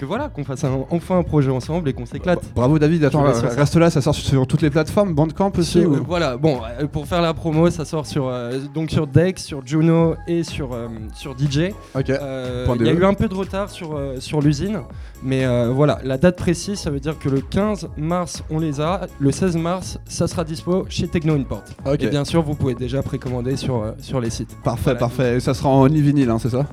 que 0.00 0.06
voilà, 0.06 0.30
qu'on 0.30 0.44
fasse 0.44 0.64
un- 0.64 0.84
enfin 0.90 1.18
un 1.18 1.22
projet 1.22 1.50
ensemble 1.50 1.88
et 1.90 1.92
qu'on 1.92 2.06
s'éclate. 2.06 2.40
Bravo 2.54 2.78
David. 2.78 3.04
Attends, 3.04 3.22
reste 3.22 3.76
là, 3.76 3.90
ça 3.90 4.00
sort 4.00 4.14
sur 4.14 4.46
toutes 4.46 4.62
les 4.62 4.70
plateformes, 4.70 5.12
Bandcamp 5.14 5.52
aussi. 5.58 5.80
Ou- 5.84 5.94
euh, 5.96 6.00
Voilà, 6.06 6.38
bon, 6.38 6.58
euh, 6.80 6.86
pour 6.86 7.06
faire 7.06 7.20
la 7.20 7.34
promo, 7.34 7.68
ça 7.68 7.84
sort 7.84 8.06
sur, 8.06 8.26
euh, 8.28 8.58
donc 8.74 8.90
sur 8.90 9.06
Dex, 9.06 9.44
sur 9.44 9.60
Juno 9.66 10.14
et 10.26 10.42
sur, 10.42 10.72
euh, 10.72 10.88
sur 11.14 11.34
DJ. 11.36 11.74
Euh, 12.08 12.66
Il 12.80 12.86
y 12.86 12.88
a 12.88 12.92
eu 12.92 13.04
un 13.04 13.12
peu 13.12 13.28
de 13.28 13.34
retard 13.34 13.68
sur, 13.68 13.94
euh, 13.94 14.16
sur 14.20 14.40
l'usine, 14.40 14.80
mais 15.22 15.44
euh, 15.44 15.68
voilà, 15.70 15.98
la 16.02 16.16
date 16.16 16.36
précise, 16.36 16.78
ça 16.78 16.90
veut 16.90 17.00
dire 17.00 17.18
que 17.18 17.28
le 17.28 17.42
15 17.42 17.88
mars, 17.98 18.42
on 18.50 18.58
les 18.58 18.80
a. 18.80 19.02
Le 19.18 19.30
16 19.30 19.56
mars, 19.56 19.98
ça 20.06 20.26
sera 20.28 20.44
dispo 20.44 20.86
chez 20.88 21.08
Techno 21.08 21.34
Import. 21.34 21.62
Ok. 21.84 22.02
Et 22.02 22.08
bien 22.08 22.24
sûr, 22.24 22.42
vous 22.42 22.54
pouvez 22.54 22.74
déjà 22.74 23.02
précommander 23.02 23.56
sur, 23.56 23.76
euh, 23.82 23.92
sur 24.00 24.18
les 24.20 24.30
sites. 24.30 24.56
Parfait, 24.64 24.82
Voilà. 24.84 24.98
parfait. 24.98 25.36
Et 25.36 25.40
ça 25.40 25.52
sera 25.52 25.68
en 25.68 25.82
Only 25.82 26.00
Vinyl, 26.00 26.30
hein, 26.30 26.38
c'est 26.40 26.48
ça? 26.50 26.64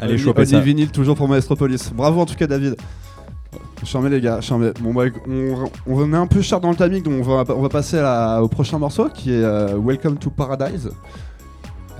Allez 0.00 0.18
choper 0.18 0.40
Only 0.42 0.50
ça. 0.50 0.60
Vinyl, 0.60 0.90
toujours 0.90 1.16
pour 1.16 1.28
Maestropolis. 1.28 1.90
Bravo 1.94 2.20
en 2.20 2.26
tout 2.26 2.34
cas, 2.34 2.46
David. 2.46 2.76
Charmé 3.84 4.08
les 4.10 4.20
gars, 4.20 4.40
charmé. 4.40 4.70
Bon, 4.80 4.92
bah, 4.94 5.04
on, 5.28 5.64
on 5.86 6.12
est 6.12 6.16
un 6.16 6.26
peu 6.26 6.40
cher 6.40 6.60
dans 6.60 6.70
le 6.70 6.76
timing, 6.76 7.02
donc 7.02 7.14
on 7.26 7.44
va, 7.44 7.54
on 7.54 7.60
va 7.62 7.68
passer 7.68 7.98
à 7.98 8.42
au 8.42 8.48
prochain 8.48 8.78
morceau 8.78 9.08
qui 9.12 9.30
est 9.30 9.42
euh, 9.44 9.78
Welcome 9.78 10.16
to 10.16 10.30
Paradise. 10.30 10.90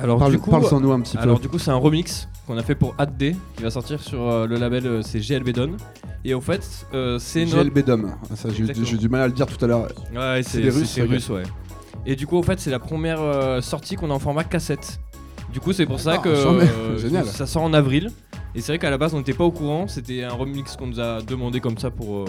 Alors, 0.01 0.19
Parle, 0.19 0.33
du 0.33 0.39
coup, 0.39 0.51
parle 0.51 0.65
sans 0.65 0.81
nous 0.81 0.91
un 0.93 1.01
petit 1.01 1.17
alors 1.19 1.37
peu. 1.37 1.43
du 1.43 1.49
coup, 1.49 1.59
c'est 1.59 1.71
un 1.71 1.77
remix 1.77 2.27
qu'on 2.47 2.57
a 2.59 2.63
fait 2.63 2.75
pour 2.75 2.95
AD 2.99 3.17
qui 3.57 3.63
va 3.63 3.71
sortir 3.71 4.01
sur 4.01 4.29
euh, 4.29 4.47
le 4.47 4.57
label 4.57 4.87
euh, 4.87 5.03
c'est 5.03 5.21
GLB 5.21 5.51
Don. 5.51 5.71
Et 6.25 6.35
au 6.35 6.41
fait, 6.41 6.87
euh, 6.95 7.19
c'est 7.21 7.45
notre 7.45 7.63
GLB 7.65 7.85
Dom. 7.85 8.13
Ça, 8.35 8.49
j'ai, 8.49 8.65
j'ai 8.85 8.97
du 8.97 9.09
mal 9.09 9.21
à 9.21 9.27
le 9.29 9.33
dire 9.35 9.47
tout 9.47 9.63
à 9.63 9.69
l'heure. 9.69 9.87
Ouais, 10.15 10.43
C'est 10.43 10.61
des 10.63 10.71
c'est- 10.71 10.79
Russes, 10.79 10.91
c'est 10.91 11.03
russe, 11.03 11.29
ouais. 11.29 11.43
Et 12.07 12.17
du 12.17 12.27
coup, 12.27 12.39
en 12.39 12.43
fait, 12.43 12.59
c'est 12.61 12.71
la 12.71 12.79
première 12.81 13.21
euh, 13.21 13.61
sortie 13.61 13.97
qu'on 13.97 14.11
a 14.11 14.15
en 14.15 14.19
format 14.19 14.43
cassette. 14.45 14.99
Du 15.55 15.61
coup, 15.61 15.73
c'est 15.73 15.87
pour 15.87 16.01
ça 16.01 16.19
que 16.19 16.29
euh, 16.29 16.99
Génial. 16.99 17.25
ça 17.27 17.47
sort 17.47 17.63
en 17.63 17.73
avril. 17.73 18.11
Et 18.57 18.61
c'est 18.61 18.73
vrai 18.73 18.79
qu'à 18.79 18.91
la 18.91 18.99
base, 18.99 19.15
on 19.15 19.19
n'était 19.19 19.33
pas 19.33 19.45
au 19.45 19.51
courant. 19.51 19.87
C'était 19.89 20.23
un 20.25 20.33
remix 20.33 20.77
qu'on 20.77 20.87
nous 20.89 21.01
a 21.01 21.23
demandé 21.23 21.61
comme 21.61 21.79
ça 21.79 21.91
pour. 21.91 22.19
euh, 22.23 22.25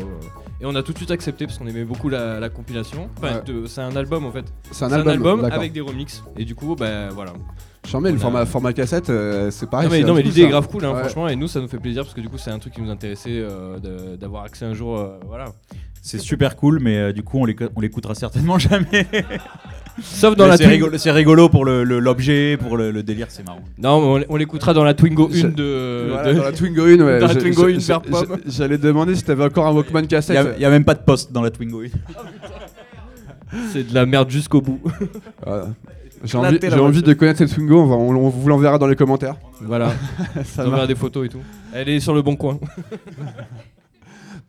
Et 0.62 0.66
on 0.66 0.74
a 0.76 0.82
tout 0.84 0.92
de 0.94 0.98
suite 0.98 1.12
accepté 1.12 1.46
parce 1.46 1.58
qu'on 1.58 1.68
aimait 1.68 1.84
beaucoup 1.86 2.08
la, 2.10 2.40
la 2.40 2.50
compilation. 2.50 3.10
Enfin, 3.18 3.36
Ouais. 3.38 3.42
de- 3.46 3.66
c'est 3.68 3.82
un 3.82 3.96
album 3.96 4.26
en 4.26 4.32
fait. 4.32 4.46
C'est 4.72 4.86
un 4.86 4.90
C'est 4.90 5.08
album, 5.10 5.42
d'accord. 5.42 5.58
avec 5.58 5.74
des 5.74 5.82
remixes. 5.82 6.24
Et 6.38 6.46
du 6.46 6.54
coup, 6.56 6.76
bah 6.76 7.10
voilà. 7.10 7.34
Charmé, 7.88 8.10
le 8.10 8.16
On 8.16 8.20
a- 8.20 8.22
format, 8.22 8.46
format 8.46 8.74
cassette, 8.74 9.10
euh, 9.12 9.52
c'est 9.52 9.70
pareil. 9.70 9.88
non 9.88 9.92
mais, 9.94 10.02
c'est 10.02 10.08
non, 10.08 10.14
mais 10.16 10.22
l'idée 10.24 10.42
ça. 10.42 10.48
est 10.48 10.50
grave 10.52 10.68
cool, 10.68 10.86
hein, 10.86 10.94
Ouais. 10.94 11.00
franchement. 11.02 11.28
Et 11.28 11.36
nous, 11.36 11.48
ça 11.48 11.60
nous 11.62 11.68
fait 11.68 11.78
plaisir 11.80 12.04
parce 12.04 12.14
que 12.16 12.22
du 12.22 12.30
coup, 12.30 12.38
c'est 12.40 12.52
un 12.52 12.60
truc 12.60 12.74
qui 12.74 12.82
nous 12.82 12.90
intéressait 12.92 13.30
euh, 13.32 13.78
de- 13.80 14.16
d'avoir 14.16 14.44
accès 14.46 14.66
un 14.66 14.74
jour. 14.74 14.98
euh, 15.00 15.18
voilà. 15.28 15.46
C'est 16.02 16.20
super 16.20 16.56
cool, 16.56 16.80
mais 16.80 16.98
euh, 16.98 17.12
du 17.14 17.24
coup 17.24 17.40
on 17.40 17.46
l'éco- 17.46 17.66
on 17.76 17.82
l'écoutera 17.82 18.14
certainement 18.14 18.60
jamais. 18.60 19.08
Sauf 20.02 20.36
dans 20.36 20.44
Mais 20.46 20.50
la 20.52 20.58
c'est 20.58 20.66
Twingo- 20.66 20.72
rigolo, 20.72 20.98
c'est 20.98 21.12
rigolo 21.12 21.50
pour 21.50 21.64
le- 21.64 21.84
le- 21.86 22.00
l'objet, 22.00 22.58
pour 22.58 22.76
le, 22.76 22.92
le 22.92 23.02
délire, 23.02 23.28
c'est 23.30 23.46
marrant. 23.46 23.62
Non, 23.78 24.18
mais 24.18 24.26
on 24.28 24.36
l'écoutera 24.36 24.74
dans 24.74 24.84
la 24.84 24.94
Twingo 24.94 25.30
1 25.32 25.36
Je- 25.36 25.48
de. 25.48 26.08
Voilà, 26.12 26.34
de- 26.34 26.38
dans 26.38 26.44
la 26.44 26.52
Twingo 26.52 26.82
1, 26.84 27.00
ouais. 27.00 27.20
Dans 27.20 27.28
la 27.28 27.36
Twingo 27.36 27.70
j'ai- 27.70 27.76
1 27.76 27.80
j'ai- 27.80 27.86
vert 27.88 28.02
pomme. 28.02 28.38
j'ai- 28.46 28.52
J'allais 28.52 28.78
demander 28.78 29.16
si 29.16 29.24
t'avais 29.24 29.46
encore 29.46 29.68
un 29.68 29.72
Walkman 29.74 30.02
Il 30.04 30.08
cassette. 30.08 30.58
n'y 30.60 30.66
a, 30.66 30.70
même 30.70 30.84
pas 30.84 30.96
de 30.96 31.00
poste 31.00 31.32
dans 31.32 31.42
la 31.42 31.50
Twingo. 31.50 31.82
C'est 33.72 33.88
de 33.90 33.94
la 33.94 34.06
merde 34.06 34.30
jusqu'au 34.30 34.62
bout. 34.62 34.82
Voilà. 35.46 35.68
J'ai 36.24 36.38
Éclater 36.40 36.48
envie, 36.48 36.60
la 36.62 36.70
j'ai 36.70 36.76
envie 36.82 36.92
voiture. 36.94 37.04
de 37.04 37.14
connaître 37.14 37.38
cette 37.40 37.54
Twingo, 37.54 37.82
on, 37.82 37.86
va- 37.86 37.96
on- 37.96 38.16
on 38.16 38.30
vous 38.30 38.50
l'enverra 38.50 38.78
dans 38.80 38.88
les 38.88 38.96
commentaires. 38.96 39.36
Voilà. 39.62 39.94
Ça 40.44 40.64
On 40.64 40.64
marche. 40.64 40.72
verra 40.74 40.88
des 40.88 40.96
photos 40.96 41.26
et 41.26 41.30
tout. 41.30 41.42
Elle 41.74 41.88
est 41.88 42.00
sur 42.00 42.14
le 42.16 42.22
bon 42.22 42.36
coin. 42.36 42.60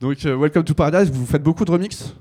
Donc, 0.01 0.17
euh, 0.27 0.37
Welcome 0.37 0.65
to 0.65 0.75
Paradise, 0.75 1.11
vous 1.13 1.27
faites 1.27 1.43
beaucoup 1.43 1.65
de 1.65 1.71
remix 1.71 2.15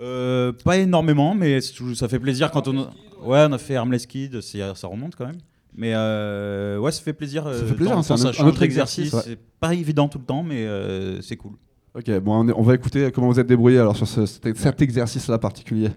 Euh, 0.00 0.52
pas 0.64 0.76
énormément, 0.76 1.34
mais 1.34 1.60
ça 1.60 2.08
fait 2.08 2.18
plaisir 2.20 2.50
quand 2.50 2.68
on. 2.68 2.76
Ouais, 3.22 3.44
on 3.48 3.52
a 3.52 3.58
fait 3.58 3.74
Armless 3.76 4.06
Kid, 4.06 4.40
ça 4.40 4.86
remonte 4.86 5.16
quand 5.16 5.26
même. 5.26 5.38
Mais 5.76 5.92
euh, 5.94 6.78
ouais, 6.78 6.92
ça 6.92 7.02
fait 7.02 7.12
plaisir. 7.12 7.46
euh, 7.46 7.64
fait 7.66 7.74
plaisir, 7.74 7.96
hein, 7.96 8.02
c'est 8.02 8.12
un 8.12 8.16
ça 8.16 8.28
autre- 8.30 8.60
un 8.62 8.64
exercice, 8.64 9.14
C'est 9.24 9.38
pas 9.60 9.74
évident 9.74 10.08
tout 10.08 10.18
le 10.18 10.24
temps, 10.24 10.42
mais 10.42 10.64
euh, 10.66 11.20
c'est 11.20 11.36
cool. 11.36 11.52
Ok, 11.96 12.10
bon, 12.20 12.44
on, 12.44 12.48
est- 12.48 12.52
on 12.56 12.62
va 12.62 12.74
écouter 12.74 13.10
comment 13.12 13.28
vous 13.28 13.40
êtes 13.40 13.46
débrouillé 13.46 13.78
alors 13.78 13.96
sur 13.96 14.06
ce- 14.06 14.26
cet, 14.26 14.56
cet 14.56 14.82
exercice-là 14.82 15.38
particulier. 15.38 15.88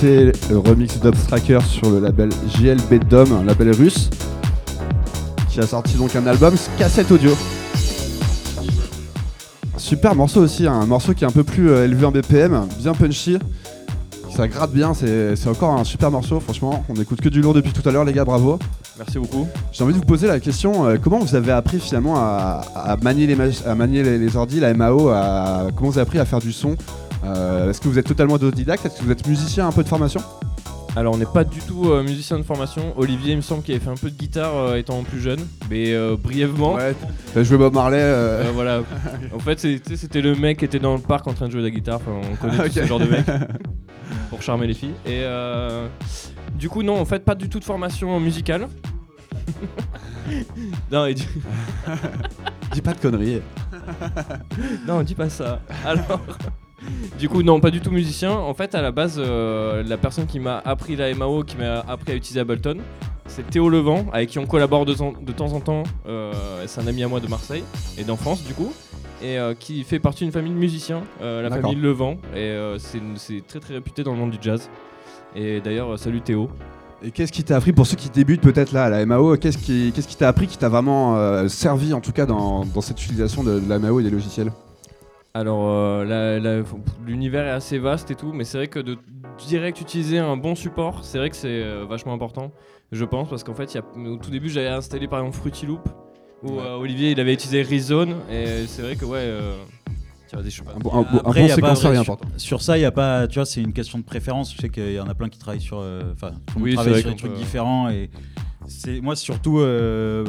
D'écouter 0.00 0.32
le 0.50 0.58
remix 0.58 0.98
d'Obstracker 1.00 1.60
sur 1.62 1.90
le 1.90 2.00
label 2.00 2.30
JLB 2.56 3.04
Dom, 3.08 3.32
un 3.32 3.44
label 3.44 3.74
russe, 3.74 4.10
qui 5.50 5.60
a 5.60 5.66
sorti 5.66 5.94
donc 5.96 6.14
un 6.16 6.26
album 6.26 6.54
cassette 6.78 7.10
audio. 7.10 7.30
Super 9.76 10.14
morceau 10.14 10.42
aussi, 10.42 10.66
hein, 10.66 10.72
un 10.74 10.86
morceau 10.86 11.14
qui 11.14 11.24
est 11.24 11.26
un 11.26 11.30
peu 11.32 11.44
plus 11.44 11.70
euh, 11.70 11.84
élevé 11.84 12.04
en 12.06 12.10
BPM, 12.12 12.66
bien 12.78 12.92
punchy. 12.92 13.38
Ça 14.36 14.46
gratte 14.46 14.72
bien, 14.72 14.92
c'est 14.94 15.48
encore 15.48 15.72
un 15.74 15.82
super 15.84 16.10
morceau, 16.12 16.38
franchement. 16.38 16.84
On 16.88 16.94
écoute 17.00 17.20
que 17.20 17.28
du 17.28 17.40
lourd 17.40 17.54
depuis 17.54 17.72
tout 17.72 17.86
à 17.88 17.90
l'heure, 17.92 18.04
les 18.04 18.12
gars, 18.12 18.24
bravo. 18.24 18.58
Merci 18.98 19.18
beaucoup. 19.18 19.48
J'ai 19.72 19.82
envie 19.82 19.94
de 19.94 19.98
vous 19.98 20.04
poser 20.04 20.26
la 20.28 20.38
question 20.38 20.86
euh, 20.86 20.96
comment 21.02 21.18
vous 21.18 21.34
avez 21.34 21.50
appris 21.52 21.80
finalement 21.80 22.16
à, 22.18 22.62
à 22.74 22.96
manier, 22.98 23.26
les, 23.26 23.34
mach- 23.36 23.66
à 23.66 23.74
manier 23.74 24.02
les, 24.04 24.18
les 24.18 24.36
ordi, 24.36 24.60
la 24.60 24.74
MAO, 24.74 25.08
à, 25.08 25.66
comment 25.74 25.90
vous 25.90 25.98
avez 25.98 26.06
appris 26.06 26.18
à 26.20 26.24
faire 26.24 26.38
du 26.40 26.52
son 26.52 26.76
Euh, 27.68 27.70
Est-ce 27.70 27.80
que 27.80 27.88
vous 27.88 27.98
êtes 27.98 28.06
totalement 28.06 28.34
autodidacte? 28.34 28.86
Est-ce 28.86 28.98
que 28.98 29.04
vous 29.04 29.10
êtes 29.10 29.26
musicien, 29.26 29.68
un 29.68 29.72
peu 29.72 29.82
de 29.82 29.88
formation? 29.88 30.20
Alors, 30.96 31.14
on 31.14 31.18
n'est 31.18 31.26
pas 31.26 31.44
du 31.44 31.60
tout 31.60 31.90
euh, 31.90 32.02
musicien 32.02 32.38
de 32.38 32.42
formation. 32.42 32.94
Olivier, 32.98 33.32
il 33.32 33.36
me 33.36 33.42
semble 33.42 33.62
qu'il 33.62 33.74
avait 33.74 33.84
fait 33.84 33.90
un 33.90 33.94
peu 33.96 34.10
de 34.10 34.16
guitare 34.16 34.56
euh, 34.56 34.76
étant 34.76 35.02
plus 35.04 35.20
jeune, 35.20 35.38
mais 35.70 35.92
euh, 35.92 36.16
brièvement. 36.20 36.74
Ouais, 36.74 36.94
t'as 37.34 37.42
joué 37.44 37.58
Bob 37.58 37.74
Marley 37.74 37.98
euh, 38.00 38.44
Euh, 38.46 38.50
voilà. 38.52 38.80
En 39.34 39.38
fait, 39.38 39.60
c'est- 39.60 39.80
tu 39.84 39.90
sais, 39.90 39.96
c'était 39.96 40.22
le 40.22 40.34
mec 40.34 40.58
qui 40.58 40.64
était 40.64 40.78
dans 40.80 40.94
le 40.94 41.00
parc 41.00 41.26
en 41.28 41.34
train 41.34 41.46
de 41.46 41.52
jouer 41.52 41.60
de 41.60 41.66
la 41.66 41.70
guitare. 41.70 41.96
Enfin, 42.04 42.12
on 42.32 42.36
connaît 42.36 42.56
tous 42.68 42.72
ce 42.80 42.86
genre 42.86 42.98
de 42.98 43.04
mec 43.04 43.26
pour 44.30 44.42
charmer 44.42 44.66
les 44.66 44.74
filles. 44.74 44.94
Et 45.06 45.20
euh, 45.22 45.86
du 46.58 46.68
coup, 46.68 46.82
non, 46.82 46.98
en 46.98 47.04
fait, 47.04 47.24
pas 47.24 47.34
du 47.34 47.48
tout 47.48 47.60
de 47.60 47.64
formation 47.64 48.18
musicale. 48.18 48.66
non, 50.90 51.06
et 51.06 51.14
du- 51.14 51.22
Dis 52.72 52.80
pas 52.82 52.94
de 52.94 52.98
conneries. 53.00 53.42
non, 54.86 55.02
dis 55.02 55.14
pas 55.14 55.28
ça. 55.28 55.60
Alors, 55.84 56.20
du 57.18 57.28
coup, 57.28 57.42
non, 57.42 57.60
pas 57.60 57.70
du 57.70 57.80
tout 57.80 57.90
musicien. 57.90 58.32
En 58.32 58.54
fait, 58.54 58.74
à 58.74 58.82
la 58.82 58.90
base, 58.92 59.16
euh, 59.18 59.82
la 59.82 59.96
personne 59.96 60.26
qui 60.26 60.38
m'a 60.40 60.58
appris 60.64 60.96
la 60.96 61.12
MAO, 61.14 61.42
qui 61.44 61.56
m'a 61.56 61.80
appris 61.80 62.12
à 62.12 62.14
utiliser 62.14 62.40
Ableton, 62.40 62.78
c'est 63.26 63.48
Théo 63.50 63.68
Levent, 63.68 64.06
avec 64.12 64.30
qui 64.30 64.38
on 64.38 64.46
collabore 64.46 64.84
de, 64.86 64.94
temps- 64.94 65.14
de 65.20 65.32
temps 65.32 65.52
en 65.52 65.60
temps. 65.60 65.82
Euh, 66.06 66.32
c'est 66.66 66.80
un 66.80 66.86
ami 66.86 67.02
à 67.02 67.08
moi 67.08 67.20
de 67.20 67.28
Marseille 67.28 67.64
et 67.98 68.04
d'enfance, 68.04 68.44
du 68.44 68.54
coup. 68.54 68.72
Et 69.20 69.38
euh, 69.38 69.54
qui 69.58 69.82
fait 69.82 69.98
partie 69.98 70.24
d'une 70.24 70.32
famille 70.32 70.52
de 70.52 70.58
musiciens, 70.58 71.02
la 71.20 71.48
famille 71.62 71.74
Levent. 71.82 72.18
Et 72.36 72.56
c'est 72.78 73.46
très 73.46 73.58
très 73.60 73.74
réputé 73.74 74.02
dans 74.04 74.12
le 74.12 74.18
monde 74.18 74.30
du 74.30 74.38
jazz. 74.40 74.70
Et 75.34 75.60
d'ailleurs, 75.60 75.98
salut 75.98 76.20
Théo. 76.20 76.48
Et 77.02 77.10
qu'est-ce 77.12 77.30
qui 77.32 77.44
t'a 77.44 77.56
appris 77.56 77.72
pour 77.72 77.86
ceux 77.86 77.96
qui 77.96 78.10
débutent 78.10 78.40
peut-être 78.40 78.72
là 78.72 78.84
à 78.84 78.88
la 78.90 79.04
MAO 79.06 79.36
Qu'est-ce 79.36 79.58
qui 79.58 79.92
qu'est-ce 79.94 80.08
qui 80.08 80.16
t'a 80.16 80.26
appris 80.26 80.48
qui 80.48 80.58
t'a 80.58 80.68
vraiment 80.68 81.16
euh, 81.16 81.46
servi 81.46 81.92
en 81.94 82.00
tout 82.00 82.10
cas 82.10 82.26
dans, 82.26 82.64
dans 82.64 82.80
cette 82.80 83.00
utilisation 83.00 83.44
de, 83.44 83.60
de 83.60 83.68
la 83.68 83.78
MAO 83.78 84.00
et 84.00 84.02
des 84.02 84.10
logiciels? 84.10 84.50
Alors, 85.38 85.60
euh, 85.68 86.64
l'univers 87.06 87.46
est 87.46 87.50
assez 87.50 87.78
vaste 87.78 88.10
et 88.10 88.16
tout, 88.16 88.32
mais 88.32 88.42
c'est 88.42 88.58
vrai 88.58 88.66
que 88.66 88.80
de 88.80 88.98
direct 89.46 89.80
utiliser 89.80 90.18
un 90.18 90.36
bon 90.36 90.56
support, 90.56 91.04
c'est 91.04 91.18
vrai 91.18 91.30
que 91.30 91.36
c'est 91.36 91.62
euh, 91.62 91.84
vachement 91.88 92.12
important, 92.12 92.50
je 92.90 93.04
pense, 93.04 93.28
parce 93.28 93.44
qu'en 93.44 93.54
fait, 93.54 93.72
il 93.72 93.76
y 93.76 93.80
a- 93.80 94.10
au 94.10 94.16
tout 94.16 94.30
début, 94.30 94.48
j'avais 94.50 94.66
installé 94.66 95.06
par 95.06 95.20
exemple 95.20 95.36
Fruity 95.36 95.64
Loop, 95.66 95.88
où 96.42 96.54
Ouais. 96.56 96.62
euh, 96.66 96.74
Olivier 96.74 97.12
il 97.12 97.20
avait 97.20 97.34
utilisé 97.34 97.62
Rezone, 97.62 98.16
et 98.32 98.66
c'est 98.66 98.82
vrai 98.82 98.96
que 98.96 99.04
ouais, 99.04 99.18
euh, 99.20 99.54
tu 100.28 100.34
vois, 100.34 100.42
des 100.42 100.50
choses. 100.50 100.66
Un, 100.74 100.78
bon- 100.80 100.90
un 100.92 101.02
bon- 101.02 101.08
un 101.18 101.28
Après, 101.28 101.42
bon 101.42 101.46
y 101.46 101.52
a 101.52 101.56
pas 101.56 101.74
séquenceur 101.76 101.92
est 101.92 101.94
sur- 101.94 102.00
important. 102.14 102.28
Sur 102.36 102.62
ça, 102.62 102.76
il 102.76 102.80
y 102.80 102.84
a 102.84 102.90
pas, 102.90 103.28
tu 103.28 103.36
vois, 103.36 103.46
c'est 103.46 103.62
une 103.62 103.72
question 103.72 103.98
de 104.00 104.04
préférence. 104.04 104.52
Je 104.52 104.60
sais 104.60 104.70
qu'il 104.70 104.92
y 104.92 104.98
en 104.98 105.06
a 105.08 105.14
plein 105.14 105.28
qui 105.28 105.38
travaillent 105.38 105.60
sur, 105.60 105.78
euh, 105.78 106.02
enfin, 106.14 106.32
monde 106.56 106.64
Oui, 106.64 106.72
sur 106.72 106.82
des 106.84 107.14
trucs 107.14 107.32
peut- 107.32 107.38
différents 107.38 107.90
et 107.90 108.10
c'est 108.66 109.00
moi 109.00 109.14
surtout, 109.14 109.60
euh, 109.60 110.24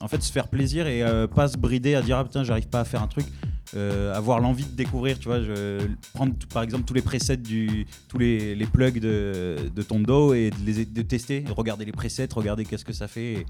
en 0.00 0.06
fait, 0.06 0.22
se 0.22 0.30
faire 0.30 0.46
plaisir 0.46 0.86
et 0.86 1.02
euh, 1.02 1.26
pas 1.26 1.48
se 1.48 1.58
brider 1.58 1.96
à 1.96 2.02
dire 2.02 2.16
ah 2.18 2.22
putain, 2.24 2.44
j'arrive 2.44 2.68
pas 2.68 2.80
à 2.80 2.84
faire 2.84 3.02
un 3.02 3.08
truc. 3.08 3.26
Euh, 3.76 4.14
avoir 4.14 4.40
l'envie 4.40 4.64
de 4.64 4.74
découvrir, 4.76 5.18
tu 5.18 5.28
vois, 5.28 5.40
je, 5.40 5.86
prendre 6.12 6.34
par 6.52 6.62
exemple 6.62 6.84
tous 6.84 6.94
les 6.94 7.02
presets 7.02 7.36
du, 7.36 7.86
tous 8.08 8.18
les, 8.18 8.54
les 8.54 8.66
plugs 8.66 8.98
de, 9.00 9.56
de 9.74 9.82
ton 9.82 10.00
dos 10.00 10.34
et 10.34 10.50
de 10.50 10.56
les 10.66 10.84
de 10.84 11.02
tester, 11.02 11.40
de 11.42 11.52
regarder 11.52 11.84
les 11.84 11.92
presets, 11.92 12.28
regarder 12.32 12.64
qu'est-ce 12.64 12.84
que 12.84 12.92
ça 12.92 13.06
fait. 13.08 13.32
et- 13.32 13.46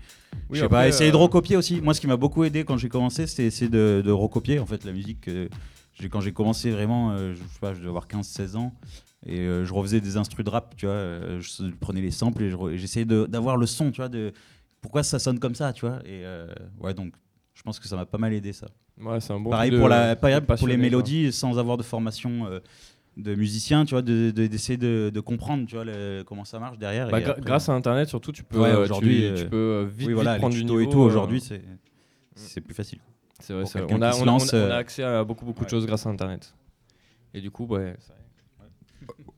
Oui, 0.50 0.58
je 0.58 0.60
sais 0.60 0.68
pas, 0.68 0.88
essayer 0.88 1.08
euh, 1.10 1.12
de 1.12 1.16
recopier 1.18 1.56
aussi. 1.56 1.80
Moi, 1.80 1.94
ce 1.94 2.00
qui 2.00 2.06
m'a 2.06 2.16
beaucoup 2.16 2.44
aidé 2.44 2.64
quand 2.64 2.76
j'ai 2.76 2.88
commencé, 2.88 3.26
c'était 3.26 3.46
essayer 3.46 3.70
de, 3.70 4.02
de 4.04 4.10
recopier 4.10 4.58
en 4.58 4.66
fait 4.66 4.84
la 4.84 4.92
musique. 4.92 5.22
que 5.22 5.48
quand 6.10 6.20
j'ai 6.20 6.32
commencé 6.32 6.70
vraiment, 6.70 7.12
euh, 7.12 7.34
je 7.34 7.38
sais 7.40 7.58
pas, 7.60 7.72
je 7.74 7.78
devais 7.78 7.88
avoir 7.88 8.06
15-16 8.06 8.56
ans. 8.56 8.72
Et 9.26 9.40
euh, 9.40 9.66
je 9.66 9.74
refaisais 9.74 10.00
des 10.00 10.16
instrus 10.16 10.44
de 10.44 10.50
rap, 10.50 10.74
tu 10.76 10.86
vois. 10.86 10.94
euh, 10.94 11.40
je 11.40 11.64
prenais 11.78 12.00
les 12.00 12.10
samples 12.10 12.42
et 12.42 12.78
j'essayais 12.78 13.04
d'avoir 13.04 13.56
le 13.58 13.66
son, 13.66 13.90
tu 13.90 13.96
vois, 13.98 14.08
de 14.08 14.32
pourquoi 14.80 15.02
ça 15.02 15.18
sonne 15.18 15.38
comme 15.38 15.54
ça, 15.54 15.72
tu 15.74 15.86
vois. 15.86 15.98
Et 16.06 16.24
euh, 16.24 16.46
ouais, 16.78 16.94
donc 16.94 17.12
je 17.54 17.62
pense 17.62 17.78
que 17.78 17.86
ça 17.86 17.96
m'a 17.96 18.06
pas 18.06 18.16
mal 18.16 18.32
aidé 18.32 18.54
ça. 18.54 18.66
Ouais, 19.00 19.20
c'est 19.20 19.32
un 19.32 19.40
bon 19.40 19.50
pareil 19.50 19.70
truc 19.70 19.78
de- 19.78 19.80
pour, 19.80 19.88
la, 19.88 20.16
pareil 20.16 20.40
pour 20.40 20.68
les 20.68 20.74
quoi. 20.74 20.82
mélodies, 20.82 21.32
sans 21.32 21.58
avoir 21.58 21.76
de 21.76 21.82
formation 21.82 22.46
euh, 22.46 22.60
de 23.16 23.34
musicien, 23.34 23.84
tu 23.84 23.94
vois, 23.94 24.02
d'essayer 24.02 24.76
de, 24.78 25.06
de, 25.06 25.10
de 25.10 25.20
comprendre, 25.20 25.66
tu 25.66 25.74
vois, 25.74 25.84
le- 25.84 26.22
comment 26.26 26.44
ça 26.44 26.58
marche 26.58 26.78
derrière. 26.78 27.08
Bah, 27.10 27.20
et 27.20 27.24
après- 27.24 27.40
grâce 27.40 27.68
à 27.68 27.72
Internet, 27.72 28.08
surtout, 28.08 28.32
tu 28.32 28.44
peux, 28.44 28.58
Ouais, 28.60 28.68
euh, 28.70 28.84
aujourd'hui, 28.84 29.18
tu, 29.20 29.24
euh, 29.24 29.34
tu 29.44 29.48
peux 29.48 29.56
euh, 29.56 29.86
vite, 29.90 30.08
oui, 30.08 30.14
voilà, 30.14 30.32
vite 30.34 30.40
prendre 30.40 30.54
du 30.54 30.64
niveau. 30.64 30.80
et 30.80 30.88
tout 30.88 31.00
euh, 31.02 31.06
aujourd'hui, 31.06 31.40
c'est 31.40 31.62
c'est 32.34 32.60
plus 32.60 32.74
facile. 32.74 33.00
C'est 33.40 33.52
vrai, 33.52 33.62
pour 33.62 33.70
vrai. 33.72 33.86
On 33.90 34.00
a, 34.02 34.14
on 34.16 34.24
lance, 34.24 34.52
on 34.52 34.56
a- 34.56 34.60
on 34.60 34.70
a 34.70 34.74
euh, 34.74 34.78
accès 34.78 35.02
à 35.02 35.24
beaucoup 35.24 35.44
beaucoup 35.44 35.64
de 35.64 35.70
choses 35.70 35.86
grâce 35.86 36.06
à 36.06 36.10
Internet. 36.10 36.54
Et 37.34 37.40
du 37.40 37.50
coup, 37.50 37.66
ouais. 37.66 37.94
ça- 37.98 38.14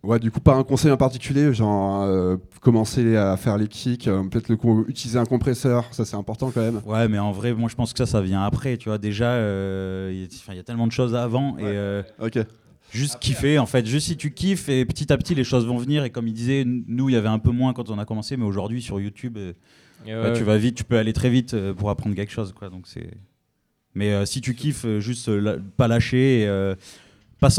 Ouais, 0.03 0.19
du 0.19 0.33
coup, 0.33 0.41
pas 0.41 0.55
un 0.57 0.65
conseil 0.65 0.91
en 0.91 0.97
particulier, 0.97 1.55
genre 1.55 2.03
euh, 2.03 2.37
commencer 2.61 3.17
à 3.17 3.37
faire 3.37 3.57
les 3.57 3.69
kicks, 3.69 4.09
euh, 4.09 4.25
peut-être 4.25 4.49
le 4.49 4.59
utiliser 4.89 5.17
un 5.19 5.25
compresseur, 5.27 5.87
ça 5.93 6.05
c'est 6.05 6.17
important 6.17 6.51
quand 6.51 6.61
même. 6.61 6.81
Ouais, 6.85 7.07
mais 7.07 7.21
en 7.21 7.31
vrai, 7.31 7.55
moi 7.55 7.69
je 7.69 7.77
pense 7.77 7.93
que 7.93 7.99
ça, 7.99 8.07
ça 8.07 8.21
vient 8.21 8.43
après, 8.43 8.77
tu 8.79 8.89
vois. 8.89 8.99
Déjà, 8.99 9.31
euh, 9.31 10.11
il 10.13 10.23
y, 10.23 10.25
a- 10.51 10.61
y 10.61 10.65
tellement 10.65 10.89
de 10.89 10.93
choses 10.93 11.15
avant 11.15 11.57
et 11.59 11.63
euh, 11.63 12.03
Ok. 12.21 12.37
juste 12.93 13.21
kiffer, 13.21 13.61
en 13.61 13.67
fait. 13.67 13.87
Juste 13.87 14.09
si 14.09 14.17
tu 14.17 14.33
kiffes 14.35 14.69
et 14.69 14.85
petit 14.85 15.13
à 15.13 15.17
petit 15.17 15.37
les 15.37 15.45
choses 15.45 15.67
vont 15.67 15.79
venir. 15.79 16.03
Et 16.03 16.11
comme 16.11 16.27
il 16.27 16.35
disait, 16.35 16.65
nous 16.67 17.09
il 17.09 17.13
y 17.13 17.17
avait 17.17 17.29
un 17.29 17.39
peu 17.39 17.53
moins 17.53 17.73
quand 17.73 17.89
on 17.89 17.99
a 18.01 18.05
commencé, 18.05 18.37
mais 18.37 18.45
aujourd'hui 18.45 18.83
sur 18.83 18.99
YouTube, 19.01 19.39
euh, 19.39 19.53
bah, 20.05 20.31
ouais, 20.31 20.33
tu 20.33 20.43
vas 20.43 20.57
vite, 20.59 20.75
tu 20.75 20.83
peux 20.85 20.99
aller 20.99 21.13
très 21.13 21.31
vite 21.31 21.55
euh, 21.55 21.75
pour 21.75 21.91
apprendre 21.91 22.17
quelque 22.17 22.33
chose, 22.33 22.53
quoi. 22.53 22.71
Donc 22.71 22.89
c'est. 22.89 23.09
Mais 23.95 24.11
euh, 24.13 24.25
si 24.27 24.41
tu 24.41 24.55
kiffes, 24.57 24.85
juste 24.99 25.29
euh, 25.29 25.39
la- 25.39 25.57
pas 25.77 25.87
lâcher, 25.87 26.41
et, 26.41 26.49
euh, 26.49 26.75
pas. 27.43 27.51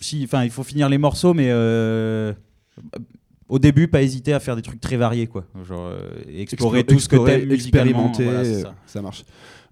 Si, 0.00 0.22
enfin, 0.24 0.44
il 0.44 0.50
faut 0.50 0.62
finir 0.62 0.88
les 0.88 0.98
morceaux, 0.98 1.34
mais 1.34 1.48
euh, 1.48 2.32
au 3.48 3.58
début, 3.58 3.88
pas 3.88 4.02
hésiter 4.02 4.32
à 4.32 4.40
faire 4.40 4.56
des 4.56 4.62
trucs 4.62 4.80
très 4.80 4.96
variés, 4.96 5.26
quoi. 5.26 5.44
Genre 5.68 5.86
euh, 5.86 5.98
explorer 6.36 6.80
Explo- 6.82 6.86
tout 6.94 6.98
ce 7.00 7.08
que 7.08 7.16
t'aimes 7.16 7.50
expérimenter, 7.50 8.24
Voilà, 8.24 8.40
euh, 8.40 8.62
ça. 8.62 8.74
ça. 8.86 9.02
marche. 9.02 9.24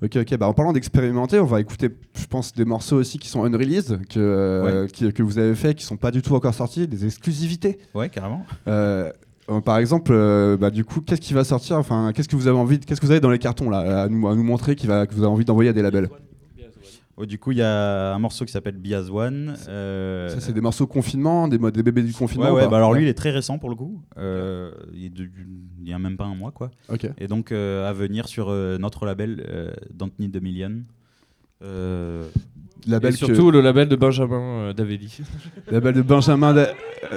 Ok, 0.03 0.17
ok. 0.17 0.37
Bah, 0.37 0.49
en 0.49 0.53
parlant 0.55 0.73
d'expérimenter, 0.73 1.39
on 1.39 1.45
va 1.47 1.61
écouter, 1.61 1.89
je 2.19 2.27
pense, 2.27 2.53
des 2.53 2.65
morceaux 2.65 2.97
aussi 2.97 3.19
qui 3.19 3.29
sont 3.29 3.45
unreleased, 3.45 4.05
que, 4.09 4.19
euh, 4.19 4.87
qui- 4.89 5.13
que 5.13 5.23
vous 5.23 5.39
avez 5.39 5.55
fait, 5.55 5.75
qui 5.75 5.85
sont 5.85 5.97
pas 5.97 6.11
du 6.11 6.23
tout 6.23 6.35
encore 6.35 6.55
sortis, 6.55 6.89
des 6.89 7.07
exclusivités. 7.07 7.79
Ouais, 7.95 8.09
carrément. 8.09 8.45
Par 9.65 9.79
exemple, 9.79 10.13
bah, 10.59 10.71
du 10.71 10.85
coup, 10.85 11.01
qu'est-ce 11.03 11.21
qui 11.21 11.35
va 11.35 11.45
sortir 11.45 11.77
Enfin, 11.77 12.13
qu'est-ce 12.15 12.29
que 12.29 12.37
vous 12.37 12.47
avez 12.49 12.57
envie, 12.59 12.79
qu'est-ce 12.81 13.01
que 13.01 13.07
vous 13.07 13.13
avez 13.13 13.21
dans 13.21 13.31
les 13.31 13.39
cartons 13.39 13.69
là, 13.71 14.03
à 14.05 14.09
nous, 14.09 14.27
à 14.27 14.35
nous 14.35 14.43
montrer, 14.45 14.75
qui 14.77 14.87
va, 14.87 15.07
que 15.07 15.15
vous 15.15 15.23
avez 15.23 15.31
envie 15.33 15.45
d'envoyer 15.45 15.71
à 15.71 15.73
des 15.73 15.83
labels? 15.83 16.09
Ouais, 17.23 17.27
du 17.29 17.39
coup, 17.39 17.53
il 17.53 17.59
y 17.59 17.63
a 17.63 18.15
un 18.15 18.19
morceau 18.19 18.45
qui 18.45 18.51
s'appelle 18.53 18.77
Biaz 18.77 19.09
One. 19.11 19.55
euh, 19.69 20.29
Ça, 20.29 20.41
c'est 20.41 20.53
des 20.53 20.61
morceaux 20.61 20.87
confinement, 20.89 21.47
des, 21.47 21.57
des 21.59 21.83
bébés 21.83 22.03
du 22.03 22.13
confinement. 22.13 22.47
Ouais, 22.53 22.63
ouais, 22.65 22.69
bah 22.69 22.77
alors 22.79 22.93
lui, 22.95 23.05
il 23.05 23.09
est 23.09 23.15
très 23.15 23.31
récent 23.31 23.59
pour 23.59 23.71
le 23.71 23.77
coup. 23.77 24.03
Euh, 24.19 24.73
il, 24.93 25.05
est 25.07 25.09
de- 25.11 25.29
il 25.83 25.89
y 25.89 25.93
a 25.93 25.99
même 26.01 26.17
pas 26.17 26.25
un 26.25 26.35
mois, 26.35 26.51
quoi. 26.51 26.71
Et 27.19 27.29
donc, 27.29 27.53
euh, 27.53 27.89
à 27.89 27.93
venir 27.93 28.27
sur 28.29 28.49
euh, 28.51 28.77
notre 28.79 29.07
label, 29.07 29.45
euh, 29.49 29.73
Don't 29.95 30.11
Need 30.19 30.43
Million. 30.43 30.83
Euh, 31.63 32.25
Label 32.89 33.13
Et 33.15 33.17
surtout 33.17 33.53
le 33.53 33.61
label 33.61 33.89
de 33.89 33.95
Benjamin 33.95 34.41
euh, 34.41 34.73
Davelli. 34.73 35.19
label 35.71 35.95
de 35.95 36.03
Benjamin, 36.03 36.53
Da- 36.53 36.73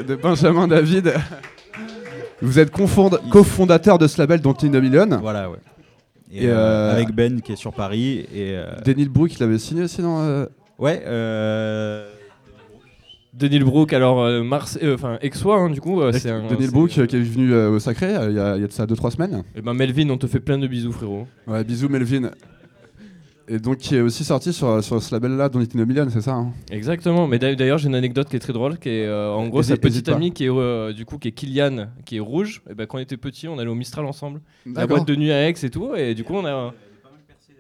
de 0.08 0.16
Benjamin 0.16 0.68
David. 0.68 1.14
Vous 2.42 2.60
êtes 2.60 2.70
cofondateur 2.70 3.98
de 3.98 4.08
ce 4.08 4.22
label 4.22 4.42
dont 4.42 4.54
il 4.54 4.70
Million. 4.70 5.08
voilà, 5.20 5.50
ouais. 5.50 5.58
Et, 6.36 6.44
Et, 6.44 6.50
euh, 6.50 6.56
euh, 6.56 6.94
avec 6.94 7.12
Ben 7.14 7.42
qui 7.42 7.54
est 7.54 7.56
sur 7.56 7.74
Paris. 7.74 8.26
Et, 8.34 8.56
euh, 8.56 8.76
Denis 8.86 9.08
Brook, 9.08 9.34
il 9.34 9.40
l'avait 9.40 9.58
signé 9.58 9.84
aussi, 9.84 10.02
non 10.02 10.20
euh? 10.22 10.46
Ouais, 10.78 11.02
euh, 11.06 12.10
Denis 13.34 13.60
Brook, 13.60 13.94
alors 13.94 14.44
Mars, 14.44 14.78
enfin 14.94 15.18
Exois, 15.22 15.58
hein, 15.58 15.70
du 15.70 15.80
coup, 15.82 16.02
c'est. 16.12 16.30
Denis 16.50 16.68
Brook 16.68 16.90
qui 16.90 17.00
est 17.00 17.20
venu 17.20 17.54
au 17.54 17.80
Sacré 17.80 18.14
il 18.30 18.36
y, 18.36 18.40
a, 18.40 18.56
il 18.56 18.62
y 18.62 18.64
a 18.64 18.68
de 18.68 18.72
ça 18.72 18.86
2-3 18.86 19.12
semaines. 19.12 19.44
Eh 19.56 19.62
ben 19.62 19.74
Melvin, 19.74 20.10
on 20.10 20.18
te 20.18 20.28
fait 20.28 20.40
plein 20.40 20.58
de 20.58 20.68
bisous, 20.68 20.92
frérot. 20.92 21.28
Ouais, 21.48 21.64
bisous 21.64 21.90
Melvin. 21.90 22.32
Et 23.48 23.60
donc 23.60 23.78
qui 23.78 23.96
est 23.96 24.02
aussi 24.02 24.24
sorti 24.24 24.54
sur, 24.54 24.84
sur 24.84 25.02
ce 25.02 25.14
label-là, 25.14 25.50
Don't 25.50 25.62
a 25.62 25.86
Million, 25.86 26.08
c'est 26.10 26.22
ça 26.22 26.34
hein 26.34 26.52
Exactement. 26.72 27.28
Mais 27.28 27.38
d'a- 27.38 27.54
d'ailleurs, 27.54 27.78
j'ai 27.78 27.88
une 27.88 27.96
anecdote 27.96 28.28
qui 28.28 28.36
est 28.36 28.40
très 28.40 28.54
drôle, 28.54 28.80
qui 28.80 28.90
est 28.90 29.06
euh, 29.06 29.32
en 29.32 29.48
gros 29.48 29.62
sa 29.62 29.78
petite 29.78 30.10
amie 30.10 30.32
qui 30.32 30.46
est 30.46 30.50
euh, 30.50 30.94
du 30.94 31.06
coup 31.06 31.18
qui 31.18 31.28
est 31.28 31.32
Kylian, 31.32 31.88
qui 32.06 32.18
est 32.18 32.20
rouge. 32.20 32.62
Et 32.70 32.74
ben 32.74 32.88
quand 32.88 32.98
on 32.98 33.02
était 33.02 33.18
petit, 33.18 33.48
on 33.48 33.60
allait 33.60 33.70
au 33.70 33.76
Mistral 33.76 34.06
ensemble, 34.06 34.42
la 34.66 34.88
boîte 34.88 35.08
de 35.08 35.16
nuit 35.16 35.32
à 35.32 35.48
Aix 35.48 35.54
et 35.62 35.70
tout. 35.70 35.96
Et 35.96 36.16
du 36.16 36.24
coup, 36.24 36.34
on 36.34 36.46
a. 36.46 36.74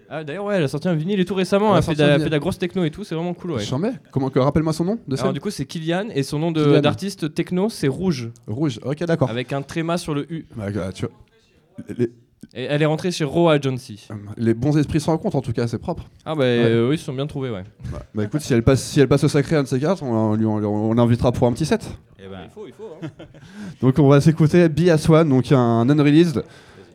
Ah 0.08 0.24
d'ailleurs 0.24 0.46
ouais, 0.46 0.56
elle 0.56 0.64
a 0.64 0.68
sorti 0.68 0.88
un 0.88 0.94
vinyle 0.94 1.20
et 1.20 1.26
tout 1.26 1.34
récemment. 1.34 1.76
Elle 1.76 1.84
a 1.84 1.94
Elle 1.94 2.12
a 2.12 2.20
fait 2.20 2.26
de, 2.26 2.30
la, 2.30 2.40
grosse 2.40 2.60
techno 2.60 2.84
et 2.84 2.92
tout. 2.92 3.04
C'est 3.04 3.16
vraiment 3.16 3.34
cool. 3.34 3.54
Ouais. 3.54 3.64
Mets. 3.80 3.94
Comment 4.12 4.30
que 4.30 4.38
rappelle-moi 4.38 4.72
son 4.72 4.86
nom 4.86 5.00
de 5.08 5.20
Alors 5.20 5.34
du 5.34 5.40
coup, 5.40 5.50
c'est 5.50 5.66
Kylian 5.66 6.10
et 6.14 6.24
son 6.24 6.40
nom 6.40 6.52
d'artiste 6.52 7.34
techno, 7.34 7.70
c'est 7.70 7.88
Rouge, 7.88 8.30
Rouge. 8.48 8.80
Ok, 8.84 9.04
d'accord. 9.04 9.30
avec 9.30 9.54
un 9.54 9.62
tréma 9.62 9.98
sur 9.98 10.14
le 10.14 10.32
U. 10.32 10.46
Bah, 10.56 10.68
tu 10.94 11.06
vois, 11.06 11.16
les, 11.98 12.12
Et 12.58 12.64
elle 12.64 12.82
est 12.82 12.86
rentrée 12.86 13.12
chez 13.12 13.26
Roa 13.26 13.60
Jonesy. 13.60 14.08
les 14.38 14.54
bons 14.54 14.78
esprits 14.78 15.02
se 15.02 15.08
rencontrent 15.08 15.36
en 15.36 15.42
tout 15.42 15.52
cas, 15.52 15.68
c'est 15.68 15.78
propre. 15.78 16.04
Ah 16.26 16.36
bah 16.36 16.46
euh, 16.46 16.88
oui, 16.88 16.96
ils 16.96 16.98
se 16.98 17.04
sont 17.04 17.14
bien 17.14 17.28
trouvés, 17.28 17.50
ouais. 17.50 17.66
Bah, 17.92 18.00
bah, 18.16 18.24
écoute, 18.24 18.40
si 18.40 18.54
elle 18.54 18.64
passe, 18.64 18.82
si 18.82 19.02
elle 19.02 19.10
passe 19.10 19.26
au 19.26 19.28
Sacré 19.28 19.58
un 19.58 19.64
de 19.64 19.68
ces 19.68 19.78
quatre, 19.80 20.04
on, 20.04 20.14
on, 20.32 20.36
lui- 20.36 20.46
on- 20.46 20.56
on 20.90 20.94
l'invitera 20.94 21.34
pour 21.34 21.48
un 21.48 21.52
petit 21.52 21.66
set. 21.66 21.84
et 22.18 22.24
Eh 22.26 22.30
ben, 22.30 22.38
Il 22.46 22.50
faut, 22.52 22.66
il 22.66 22.72
faut. 22.74 22.90
hein. 23.04 23.08
Donc 23.82 24.00
on 24.00 24.08
va 24.08 24.22
s'écouter 24.22 24.70
Be 24.70 24.88
As 24.90 25.10
One, 25.10 25.28
donc 25.28 25.52
un 25.52 25.90
unreleased. 25.90 26.44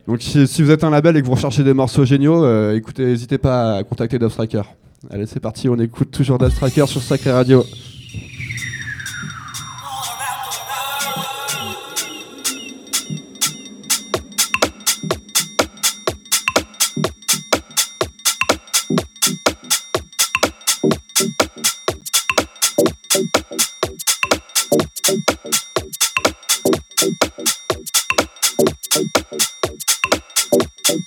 Donc 0.07 0.23
si, 0.23 0.47
si 0.47 0.63
vous 0.63 0.71
êtes 0.71 0.83
un 0.83 0.89
label 0.89 1.15
et 1.15 1.21
que 1.21 1.27
vous 1.27 1.33
recherchez 1.35 1.63
des 1.63 1.75
morceaux 1.75 2.05
géniaux, 2.05 2.43
euh, 2.43 2.75
écoutez, 2.75 3.05
n'hésitez 3.05 3.37
pas 3.37 3.75
à 3.77 3.83
contacter 3.83 4.17
Dove 4.17 4.31
Striker. 4.31 4.63
Allez, 5.11 5.27
c'est 5.27 5.39
parti, 5.39 5.69
on 5.69 5.77
écoute 5.77 6.09
toujours 6.09 6.39
Dove 6.39 6.51
Striker 6.51 6.87
sur 6.87 7.01
Sacré 7.03 7.31
Radio. 7.31 7.63
Ah, 30.83 30.97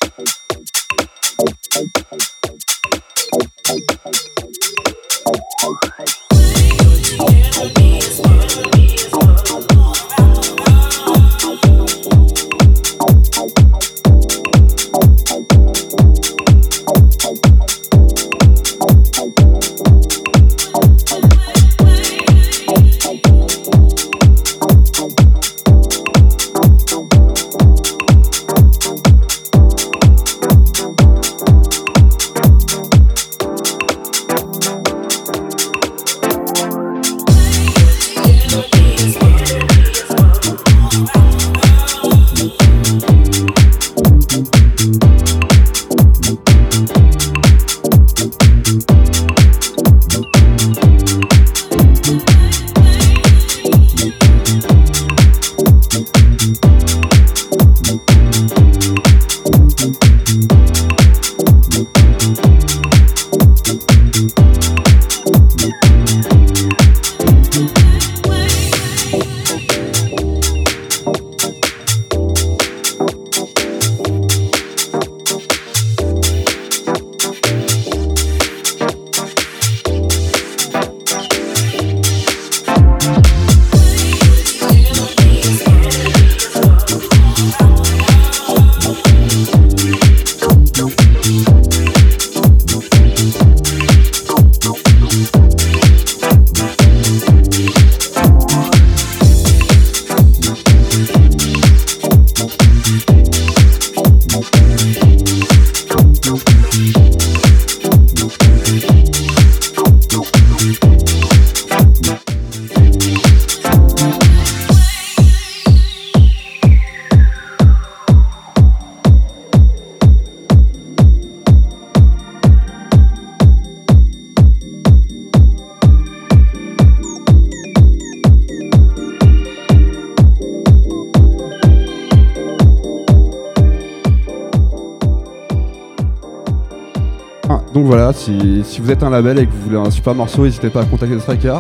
si, 138.15 138.62
si 138.65 138.81
vous 138.81 138.91
êtes 138.91 139.03
un 139.03 139.11
label 139.11 139.39
et 139.39 139.47
que 139.47 139.53
vous 139.53 139.62
voulez 139.71 139.77
un 139.77 139.91
super 139.91 140.15
morceau, 140.15 140.45
n'hésitez 140.45 140.71
pas 140.71 140.83
à 140.83 140.85
contacter 140.85 141.19
Striker. 141.21 141.59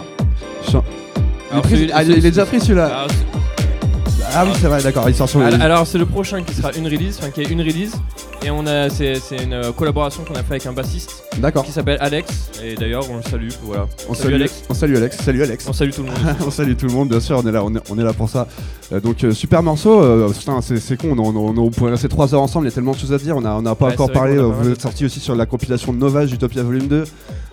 Je- 0.70 0.78
Il 1.56 1.60
pris- 1.60 1.90
ah, 1.92 2.02
il 2.02 2.10
est 2.12 2.20
déjà 2.20 2.44
pris 2.46 2.60
celui-là 2.60 3.06
c'est- 3.08 4.26
Ah 4.36 4.44
oui, 4.44 4.50
c'est 4.60 4.66
vrai, 4.66 4.82
d'accord, 4.82 5.08
il 5.08 5.14
sort 5.14 5.28
sur 5.28 5.40
alors, 5.62 5.86
c'est 5.86 5.98
le 5.98 6.06
prochain 6.06 6.42
qui 6.42 6.54
sera 6.54 6.72
une 6.72 6.86
release, 6.86 7.18
enfin 7.20 7.30
qui 7.30 7.42
est 7.42 7.50
une 7.50 7.60
release. 7.60 7.92
Et 8.46 8.50
on 8.50 8.66
a, 8.66 8.90
c'est, 8.90 9.14
c'est 9.14 9.42
une 9.42 9.72
collaboration 9.74 10.22
qu'on 10.22 10.34
a 10.34 10.42
fait 10.42 10.52
avec 10.52 10.66
un 10.66 10.72
bassiste 10.74 11.24
D'accord. 11.38 11.64
qui 11.64 11.72
s'appelle 11.72 11.96
Alex. 12.00 12.50
Et 12.62 12.74
d'ailleurs, 12.74 13.04
on 13.10 13.16
le 13.16 13.22
salue. 13.22 13.48
Voilà. 13.62 13.86
On 14.08 14.12
Salut, 14.12 14.22
salue 14.32 14.34
Alex. 14.34 14.62
On 14.68 14.74
salue 14.74 14.96
Alex. 14.96 15.16
Salut 15.16 15.42
Alex. 15.42 15.66
On 15.68 15.72
salue 15.72 15.90
tout 15.90 16.02
le 16.02 16.08
monde. 16.08 16.18
on 16.46 16.50
salue 16.50 16.74
tout 16.76 16.86
le 16.86 16.92
monde, 16.92 17.08
bien 17.08 17.20
sûr, 17.20 17.40
on 17.42 17.48
est 17.48 17.52
là, 17.52 17.64
on 17.64 17.74
est, 17.74 17.80
on 17.90 17.98
est 17.98 18.02
là 18.04 18.12
pour 18.12 18.28
ça. 18.28 18.46
Euh, 18.92 19.00
donc 19.00 19.24
euh, 19.24 19.32
super 19.32 19.62
morceau, 19.62 20.02
euh, 20.02 20.28
putain, 20.28 20.60
c'est, 20.60 20.76
c'est 20.78 20.98
con, 21.00 21.14
on, 21.16 21.18
on- 21.18 21.36
on- 21.36 21.56
on 21.58 21.70
pourrait 21.70 21.92
rester 21.92 22.08
3 22.08 22.34
heures 22.34 22.42
ensemble, 22.42 22.66
il 22.66 22.68
y 22.70 22.72
a 22.72 22.74
tellement 22.74 22.92
de 22.92 22.98
choses 22.98 23.14
à 23.14 23.18
dire, 23.18 23.34
on 23.34 23.40
n'a 23.40 23.56
on 23.56 23.64
a 23.64 23.74
pas 23.74 23.86
Ouais, 23.86 23.92
encore 23.94 24.12
parlé, 24.12 24.36
pas 24.36 24.42
vous 24.42 24.70
êtes 24.70 24.82
sorti 24.82 25.06
aussi 25.06 25.20
sur 25.20 25.34
la 25.34 25.46
compilation 25.46 25.94
de 25.94 25.98
Novage 25.98 26.30
Utopia 26.32 26.62
Volume 26.62 26.86
2. 26.88 27.04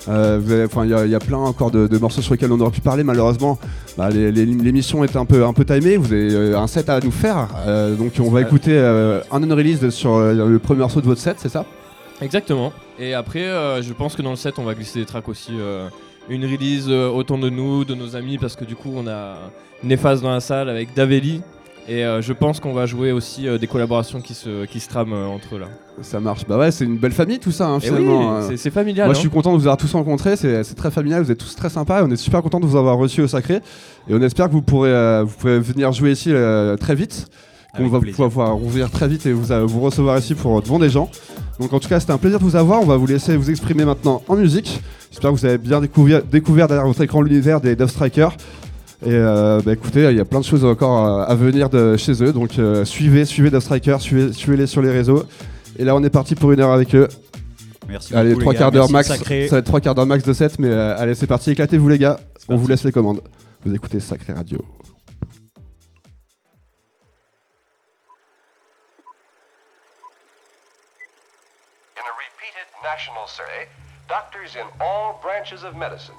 Euh, 0.10 0.40
vous 0.44 0.52
avez- 0.52 0.66
Enfin, 0.66 0.84
il 0.84 0.90
y, 0.92 0.94
a- 0.94 1.06
il 1.06 1.12
y 1.12 1.16
a 1.16 1.20
plein 1.20 1.38
encore 1.38 1.72
de, 1.72 1.88
de 1.88 1.98
morceaux 1.98 2.22
sur 2.22 2.34
lesquels 2.34 2.52
on 2.52 2.60
aurait 2.60 2.72
pu 2.72 2.82
parler, 2.82 3.04
malheureusement, 3.04 3.58
bah, 3.98 4.10
les- 4.10 4.32
les- 4.32 4.46
l'émission 4.46 5.04
est 5.06 5.16
un 5.16 5.26
peu, 5.26 5.46
un 5.46 5.54
peu 5.54 5.64
timée, 5.64 5.96
vous 5.96 6.12
avez 6.12 6.54
un 6.56 6.68
set 6.68 6.90
à 6.90 7.00
nous 7.00 7.12
faire, 7.12 7.48
euh, 7.66 7.96
donc 7.96 8.14
on 8.20 8.30
va 8.30 8.42
écouter 8.42 8.72
euh, 8.74 9.22
un 9.32 9.42
unreleased 9.44 9.90
sur 9.92 10.16
euh, 10.16 10.34
le 10.50 10.60
premier 10.60 10.81
morceau 10.82 11.02
de 11.02 11.06
votre 11.06 11.22
set, 11.22 11.38
c'est 11.40 11.50
ça? 11.50 11.66
Exactement. 12.22 12.72
Et 13.00 13.14
après, 13.14 13.44
euh, 13.44 13.82
je 13.82 13.94
pense 13.94 14.16
que 14.16 14.22
dans 14.22 14.30
le 14.32 14.36
set, 14.36 14.60
on 14.60 14.64
va 14.64 14.74
glisser 14.76 15.00
des 15.00 15.06
tracks 15.06 15.28
aussi. 15.30 15.52
euh, 15.60 15.88
une 16.30 16.46
release 16.46 16.86
euh, 16.88 17.10
autant 17.10 17.38
de 17.40 17.50
nous, 17.50 17.84
de 17.84 17.96
nos 17.96 18.16
amis, 18.16 18.38
parce 18.38 18.56
que 18.56 18.64
du 18.64 18.76
coup, 18.76 18.92
on 18.96 19.08
a 19.08 19.36
Néphase 19.84 20.22
dans 20.22 20.30
la 20.32 20.40
salle 20.40 20.70
avec 20.70 20.94
Daveli. 20.94 21.42
Et 21.88 22.06
euh, 22.06 22.22
je 22.22 22.32
pense 22.32 22.60
qu'on 22.60 22.74
va 22.74 22.86
jouer 22.86 23.12
aussi 23.12 23.48
des 23.60 23.66
collaborations 23.66 24.22
qui 24.22 24.36
se, 24.36 24.66
qui 24.66 24.80
se 24.80 24.88
trament 24.88 25.14
entre 25.34 25.56
eux 25.56 25.60
là. 25.60 25.66
Ça 26.04 26.20
marche, 26.20 26.46
bah 26.48 26.60
ouais, 26.60 26.70
c'est 26.70 26.86
une 26.86 26.98
belle 26.98 27.12
famille 27.12 27.40
tout 27.40 27.52
ça, 27.52 27.66
hein, 27.68 27.80
oui, 27.82 27.88
finalement. 27.88 28.36
euh. 28.38 28.56
c'est- 28.56 28.70
familial. 28.70 29.08
Moi, 29.08 29.16
je 29.16 29.20
hein. 29.20 29.22
suis 29.22 29.30
content 29.32 29.52
de 29.54 29.58
vous 29.58 29.64
avoir 29.66 29.78
tous 29.78 29.92
rencontrés. 29.94 30.36
C'est 30.36 30.76
très 30.76 30.92
familial. 30.92 31.24
Vous 31.24 31.32
êtes 31.32 31.40
tous 31.40 31.56
très 31.56 31.70
sympas. 31.72 32.04
On 32.04 32.12
est 32.12 32.16
super 32.18 32.44
content 32.44 32.60
de 32.60 32.68
vous 32.68 32.78
avoir 32.78 32.98
reçus 32.98 33.22
au 33.22 33.28
Sacré. 33.28 33.56
Et 34.08 34.14
on 34.14 34.22
espère 34.22 34.46
que 34.48 34.52
vous 34.54 34.62
pourrez, 34.62 35.24
vous 35.24 35.34
pourrez 35.40 35.60
venir 35.60 35.92
jouer 35.92 36.12
ici 36.12 36.32
très 36.80 36.94
vite. 36.94 37.26
Qu'on 37.76 37.88
va 37.88 38.00
plaisir. 38.00 38.28
pouvoir 38.28 38.62
ouvrir 38.62 38.90
très 38.90 39.08
vite 39.08 39.26
et 39.26 39.32
vous, 39.32 39.52
euh, 39.52 39.66
vous 39.66 39.80
recevoir 39.80 40.18
ici 40.18 40.36
pour 40.36 40.62
devant 40.62 40.80
des 40.80 40.90
gens. 40.90 41.10
Donc 41.60 41.72
en 41.74 41.80
tout 41.80 41.88
cas, 41.88 42.00
c'était 42.00 42.12
un 42.12 42.18
plaisir 42.18 42.40
de 42.40 42.44
vous 42.44 42.56
avoir. 42.56 42.82
On 42.82 42.86
va 42.86 42.98
vous 42.98 43.08
laisser 43.08 43.38
vous 43.38 43.50
exprimer 43.50 43.86
maintenant 43.86 44.22
en 44.28 44.36
musique. 44.36 44.82
J'espère 45.10 45.32
que 45.32 45.36
vous 45.38 45.46
avez 45.46 45.58
bien 45.58 45.80
découvert, 45.82 46.24
découvert 46.24 46.68
derrière 46.68 46.86
votre 46.86 47.02
écran 47.02 47.22
l'univers 47.22 47.62
des 47.62 47.76
Dove 47.76 47.90
Strikers. 47.90 48.36
Et 49.04 49.10
euh, 49.10 49.62
bah, 49.66 49.74
écoutez, 49.74 50.10
il 50.12 50.18
y 50.18 50.20
a 50.20 50.26
plein 50.26 50.40
de 50.40 50.46
choses 50.46 50.64
encore 50.64 51.06
euh, 51.06 51.26
à 51.26 51.36
venir 51.36 51.70
de 51.70 51.98
chez 51.98 52.24
eux. 52.24 52.34
Donc 52.34 52.60
euh, 52.60 52.86
suivez, 52.86 53.26
suivez 53.26 53.50
Dove 53.50 53.64
Strikers, 53.64 54.00
suivez, 54.02 54.34
suivez-les 54.34 54.68
sur 54.68 54.82
les 54.82 54.92
réseaux. 54.92 55.24
Et 55.78 55.84
là, 55.84 55.96
on 55.96 56.04
est 56.04 56.10
parti 56.10 56.36
pour 56.36 56.52
une 56.52 56.60
heure 56.60 56.72
avec 56.72 56.94
eux. 56.96 57.08
Merci 57.88 58.16
Allez, 58.16 58.32
beaucoup, 58.32 58.44
trois 58.44 58.54
quarts 58.54 58.72
d'heure 58.72 58.90
max. 58.92 59.08
Sacré. 59.08 59.48
Ça 59.48 59.56
va 59.56 59.60
être 59.60 59.66
trois 59.66 59.82
quarts 59.82 59.96
d'heure 59.96 60.06
max 60.06 60.24
de 60.24 60.34
7, 60.34 60.60
mais 60.60 60.70
euh, 60.70 60.98
allez, 60.98 61.16
c'est 61.16 61.28
parti. 61.28 61.52
Éclatez-vous, 61.52 61.90
les 61.90 61.98
gars. 61.98 62.20
On 62.48 62.54
parti. 62.54 62.62
vous 62.62 62.68
laisse 62.68 62.84
les 62.84 62.92
commandes. 62.92 63.22
Vous 63.66 63.74
écoutez 63.74 64.00
Sacré 64.00 64.34
Radio. 64.34 64.64
national 72.92 73.26
survey, 73.26 73.68
doctors 74.10 74.58
in 74.58 74.66
all 74.82 75.18
branches 75.22 75.64
of 75.64 75.78
medicine, 75.78 76.16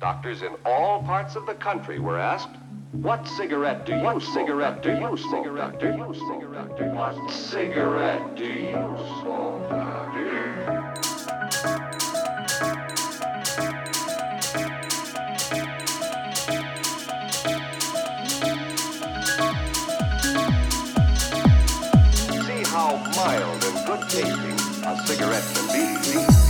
doctors 0.00 0.42
in 0.42 0.52
all 0.64 1.00
parts 1.04 1.36
of 1.36 1.46
the 1.46 1.54
country 1.54 2.00
were 2.00 2.18
asked, 2.18 2.48
what 2.90 3.24
cigarette 3.28 3.86
do 3.86 3.92
you 3.92 4.00
smoke? 4.00 4.22
cigarette 4.34 4.82
do 4.82 4.90
you 4.90 5.16
cigarette 5.30 5.78
do 5.78 5.86
you 5.86 6.14
cigarette 6.28 6.94
what 6.94 7.30
cigarette 7.30 8.34
do 8.34 8.44
you 8.44 8.72
smoke, 9.20 9.70
See 22.46 22.62
how 22.72 22.96
mild 23.14 23.64
and 23.64 23.86
good 23.86 24.10
tasting 24.10 24.55
a 24.86 24.94
cigarette. 25.04 26.45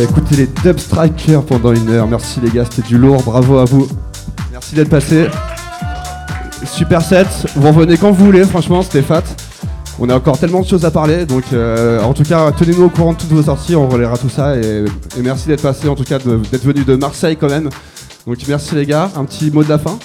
Écouté 0.00 0.36
les 0.36 0.46
Dub 0.46 0.78
Strikers 0.78 1.42
pendant 1.42 1.72
une 1.72 1.90
heure. 1.90 2.06
Merci 2.06 2.40
les 2.40 2.50
gars, 2.50 2.64
c'était 2.64 2.86
du 2.86 2.98
lourd. 2.98 3.20
Bravo 3.24 3.58
à 3.58 3.64
vous. 3.64 3.88
Merci 4.52 4.76
d'être 4.76 4.90
passé. 4.90 5.26
Super 6.64 7.02
set. 7.02 7.26
Vous 7.56 7.66
revenez 7.66 7.96
quand 7.96 8.12
vous 8.12 8.26
voulez, 8.26 8.44
franchement, 8.44 8.82
c'était 8.82 9.02
fat. 9.02 9.24
On 9.98 10.08
a 10.08 10.14
encore 10.14 10.38
tellement 10.38 10.60
de 10.60 10.68
choses 10.68 10.84
à 10.84 10.92
parler, 10.92 11.26
donc 11.26 11.42
euh, 11.52 12.00
en 12.02 12.14
tout 12.14 12.22
cas, 12.22 12.52
tenez-nous 12.52 12.84
au 12.84 12.88
courant 12.88 13.14
de 13.14 13.18
toutes 13.18 13.32
vos 13.32 13.42
sorties, 13.42 13.74
on 13.74 13.88
relaiera 13.88 14.16
tout 14.16 14.28
ça. 14.28 14.54
Et, 14.54 14.84
merci 15.20 15.48
d'être 15.48 15.62
passé, 15.62 15.88
en 15.88 15.96
tout 15.96 16.04
cas, 16.04 16.20
d'être 16.20 16.64
venu 16.64 16.84
de 16.84 16.94
Marseille 16.94 17.36
quand 17.36 17.48
même. 17.48 17.68
Donc 18.24 18.36
merci 18.46 18.76
les 18.76 18.86
gars. 18.86 19.10
Un 19.16 19.24
petit 19.24 19.50
mot 19.50 19.64
de 19.64 19.68
la 19.68 19.78
fin. 19.78 19.98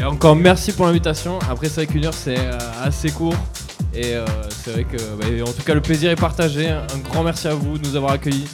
Et 0.00 0.02
encore 0.02 0.34
merci 0.34 0.72
pour 0.72 0.86
l'invitation. 0.86 1.38
Après, 1.48 1.68
c'est 1.68 1.84
vrai 1.84 1.86
qu'une 1.86 2.06
heure 2.06 2.14
c'est 2.14 2.38
euh, 2.38 2.58
assez 2.82 3.10
court. 3.10 3.36
Et 3.96 4.14
euh, 4.14 4.24
c'est 4.50 4.72
vrai 4.72 4.84
que, 4.84 4.96
bah, 4.96 5.26
en 5.48 5.52
tout 5.52 5.62
cas, 5.62 5.74
le 5.74 5.80
plaisir 5.80 6.10
est 6.10 6.16
partagé. 6.16 6.68
Un 6.68 6.86
grand 7.10 7.22
merci 7.22 7.46
à 7.48 7.54
vous 7.54 7.78
de 7.78 7.86
nous 7.86 7.96
avoir 7.96 8.12
accueillis. 8.12 8.46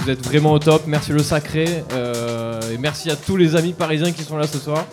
Vous 0.00 0.10
êtes 0.10 0.24
vraiment 0.24 0.52
au 0.52 0.58
top. 0.58 0.82
Merci 0.86 1.12
le 1.12 1.20
sacré. 1.22 1.84
euh, 1.92 2.60
et 2.72 2.78
merci 2.78 3.10
à 3.10 3.16
tous 3.16 3.36
les 3.36 3.54
amis 3.56 3.72
parisiens 3.72 4.12
qui 4.12 4.22
sont 4.22 4.36
là 4.36 4.46
ce 4.46 4.58
soir. 4.58 4.84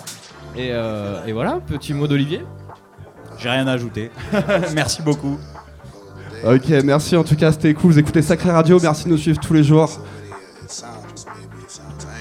Et, 0.56 0.69
euh, 0.72 1.26
et 1.26 1.34
voilà, 1.34 1.60
petit 1.65 1.94
mot 1.94 2.07
d'Olivier. 2.07 2.41
J'ai 3.40 3.49
rien 3.49 3.68
à 3.68 3.74
ajouter. 3.74 4.10
Merci 4.74 5.03
beaucoup. 5.03 5.38
Ok, 6.44 6.69
merci 6.84 7.15
en 7.15 7.24
tout 7.24 7.36
cas, 7.36 7.52
c'était 7.52 7.74
cool. 7.74 7.91
Vous 7.94 7.99
écoutez 7.99 8.22
Sacré 8.22 8.52
Radio, 8.52 8.80
merci 8.82 9.06
de 9.06 9.10
nous 9.10 9.18
suivre 9.18 9.40
tous 9.40 9.53
les 9.53 9.64
jours. 9.64 9.90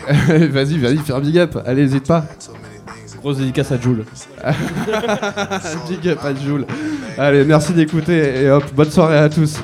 vas-y, 0.09 0.79
vas-y, 0.79 0.99
fais 0.99 1.13
un 1.13 1.21
big 1.21 1.39
up. 1.39 1.59
Allez, 1.67 1.83
n'hésite 1.83 2.07
pas. 2.07 2.25
Grosse 3.17 3.39
dédicace 3.39 3.73
à 3.73 3.79
Jules. 3.81 4.05
big 5.89 6.09
up 6.09 6.19
à 6.23 6.35
Jules. 6.35 6.67
Allez, 7.19 7.45
merci 7.45 7.73
d'écouter 7.73 8.43
et 8.43 8.51
hop, 8.51 8.65
bonne 8.75 8.91
soirée 8.91 9.19
à 9.19 9.29
tous. 9.29 9.57